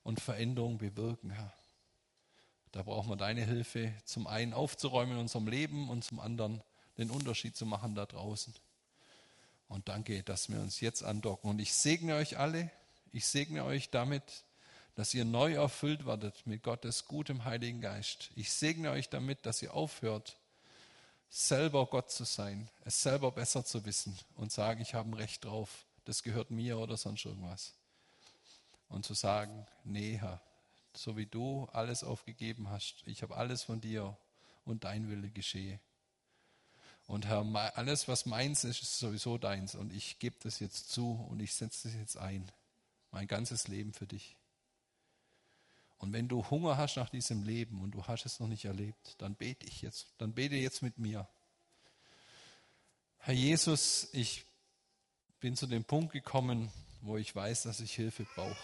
und 0.05 0.21
Veränderung 0.21 0.79
bewirken, 0.79 1.31
Herr. 1.31 1.53
Da 2.71 2.85
brauchen 2.85 3.11
wir 3.11 3.17
deine 3.17 3.45
Hilfe, 3.45 3.93
zum 4.05 4.29
einen 4.29 4.53
aufzuräumen 4.53 5.15
in 5.15 5.19
unserem 5.19 5.49
Leben 5.49 5.91
und 5.91 6.05
zum 6.05 6.21
anderen 6.21 6.63
den 6.97 7.11
Unterschied 7.11 7.57
zu 7.57 7.67
machen 7.67 7.97
da 7.97 8.07
draußen. 8.07 8.55
Und 9.67 9.89
danke, 9.89 10.23
dass 10.23 10.49
wir 10.49 10.61
uns 10.61 10.79
jetzt 10.79 11.03
andocken. 11.03 11.51
Und 11.51 11.59
ich 11.59 11.75
segne 11.75 12.15
euch 12.15 12.39
alle, 12.39 12.71
ich 13.11 13.27
segne 13.27 13.65
euch 13.65 13.91
damit, 13.91 14.45
dass 14.95 15.13
ihr 15.13 15.25
neu 15.25 15.55
erfüllt 15.55 16.07
werdet 16.07 16.47
mit 16.47 16.63
Gottes 16.63 17.07
gutem 17.07 17.45
Heiligen 17.45 17.81
Geist. 17.81 18.31
Ich 18.37 18.53
segne 18.53 18.93
euch 18.93 19.09
damit, 19.09 19.45
dass 19.45 19.61
ihr 19.61 19.75
aufhört, 19.75 20.37
selber 21.33 21.87
Gott 21.87 22.11
zu 22.11 22.25
sein, 22.25 22.69
es 22.85 23.01
selber 23.01 23.33
besser 23.33 23.65
zu 23.65 23.87
wissen 23.87 24.17
und 24.37 24.53
sagen, 24.53 24.83
ich 24.83 24.93
habe 24.93 25.09
ein 25.09 25.15
Recht 25.15 25.47
drauf, 25.47 25.87
das 26.05 26.23
gehört 26.23 26.51
mir 26.51 26.79
oder 26.79 26.99
sonst 26.99 27.25
irgendwas. 27.25 27.73
Und 28.91 29.07
zu 29.07 29.15
sagen, 29.15 29.67
nee, 29.83 30.19
Herr, 30.19 30.43
so 30.95 31.17
wie 31.17 31.25
du 31.25 31.67
alles 31.73 32.05
aufgegeben 32.05 32.69
hast, 32.69 33.03
ich 33.07 33.23
habe 33.23 33.35
alles 33.35 33.63
von 33.63 33.81
dir 33.81 34.15
und 34.67 34.85
dein 34.85 35.09
Wille 35.09 35.31
geschehe. 35.31 35.81
Und 37.07 37.25
Herr, 37.25 37.47
alles, 37.77 38.09
was 38.09 38.27
meins 38.27 38.65
ist, 38.65 38.83
ist 38.83 38.99
sowieso 38.99 39.39
deins. 39.39 39.75
Und 39.75 39.91
ich 39.95 40.19
gebe 40.19 40.37
das 40.43 40.61
jetzt 40.61 40.91
zu 40.91 41.13
und 41.31 41.41
ich 41.41 41.55
setze 41.55 41.89
das 41.89 41.97
jetzt 41.97 42.17
ein. 42.19 42.53
Mein 43.11 43.27
ganzes 43.27 43.69
Leben 43.69 43.95
für 43.95 44.07
dich. 44.07 44.37
Und 46.03 46.13
wenn 46.13 46.27
du 46.27 46.45
Hunger 46.51 46.77
hast 46.77 46.97
nach 46.97 47.11
diesem 47.11 47.45
Leben 47.45 47.81
und 47.81 47.93
du 47.93 48.05
hast 48.09 48.27
es 48.27 48.41
noch 48.41 48.49
nicht 48.49 48.65
erlebt, 48.65 49.15
dann 49.19 49.37
bete 49.37 49.65
ich 49.69 49.83
jetzt, 49.83 50.09
dann 50.19 50.33
bete 50.33 50.57
jetzt 50.57 50.83
mit 50.83 50.99
mir. 50.99 51.29
Herr 53.19 53.35
Jesus, 53.35 54.09
ich 54.13 54.45
bin 55.39 55.55
zu 55.55 55.69
dem 55.69 55.85
Punkt 55.85 56.13
gekommen, 56.13 56.73
wo 57.03 57.19
ich 57.19 57.33
weiß, 57.37 57.63
dass 57.63 57.79
ich 57.79 57.95
Hilfe 57.95 58.27
brauche. 58.35 58.57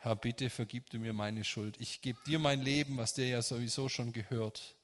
Herr, 0.00 0.16
bitte 0.16 0.50
vergib 0.50 0.90
du 0.90 0.98
mir 0.98 1.14
meine 1.14 1.44
Schuld. 1.44 1.80
Ich 1.80 2.02
gebe 2.02 2.18
dir 2.26 2.38
mein 2.38 2.60
Leben, 2.60 2.98
was 2.98 3.14
dir 3.14 3.26
ja 3.26 3.40
sowieso 3.40 3.88
schon 3.88 4.12
gehört. 4.12 4.76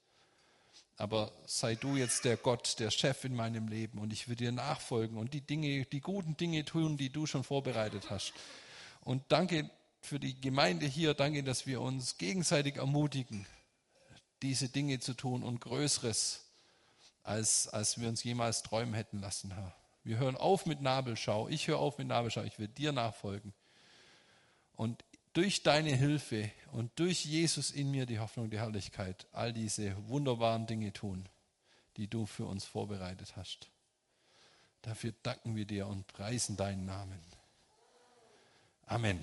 Aber 0.96 1.30
sei 1.44 1.74
du 1.74 1.96
jetzt 1.96 2.24
der 2.24 2.38
Gott, 2.38 2.78
der 2.78 2.90
Chef 2.90 3.22
in 3.24 3.36
meinem 3.36 3.68
Leben 3.68 3.98
und 3.98 4.14
ich 4.14 4.28
will 4.28 4.36
dir 4.36 4.52
nachfolgen 4.52 5.18
und 5.18 5.34
die 5.34 5.42
Dinge, 5.42 5.84
die 5.84 6.00
guten 6.00 6.38
Dinge 6.38 6.64
tun, 6.64 6.96
die 6.96 7.10
du 7.10 7.26
schon 7.26 7.44
vorbereitet 7.44 8.08
hast. 8.08 8.32
Und 9.02 9.22
danke, 9.28 9.70
für 10.08 10.18
die 10.18 10.40
Gemeinde 10.40 10.86
hier. 10.86 11.14
Danke, 11.14 11.42
dass 11.42 11.66
wir 11.66 11.80
uns 11.80 12.18
gegenseitig 12.18 12.76
ermutigen, 12.76 13.46
diese 14.42 14.68
Dinge 14.68 14.98
zu 14.98 15.14
tun 15.14 15.42
und 15.42 15.60
Größeres, 15.60 16.44
als, 17.22 17.68
als 17.68 18.00
wir 18.00 18.08
uns 18.08 18.24
jemals 18.24 18.62
träumen 18.62 18.94
hätten 18.94 19.20
lassen, 19.20 19.52
Herr. 19.54 19.74
Wir 20.04 20.16
hören 20.16 20.36
auf 20.36 20.64
mit 20.64 20.80
Nabelschau. 20.80 21.48
Ich 21.48 21.68
höre 21.68 21.78
auf 21.78 21.98
mit 21.98 22.08
Nabelschau. 22.08 22.42
Ich 22.42 22.58
will 22.58 22.68
dir 22.68 22.92
nachfolgen. 22.92 23.52
Und 24.74 25.04
durch 25.34 25.62
deine 25.62 25.94
Hilfe 25.94 26.50
und 26.72 26.90
durch 26.98 27.24
Jesus 27.24 27.70
in 27.70 27.90
mir 27.90 28.06
die 28.06 28.18
Hoffnung, 28.18 28.48
die 28.48 28.58
Herrlichkeit, 28.58 29.26
all 29.32 29.52
diese 29.52 29.94
wunderbaren 30.08 30.66
Dinge 30.66 30.92
tun, 30.92 31.28
die 31.98 32.08
du 32.08 32.24
für 32.24 32.46
uns 32.46 32.64
vorbereitet 32.64 33.36
hast. 33.36 33.68
Dafür 34.82 35.12
danken 35.22 35.56
wir 35.56 35.66
dir 35.66 35.86
und 35.86 36.06
preisen 36.06 36.56
deinen 36.56 36.86
Namen. 36.86 37.20
Amen. 38.86 39.22